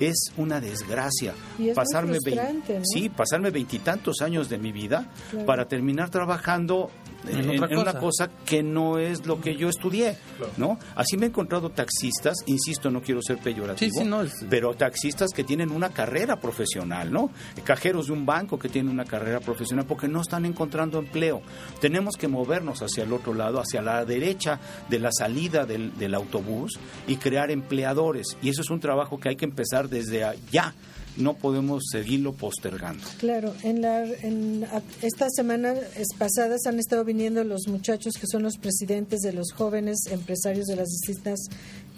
Es 0.00 0.16
una 0.36 0.60
desgracia 0.60 1.34
Y 1.58 1.62
es 1.62 1.66
muy 1.68 1.74
pasarme 1.74 2.18
¿no? 2.24 2.84
sí, 2.84 3.08
pasarme 3.08 3.50
veintitantos 3.50 4.20
años 4.22 4.48
de 4.48 4.58
mi 4.58 4.70
vida 4.70 5.10
Claro. 5.30 5.46
para 5.46 5.66
terminar 5.66 6.08
trabajando 6.10 6.90
en, 7.28 7.50
En 7.50 7.62
otra 7.62 7.72
en 7.74 7.78
una 7.78 7.92
cosa. 7.94 8.28
cosa 8.28 8.30
que 8.46 8.62
no 8.62 8.98
es 8.98 9.26
lo 9.26 9.40
que 9.40 9.56
yo 9.56 9.68
estudié, 9.68 10.16
Claro. 10.36 10.52
¿no? 10.56 10.78
Así 10.94 11.16
me 11.16 11.26
he 11.26 11.28
encontrado 11.30 11.70
taxistas, 11.70 12.36
insisto, 12.46 12.90
no 12.92 13.02
quiero 13.02 13.20
ser 13.22 13.38
peyorativo, 13.38 13.90
Sí, 13.92 13.98
sí, 14.04 14.08
no, 14.08 14.22
es- 14.22 14.32
pero 14.48 14.74
taxistas 14.74 15.30
que 15.34 15.42
tienen 15.42 15.72
una 15.72 15.90
carrera 15.90 16.36
profesional, 16.36 17.12
¿no? 17.12 17.30
Cajeros 17.64 17.87
de 17.88 18.12
un 18.12 18.26
banco 18.26 18.58
que 18.58 18.68
tienen 18.68 18.92
una 18.92 19.04
carrera 19.04 19.40
profesional 19.40 19.86
porque 19.86 20.08
no 20.08 20.20
están 20.20 20.44
encontrando 20.44 20.98
empleo. 20.98 21.42
Tenemos 21.80 22.16
que 22.16 22.28
movernos 22.28 22.82
hacia 22.82 23.04
el 23.04 23.12
otro 23.12 23.34
lado, 23.34 23.60
hacia 23.60 23.82
la 23.82 24.04
derecha 24.04 24.60
de 24.88 24.98
la 24.98 25.10
salida 25.10 25.64
del, 25.64 25.96
del 25.96 26.14
autobús 26.14 26.78
y 27.06 27.16
crear 27.16 27.50
empleadores. 27.50 28.36
Y 28.42 28.50
eso 28.50 28.60
es 28.62 28.70
un 28.70 28.80
trabajo 28.80 29.18
que 29.18 29.30
hay 29.30 29.36
que 29.36 29.46
empezar 29.46 29.88
desde 29.88 30.24
allá. 30.24 30.74
No 31.16 31.34
podemos 31.34 31.82
seguirlo 31.90 32.32
postergando. 32.32 33.02
Claro, 33.18 33.52
en 33.64 33.82
la 33.82 34.04
en 34.04 34.64
estas 35.02 35.34
semanas 35.34 35.76
pasadas 36.16 36.60
han 36.66 36.78
estado 36.78 37.04
viniendo 37.04 37.42
los 37.42 37.66
muchachos 37.66 38.14
que 38.20 38.28
son 38.28 38.44
los 38.44 38.56
presidentes 38.56 39.20
de 39.22 39.32
los 39.32 39.52
jóvenes 39.52 39.98
empresarios 40.12 40.66
de 40.66 40.76
las 40.76 40.86
distintas 40.86 41.40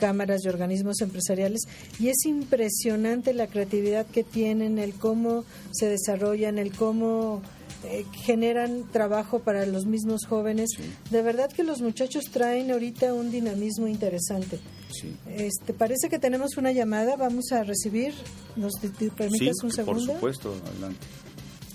cámaras 0.01 0.45
y 0.45 0.49
organismos 0.49 1.01
empresariales 1.03 1.61
y 2.01 2.09
es 2.09 2.25
impresionante 2.25 3.35
la 3.35 3.47
creatividad 3.47 4.07
que 4.07 4.25
tienen, 4.25 4.79
el 4.79 4.95
cómo 4.95 5.45
se 5.73 5.87
desarrollan, 5.89 6.59
el 6.59 6.73
cómo 6.73 7.43
eh, 7.85 8.05
generan 8.25 8.85
trabajo 8.91 9.39
para 9.41 9.65
los 9.67 9.87
mismos 9.87 10.27
jóvenes. 10.27 10.71
De 11.11 11.23
verdad 11.23 11.49
que 11.51 11.63
los 11.63 11.81
muchachos 11.81 12.25
traen 12.33 12.71
ahorita 12.71 13.13
un 13.15 13.31
dinamismo 13.31 13.87
interesante. 13.87 14.59
Sí. 14.91 15.15
Este, 15.29 15.73
parece 15.73 16.09
que 16.09 16.19
tenemos 16.19 16.57
una 16.57 16.73
llamada, 16.73 17.17
vamos 17.17 17.53
a 17.53 17.63
recibir. 17.63 18.13
¿Nos 18.57 18.73
te- 18.81 18.89
te 18.89 19.11
permites 19.11 19.57
Sí, 19.61 19.67
un 19.67 19.71
por 19.71 19.73
segundo? 19.77 20.13
supuesto, 20.15 20.55
adelante. 20.73 21.07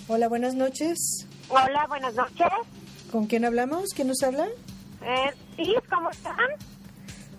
Hola, 0.08 0.28
buenas 0.28 0.54
noches. 0.54 1.26
Hola, 1.48 1.86
buenas 1.88 2.14
noches. 2.14 2.46
¿Con 3.10 3.26
quién 3.26 3.44
hablamos? 3.44 3.90
¿Quién 3.94 4.08
nos 4.08 4.22
habla? 4.22 4.46
Eh, 5.02 5.30
sí, 5.56 5.74
¿cómo 5.90 6.10
están? 6.10 6.36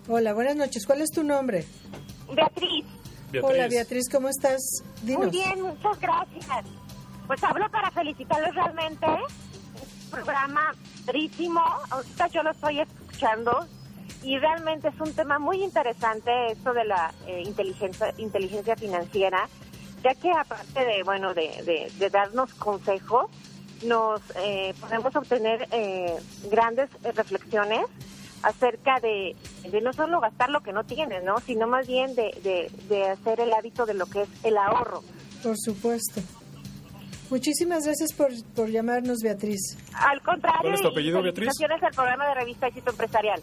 Hola, 0.10 0.34
buenas 0.34 0.56
noches. 0.56 0.86
¿Cuál 0.86 1.02
es 1.02 1.12
tu 1.12 1.22
nombre? 1.22 1.66
Beatriz. 2.34 2.86
Hola, 3.44 3.68
Beatriz, 3.68 4.08
¿cómo 4.10 4.30
estás? 4.30 4.82
Dinos. 5.04 5.24
Muy 5.24 5.32
bien, 5.32 5.62
muchas 5.62 6.00
gracias. 6.00 6.66
Pues 7.28 7.44
hablo 7.44 7.70
para 7.70 7.92
felicitarlos 7.92 8.56
realmente. 8.56 9.06
Es 9.06 10.06
un 10.06 10.12
programa 10.12 10.74
padrísimo. 11.06 11.62
Ahorita 11.90 12.28
yo 12.28 12.42
lo 12.42 12.52
estoy 12.52 12.80
escuchando 12.80 13.68
y 14.24 14.38
realmente 14.38 14.88
es 14.88 15.00
un 15.02 15.14
tema 15.14 15.40
muy 15.40 15.62
interesante 15.62 16.32
esto 16.54 16.74
de 16.74 16.86
la 16.86 17.14
eh, 17.28 17.44
inteligencia, 17.46 18.14
inteligencia 18.18 18.78
financiera. 18.78 19.50
ya 20.04 20.16
que 20.16 20.32
aparte 20.32 20.86
de, 20.86 21.04
bueno, 21.04 21.34
de, 21.34 21.92
de, 21.98 22.10
darnos 22.10 22.54
consejos, 22.54 23.30
nos 23.84 24.22
eh, 24.38 24.74
podemos 24.80 25.14
obtener 25.18 25.68
eh, 25.72 26.16
grandes 26.50 26.90
reflexiones 27.04 27.82
acerca 28.44 29.00
de, 29.02 29.36
de 29.70 29.82
no 29.82 29.94
solo 29.94 30.20
gastar 30.20 30.50
lo 30.50 30.62
que 30.62 30.72
no 30.74 30.84
tienes, 30.84 31.24
¿no? 31.24 31.40
Sino 31.40 31.68
más 31.68 31.88
bien 31.88 32.16
de, 32.16 32.70
de 32.90 33.10
hacer 33.10 33.40
el 33.40 33.54
hábito 33.54 33.86
de 33.86 33.94
lo 33.94 34.06
que 34.06 34.22
es 34.24 34.30
el 34.44 34.58
ahorro. 34.58 35.04
Por 35.44 35.56
supuesto. 35.58 36.22
Muchísimas 37.30 37.84
gracias 37.86 38.14
por, 38.14 38.30
por 38.56 38.70
llamarnos, 38.70 39.20
Beatriz. 39.22 39.78
Al 39.94 40.22
contrario, 40.22 40.62
¿Cuál 40.62 40.74
es 40.76 40.82
tu 40.82 40.88
apellido, 40.88 41.22
Beatriz? 41.22 41.50
al 41.82 41.92
programa 41.94 42.28
de 42.28 42.34
revista 42.36 42.68
Éxito 42.68 42.92
Empresarial. 42.92 43.42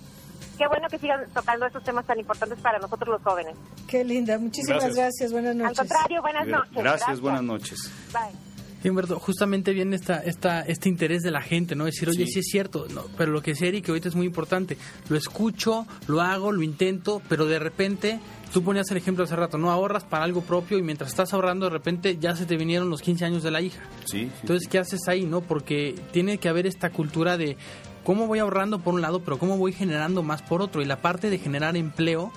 Qué 0.56 0.66
bueno 0.68 0.88
que 0.88 0.98
sigan 0.98 1.28
tocando 1.34 1.66
estos 1.66 1.82
temas 1.82 2.06
tan 2.06 2.18
importantes 2.18 2.58
para 2.60 2.78
nosotros 2.78 3.08
los 3.08 3.22
jóvenes. 3.22 3.56
Qué 3.88 4.04
linda, 4.04 4.38
muchísimas 4.38 4.94
gracias, 4.94 5.32
buenas 5.32 5.56
noches. 5.56 5.78
Al 5.78 5.86
contrario, 5.88 6.22
buenas 6.22 6.46
noches. 6.46 6.74
Gracias, 6.74 7.20
buenas 7.20 7.42
noches. 7.42 7.90
Bye. 8.12 8.53
Humberto, 8.90 9.18
justamente 9.18 9.72
viene 9.72 9.96
esta, 9.96 10.18
esta, 10.18 10.60
este 10.60 10.88
interés 10.88 11.22
de 11.22 11.30
la 11.30 11.40
gente, 11.40 11.74
¿no? 11.74 11.84
Decir, 11.84 12.08
oye, 12.08 12.26
sí, 12.26 12.40
es 12.40 12.46
cierto, 12.46 12.86
no, 12.92 13.04
pero 13.16 13.32
lo 13.32 13.42
que 13.42 13.52
decía 13.52 13.68
Eric 13.68 13.88
ahorita 13.88 14.08
es 14.08 14.14
muy 14.14 14.26
importante. 14.26 14.76
Lo 15.08 15.16
escucho, 15.16 15.86
lo 16.06 16.20
hago, 16.20 16.52
lo 16.52 16.62
intento, 16.62 17.22
pero 17.28 17.46
de 17.46 17.58
repente, 17.58 18.20
tú 18.52 18.62
ponías 18.62 18.90
el 18.90 18.96
ejemplo 18.96 19.24
hace 19.24 19.36
rato, 19.36 19.58
no 19.58 19.70
ahorras 19.70 20.04
para 20.04 20.24
algo 20.24 20.42
propio 20.42 20.78
y 20.78 20.82
mientras 20.82 21.10
estás 21.10 21.32
ahorrando, 21.32 21.66
de 21.66 21.70
repente 21.70 22.18
ya 22.18 22.36
se 22.36 22.46
te 22.46 22.56
vinieron 22.56 22.90
los 22.90 23.00
15 23.00 23.24
años 23.24 23.42
de 23.42 23.50
la 23.50 23.60
hija. 23.60 23.82
Sí. 24.04 24.30
Entonces, 24.40 24.68
¿qué 24.68 24.78
haces 24.78 25.00
ahí, 25.08 25.24
no? 25.24 25.40
Porque 25.40 25.94
tiene 26.12 26.38
que 26.38 26.48
haber 26.48 26.66
esta 26.66 26.90
cultura 26.90 27.36
de 27.36 27.56
cómo 28.04 28.26
voy 28.26 28.38
ahorrando 28.38 28.80
por 28.80 28.94
un 28.94 29.00
lado, 29.00 29.20
pero 29.20 29.38
cómo 29.38 29.56
voy 29.56 29.72
generando 29.72 30.22
más 30.22 30.42
por 30.42 30.62
otro. 30.62 30.82
Y 30.82 30.84
la 30.84 31.00
parte 31.00 31.30
de 31.30 31.38
generar 31.38 31.76
empleo, 31.76 32.30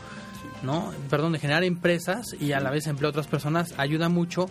¿no? 0.63 0.91
Perdón, 1.09 1.33
de 1.33 1.39
generar 1.39 1.63
empresas 1.63 2.25
y 2.39 2.53
a 2.53 2.59
la 2.59 2.71
vez 2.71 2.87
empleo 2.87 3.09
a 3.09 3.11
otras 3.11 3.27
personas 3.27 3.73
ayuda 3.77 4.09
mucho. 4.09 4.49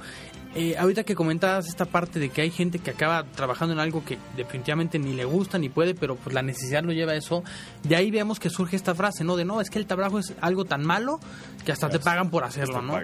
Eh, 0.58 0.74
ahorita 0.78 1.04
que 1.04 1.14
comentabas 1.14 1.68
esta 1.68 1.84
parte 1.84 2.18
de 2.18 2.30
que 2.30 2.40
hay 2.40 2.50
gente 2.50 2.78
que 2.78 2.90
acaba 2.90 3.24
trabajando 3.24 3.74
en 3.74 3.78
algo 3.78 4.02
que 4.02 4.16
definitivamente 4.38 4.98
ni 4.98 5.12
le 5.12 5.26
gusta 5.26 5.58
ni 5.58 5.68
puede, 5.68 5.94
pero 5.94 6.16
pues 6.16 6.34
la 6.34 6.40
necesidad 6.40 6.82
lo 6.82 6.92
lleva 6.92 7.12
a 7.12 7.16
eso, 7.16 7.44
de 7.82 7.94
ahí 7.94 8.10
vemos 8.10 8.40
que 8.40 8.48
surge 8.48 8.74
esta 8.74 8.94
frase, 8.94 9.22
¿no? 9.22 9.36
De 9.36 9.44
no, 9.44 9.60
es 9.60 9.68
que 9.68 9.78
el 9.78 9.86
trabajo 9.86 10.18
es 10.18 10.32
algo 10.40 10.64
tan 10.64 10.82
malo 10.82 11.20
que 11.66 11.72
hasta 11.72 11.90
te 11.90 11.98
pagan 11.98 12.30
por 12.30 12.42
hacerlo, 12.42 12.80
¿no? 12.80 12.98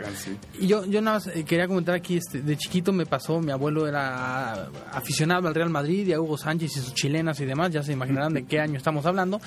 Y 0.59 0.67
yo, 0.67 0.87
yo 0.87 1.03
nada 1.03 1.19
más 1.19 1.27
eh, 1.27 1.45
quería 1.45 1.69
comentar 1.69 1.95
aquí, 1.95 2.17
este, 2.17 2.41
de 2.41 2.57
chiquito 2.57 2.91
me 2.91 3.05
pasó, 3.05 3.39
mi 3.41 3.53
abuelo 3.53 3.87
era 3.87 4.71
aficionado 4.91 5.47
al 5.47 5.55
Real 5.55 5.69
Madrid 5.69 6.07
y 6.07 6.15
a 6.15 6.21
Hugo 6.21 6.39
Sánchez 6.39 6.75
y 6.79 6.81
sus 6.81 6.95
chilenas 6.95 7.39
y 7.41 7.45
demás, 7.45 7.71
ya 7.71 7.83
se 7.83 7.93
imaginarán 7.93 8.33
de 8.33 8.45
qué 8.47 8.61
año 8.61 8.79
estamos 8.79 9.05
hablando. 9.05 9.43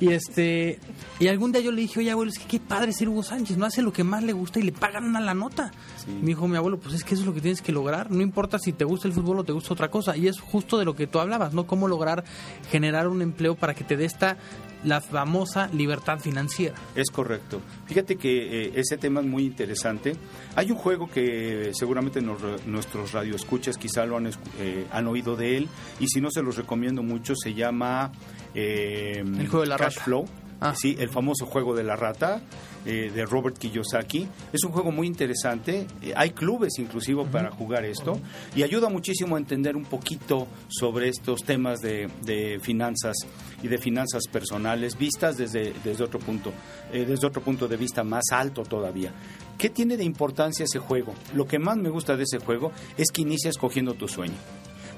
Y 0.00 0.12
este 0.12 0.78
y 1.18 1.28
algún 1.28 1.52
día 1.52 1.60
yo 1.60 1.72
le 1.72 1.82
dije, 1.82 2.00
oye 2.00 2.10
abuelo, 2.10 2.30
es 2.30 2.38
que 2.38 2.46
qué 2.46 2.60
padre 2.60 2.94
ser 2.94 3.10
Hugo 3.10 3.22
Sánchez, 3.22 3.58
no 3.58 3.66
hace 3.66 3.82
lo 3.82 3.92
que 3.92 4.02
más 4.02 4.22
le 4.22 4.32
gusta 4.32 4.60
y 4.60 4.62
le 4.62 4.72
pagan 4.72 5.04
una 5.04 5.20
la 5.20 5.34
nota. 5.34 5.72
Me 6.06 6.28
dijo 6.28 6.48
mi 6.48 6.56
abuelo, 6.56 6.78
pues 6.78 6.94
es 6.94 7.04
que 7.04 7.14
eso 7.14 7.22
es 7.22 7.26
lo 7.26 7.34
que 7.34 7.49
tienes 7.50 7.62
que 7.62 7.72
lograr, 7.72 8.12
no 8.12 8.22
importa 8.22 8.60
si 8.60 8.72
te 8.72 8.84
gusta 8.84 9.08
el 9.08 9.14
fútbol 9.14 9.40
o 9.40 9.44
te 9.44 9.50
gusta 9.50 9.74
otra 9.74 9.90
cosa, 9.90 10.16
y 10.16 10.28
es 10.28 10.38
justo 10.38 10.78
de 10.78 10.84
lo 10.84 10.94
que 10.94 11.08
tú 11.08 11.18
hablabas, 11.18 11.52
¿no? 11.52 11.66
Cómo 11.66 11.88
lograr 11.88 12.22
generar 12.70 13.08
un 13.08 13.22
empleo 13.22 13.56
para 13.56 13.74
que 13.74 13.82
te 13.82 13.96
dé 13.96 14.04
esta 14.04 14.36
la 14.84 15.00
famosa 15.00 15.68
libertad 15.72 16.20
financiera. 16.20 16.76
Es 16.94 17.10
correcto. 17.10 17.60
Fíjate 17.86 18.16
que 18.16 18.66
eh, 18.66 18.72
ese 18.76 18.96
tema 18.98 19.20
es 19.20 19.26
muy 19.26 19.44
interesante. 19.44 20.14
Hay 20.54 20.70
un 20.70 20.76
juego 20.76 21.10
que 21.10 21.72
seguramente 21.74 22.22
nos, 22.22 22.40
nuestros 22.66 23.10
radioescuchas 23.10 23.76
quizá 23.76 24.06
lo 24.06 24.16
han, 24.16 24.28
eh, 24.28 24.86
han 24.92 25.08
oído 25.08 25.34
de 25.34 25.56
él 25.56 25.68
y 25.98 26.06
si 26.06 26.20
no 26.20 26.30
se 26.30 26.42
los 26.42 26.56
recomiendo 26.56 27.02
mucho 27.02 27.34
se 27.34 27.52
llama 27.52 28.12
eh, 28.54 29.18
el 29.18 29.48
juego 29.48 29.62
de 29.62 29.66
la 29.66 29.76
Cash 29.76 29.98
Flow. 29.98 30.24
Ah. 30.60 30.74
Sí, 30.76 30.96
el 30.98 31.08
famoso 31.08 31.46
juego 31.46 31.74
de 31.74 31.82
la 31.82 31.96
rata 31.96 32.42
eh, 32.84 33.10
de 33.14 33.24
Robert 33.24 33.56
Kiyosaki. 33.56 34.28
Es 34.52 34.62
un 34.64 34.72
juego 34.72 34.92
muy 34.92 35.06
interesante. 35.06 35.86
Eh, 36.02 36.12
hay 36.14 36.30
clubes 36.30 36.78
inclusive 36.78 37.24
para 37.24 37.50
jugar 37.50 37.84
esto 37.84 38.18
y 38.54 38.62
ayuda 38.62 38.88
muchísimo 38.88 39.36
a 39.36 39.38
entender 39.38 39.76
un 39.76 39.84
poquito 39.84 40.46
sobre 40.68 41.08
estos 41.08 41.44
temas 41.44 41.80
de, 41.80 42.08
de 42.22 42.58
finanzas 42.60 43.16
y 43.62 43.68
de 43.68 43.78
finanzas 43.78 44.24
personales 44.30 44.96
vistas 44.98 45.36
desde, 45.36 45.72
desde 45.82 46.04
otro 46.04 46.18
punto, 46.18 46.52
eh, 46.92 47.04
desde 47.06 47.26
otro 47.26 47.42
punto 47.42 47.66
de 47.66 47.76
vista 47.76 48.04
más 48.04 48.24
alto 48.30 48.62
todavía. 48.62 49.12
¿Qué 49.56 49.70
tiene 49.70 49.96
de 49.96 50.04
importancia 50.04 50.64
ese 50.64 50.78
juego? 50.78 51.14
Lo 51.34 51.46
que 51.46 51.58
más 51.58 51.76
me 51.76 51.90
gusta 51.90 52.16
de 52.16 52.24
ese 52.24 52.38
juego 52.38 52.72
es 52.96 53.10
que 53.10 53.22
inicias 53.22 53.56
cogiendo 53.56 53.94
tu 53.94 54.08
sueño. 54.08 54.36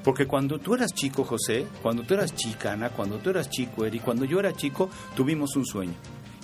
Porque 0.03 0.26
cuando 0.26 0.59
tú 0.59 0.74
eras 0.74 0.92
chico, 0.92 1.24
José, 1.24 1.66
cuando 1.80 2.03
tú 2.03 2.14
eras 2.14 2.34
chica, 2.34 2.72
Ana, 2.72 2.90
cuando 2.90 3.18
tú 3.18 3.30
eras 3.30 3.48
chico, 3.48 3.84
Eri, 3.84 4.00
cuando 4.00 4.24
yo 4.24 4.40
era 4.40 4.53
chico, 4.53 4.90
tuvimos 5.14 5.55
un 5.57 5.64
sueño. 5.64 5.94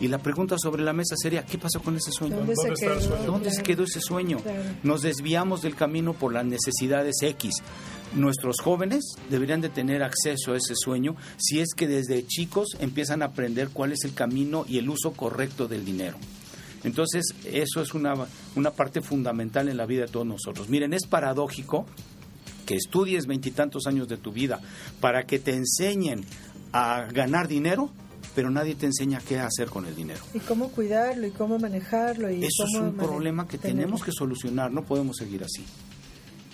Y 0.01 0.07
la 0.07 0.19
pregunta 0.19 0.57
sobre 0.59 0.85
la 0.85 0.93
mesa 0.93 1.17
sería, 1.17 1.45
¿qué 1.45 1.59
pasó 1.59 1.81
con 1.81 1.97
ese 1.97 2.13
sueño? 2.13 2.37
¿Dónde, 2.37 2.55
se, 2.55 2.73
quedó? 2.73 3.17
¿Dónde 3.27 3.51
se 3.51 3.65
quedó 3.65 3.83
ese 3.83 4.01
sueño? 4.01 4.39
Nos 4.85 5.03
desviamos 5.03 5.61
del 5.63 5.75
camino 5.75 6.13
por 6.13 6.33
las 6.33 6.45
necesidades 6.45 7.17
X. 7.21 7.57
Nuestros 8.15 8.61
jóvenes 8.61 9.17
deberían 9.29 9.61
de 9.61 9.71
tener 9.71 10.05
acceso 10.05 10.53
a 10.53 10.57
ese 10.57 10.75
sueño 10.77 11.17
si 11.37 11.59
es 11.59 11.75
que 11.77 11.89
desde 11.89 12.25
chicos 12.25 12.77
empiezan 12.79 13.23
a 13.23 13.27
aprender 13.27 13.71
cuál 13.71 13.91
es 13.91 14.05
el 14.05 14.15
camino 14.15 14.65
y 14.69 14.79
el 14.79 14.89
uso 14.89 15.13
correcto 15.13 15.67
del 15.67 15.85
dinero. 15.85 16.17
Entonces, 16.85 17.35
eso 17.45 17.83
es 17.83 17.93
una, 17.93 18.15
una 18.55 18.71
parte 18.71 19.01
fundamental 19.01 19.69
en 19.69 19.77
la 19.77 19.85
vida 19.85 20.03
de 20.03 20.13
todos 20.13 20.27
nosotros. 20.27 20.69
Miren, 20.69 20.93
es 20.93 21.09
paradójico 21.09 21.87
que 22.69 22.77
estudies 22.77 23.27
veintitantos 23.27 23.87
años 23.87 24.09
de 24.09 24.19
tu 24.19 24.31
vida 24.31 24.61
para 25.01 25.25
que 25.25 25.39
te 25.39 25.55
enseñen 25.55 26.21
a 26.71 27.07
ganar 27.11 27.49
dinero, 27.49 27.91
pero 28.35 28.51
nadie 28.51 28.75
te 28.75 28.85
enseña 28.85 29.23
qué 29.27 29.39
hacer 29.39 29.69
con 29.69 29.87
el 29.87 29.97
dinero. 29.97 30.21
Y 30.35 30.41
cómo 30.41 30.69
cuidarlo 30.69 31.27
y 31.27 31.31
cómo 31.31 31.59
manejarlo. 31.59 32.31
Y 32.31 32.45
Eso 32.45 32.65
es 32.65 32.75
un 32.75 32.93
problema 32.93 33.49
que 33.49 33.57
tenemos 33.57 34.05
que 34.05 34.13
solucionar, 34.13 34.71
no 34.71 34.85
podemos 34.85 35.17
seguir 35.17 35.43
así. 35.45 35.65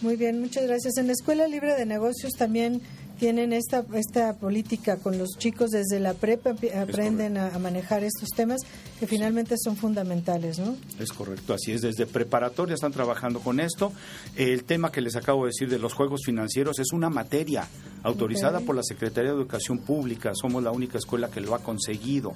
Muy 0.02 0.14
bien, 0.14 0.40
muchas 0.40 0.68
gracias. 0.68 0.98
En 0.98 1.08
la 1.08 1.14
Escuela 1.14 1.48
Libre 1.48 1.74
de 1.74 1.84
Negocios 1.84 2.34
también 2.38 2.80
tienen 3.18 3.52
esta, 3.52 3.84
esta 3.94 4.34
política 4.34 4.96
con 4.98 5.18
los 5.18 5.36
chicos 5.38 5.70
desde 5.70 6.00
la 6.00 6.14
prepa, 6.14 6.54
aprenden 6.80 7.36
a, 7.36 7.58
manejar 7.58 8.04
estos 8.04 8.28
temas 8.30 8.60
que 8.98 9.06
finalmente 9.06 9.56
son 9.56 9.76
fundamentales, 9.76 10.58
¿no? 10.58 10.76
Es 10.98 11.12
correcto, 11.12 11.54
así 11.54 11.72
es, 11.72 11.82
desde 11.82 12.06
preparatoria 12.06 12.74
están 12.74 12.92
trabajando 12.92 13.40
con 13.40 13.60
esto. 13.60 13.92
El 14.36 14.64
tema 14.64 14.92
que 14.92 15.00
les 15.00 15.16
acabo 15.16 15.44
de 15.44 15.50
decir 15.50 15.68
de 15.68 15.78
los 15.78 15.94
juegos 15.94 16.22
financieros 16.24 16.78
es 16.78 16.92
una 16.92 17.10
materia 17.10 17.66
autorizada 18.02 18.60
por 18.60 18.76
la 18.76 18.82
Secretaría 18.82 19.30
de 19.30 19.36
Educación 19.36 19.78
Pública, 19.78 20.32
somos 20.34 20.62
la 20.62 20.70
única 20.70 20.98
escuela 20.98 21.30
que 21.30 21.40
lo 21.40 21.54
ha 21.54 21.60
conseguido. 21.60 22.34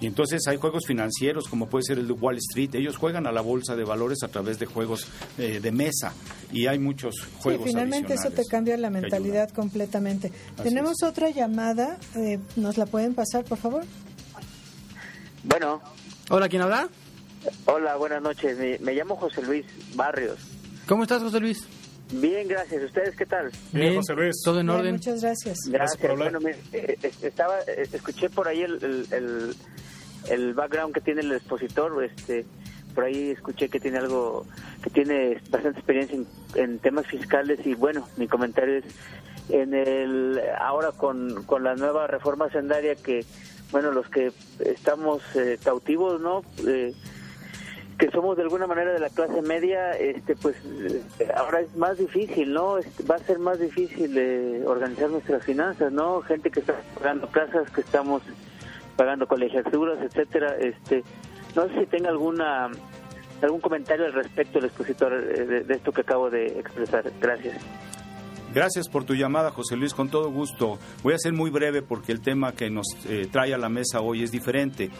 Y 0.00 0.06
entonces 0.06 0.46
hay 0.46 0.58
juegos 0.58 0.84
financieros, 0.86 1.48
como 1.48 1.68
puede 1.68 1.84
ser 1.84 1.98
el 1.98 2.06
de 2.06 2.12
Wall 2.12 2.36
Street. 2.36 2.74
Ellos 2.74 2.96
juegan 2.96 3.26
a 3.26 3.32
la 3.32 3.40
bolsa 3.40 3.76
de 3.76 3.84
valores 3.84 4.22
a 4.22 4.28
través 4.28 4.58
de 4.58 4.66
juegos 4.66 5.06
eh, 5.38 5.60
de 5.60 5.72
mesa. 5.72 6.12
Y 6.52 6.66
hay 6.66 6.78
muchos 6.78 7.14
juegos. 7.38 7.64
Sí, 7.64 7.70
finalmente 7.70 8.14
eso 8.14 8.30
te 8.30 8.44
cambia 8.44 8.76
la 8.76 8.90
mentalidad 8.90 9.50
completamente. 9.50 10.15
Tenemos 10.62 11.02
otra 11.02 11.30
llamada. 11.30 11.98
Eh, 12.14 12.38
¿Nos 12.56 12.76
la 12.76 12.86
pueden 12.86 13.14
pasar, 13.14 13.44
por 13.44 13.58
favor? 13.58 13.84
Bueno. 15.44 15.80
Hola, 16.30 16.48
¿quién 16.48 16.62
habla? 16.62 16.88
Hola, 17.66 17.96
buenas 17.96 18.22
noches. 18.22 18.80
Me, 18.80 18.94
llamo 18.94 19.16
José 19.16 19.42
Luis 19.42 19.64
Barrios. 19.94 20.38
¿Cómo 20.86 21.02
estás, 21.02 21.22
José 21.22 21.40
Luis? 21.40 21.64
Bien, 22.10 22.46
gracias. 22.48 22.82
¿Ustedes 22.82 23.16
qué 23.16 23.26
tal? 23.26 23.50
Bien, 23.72 23.94
José 23.96 24.14
Luis. 24.14 24.36
Todo 24.44 24.60
en 24.60 24.70
orden. 24.70 24.94
muchas 24.94 25.22
gracias. 25.22 25.58
Gracias. 25.68 26.16
bueno, 26.16 26.40
me, 26.40 26.52
eh, 26.72 26.98
estaba, 27.22 27.58
escuché 27.60 28.30
por 28.30 28.48
ahí 28.48 28.62
el, 28.62 29.56
el 30.30 30.54
background 30.54 30.94
que 30.94 31.00
tiene 31.00 31.20
el 31.20 31.32
expositor, 31.32 32.02
este, 32.04 32.44
por 32.94 33.04
ahí 33.04 33.30
escuché 33.30 33.68
que 33.68 33.80
tiene 33.80 33.98
algo, 33.98 34.46
que 34.82 34.90
tiene 34.90 35.40
bastante 35.50 35.78
experiencia 35.78 36.18
en, 36.54 36.78
temas 36.78 37.06
fiscales 37.06 37.64
y 37.64 37.74
bueno, 37.74 38.08
mi 38.16 38.26
comentario 38.26 38.78
es 38.78 38.84
en 39.48 39.74
el, 39.74 40.40
ahora 40.58 40.92
con, 40.92 41.44
con 41.44 41.64
la 41.64 41.74
nueva 41.74 42.06
reforma 42.06 42.48
sendaria 42.50 42.94
que, 42.96 43.24
bueno, 43.70 43.90
los 43.90 44.08
que 44.08 44.32
estamos 44.60 45.22
eh, 45.34 45.58
cautivos, 45.62 46.20
¿no? 46.20 46.42
Eh, 46.66 46.94
que 47.98 48.10
somos 48.10 48.36
de 48.36 48.42
alguna 48.42 48.66
manera 48.66 48.92
de 48.92 48.98
la 48.98 49.08
clase 49.08 49.40
media, 49.40 49.92
este, 49.92 50.36
pues 50.36 50.56
eh, 51.18 51.30
ahora 51.34 51.60
es 51.60 51.74
más 51.76 51.96
difícil, 51.96 52.52
¿no? 52.52 52.78
Este, 52.78 53.02
va 53.04 53.14
a 53.14 53.20
ser 53.20 53.38
más 53.38 53.58
difícil 53.58 54.64
organizar 54.66 55.08
nuestras 55.08 55.44
finanzas, 55.44 55.92
¿no? 55.92 56.20
Gente 56.22 56.50
que 56.50 56.60
está 56.60 56.74
pagando 56.98 57.28
casas, 57.28 57.70
que 57.70 57.80
estamos 57.80 58.22
pagando 58.96 59.26
colegiaturas, 59.26 59.98
etcétera. 60.02 60.56
Este, 60.58 61.04
no 61.54 61.68
sé 61.68 61.80
si 61.80 61.86
tenga 61.86 62.10
alguna 62.10 62.70
algún 63.42 63.60
comentario 63.60 64.06
al 64.06 64.12
respecto 64.12 64.58
el 64.58 64.66
expositor 64.66 65.12
eh, 65.12 65.64
de, 65.64 65.74
esto 65.74 65.92
que 65.92 66.00
acabo 66.02 66.30
de 66.30 66.58
expresar. 66.58 67.10
Gracias. 67.20 67.56
Gracias 68.56 68.88
por 68.88 69.04
tu 69.04 69.12
llamada, 69.14 69.50
José 69.50 69.76
Luis, 69.76 69.92
con 69.92 70.08
todo 70.08 70.30
gusto. 70.30 70.78
Voy 71.02 71.12
a 71.12 71.18
ser 71.18 71.34
muy 71.34 71.50
breve 71.50 71.82
porque 71.82 72.10
el 72.10 72.22
tema 72.22 72.52
que 72.52 72.70
nos 72.70 72.86
eh, 73.06 73.28
trae 73.30 73.52
a 73.52 73.58
la 73.58 73.68
mesa 73.68 74.00
hoy 74.00 74.22
es 74.22 74.32
diferente. 74.32 74.90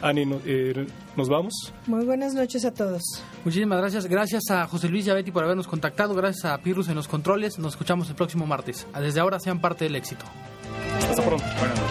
Ani, 0.00 0.24
eh, 0.46 0.86
¿nos 1.16 1.28
vamos? 1.28 1.72
Muy 1.86 2.04
buenas 2.04 2.34
noches 2.34 2.64
a 2.64 2.72
todos. 2.72 3.02
Muchísimas 3.44 3.78
gracias. 3.78 4.06
Gracias 4.06 4.50
a 4.50 4.66
José 4.66 4.88
Luis 4.88 5.06
y 5.06 5.10
a 5.10 5.14
Betty 5.14 5.32
por 5.32 5.42
habernos 5.44 5.66
contactado. 5.66 6.14
Gracias 6.14 6.44
a 6.44 6.58
Pirrus 6.58 6.88
en 6.88 6.94
los 6.94 7.08
controles. 7.08 7.58
Nos 7.58 7.72
escuchamos 7.72 8.08
el 8.08 8.14
próximo 8.14 8.46
martes. 8.46 8.86
Desde 9.00 9.20
ahora 9.20 9.40
sean 9.40 9.60
parte 9.60 9.84
del 9.84 9.96
éxito. 9.96 10.24
Hasta 11.10 11.22
pronto. 11.22 11.44
Buenas 11.58 11.87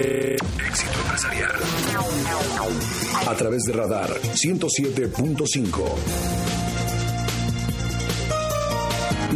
Éxito 0.00 0.98
empresarial. 1.04 1.52
A 3.28 3.34
través 3.34 3.64
de 3.64 3.74
Radar 3.74 4.08
107.5. 4.08 5.68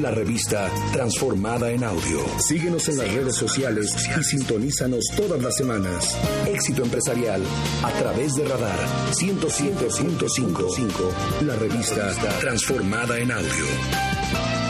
La 0.01 0.11
revista 0.11 0.71
transformada 0.93 1.71
en 1.71 1.85
audio. 1.85 2.25
Síguenos 2.39 2.89
en 2.89 2.97
las 2.97 3.13
redes 3.13 3.37
sociales 3.37 3.95
y 4.19 4.25
sintonízanos 4.25 5.05
todas 5.15 5.43
las 5.43 5.55
semanas. 5.55 6.17
Éxito 6.47 6.83
empresarial 6.83 7.43
a 7.83 7.91
través 7.99 8.33
de 8.35 8.49
Radar 8.49 8.79
107.5. 9.21 11.43
La 11.43 11.57
revista 11.57 12.11
transformada 12.41 13.19
en 13.19 13.33
audio. 13.33 14.64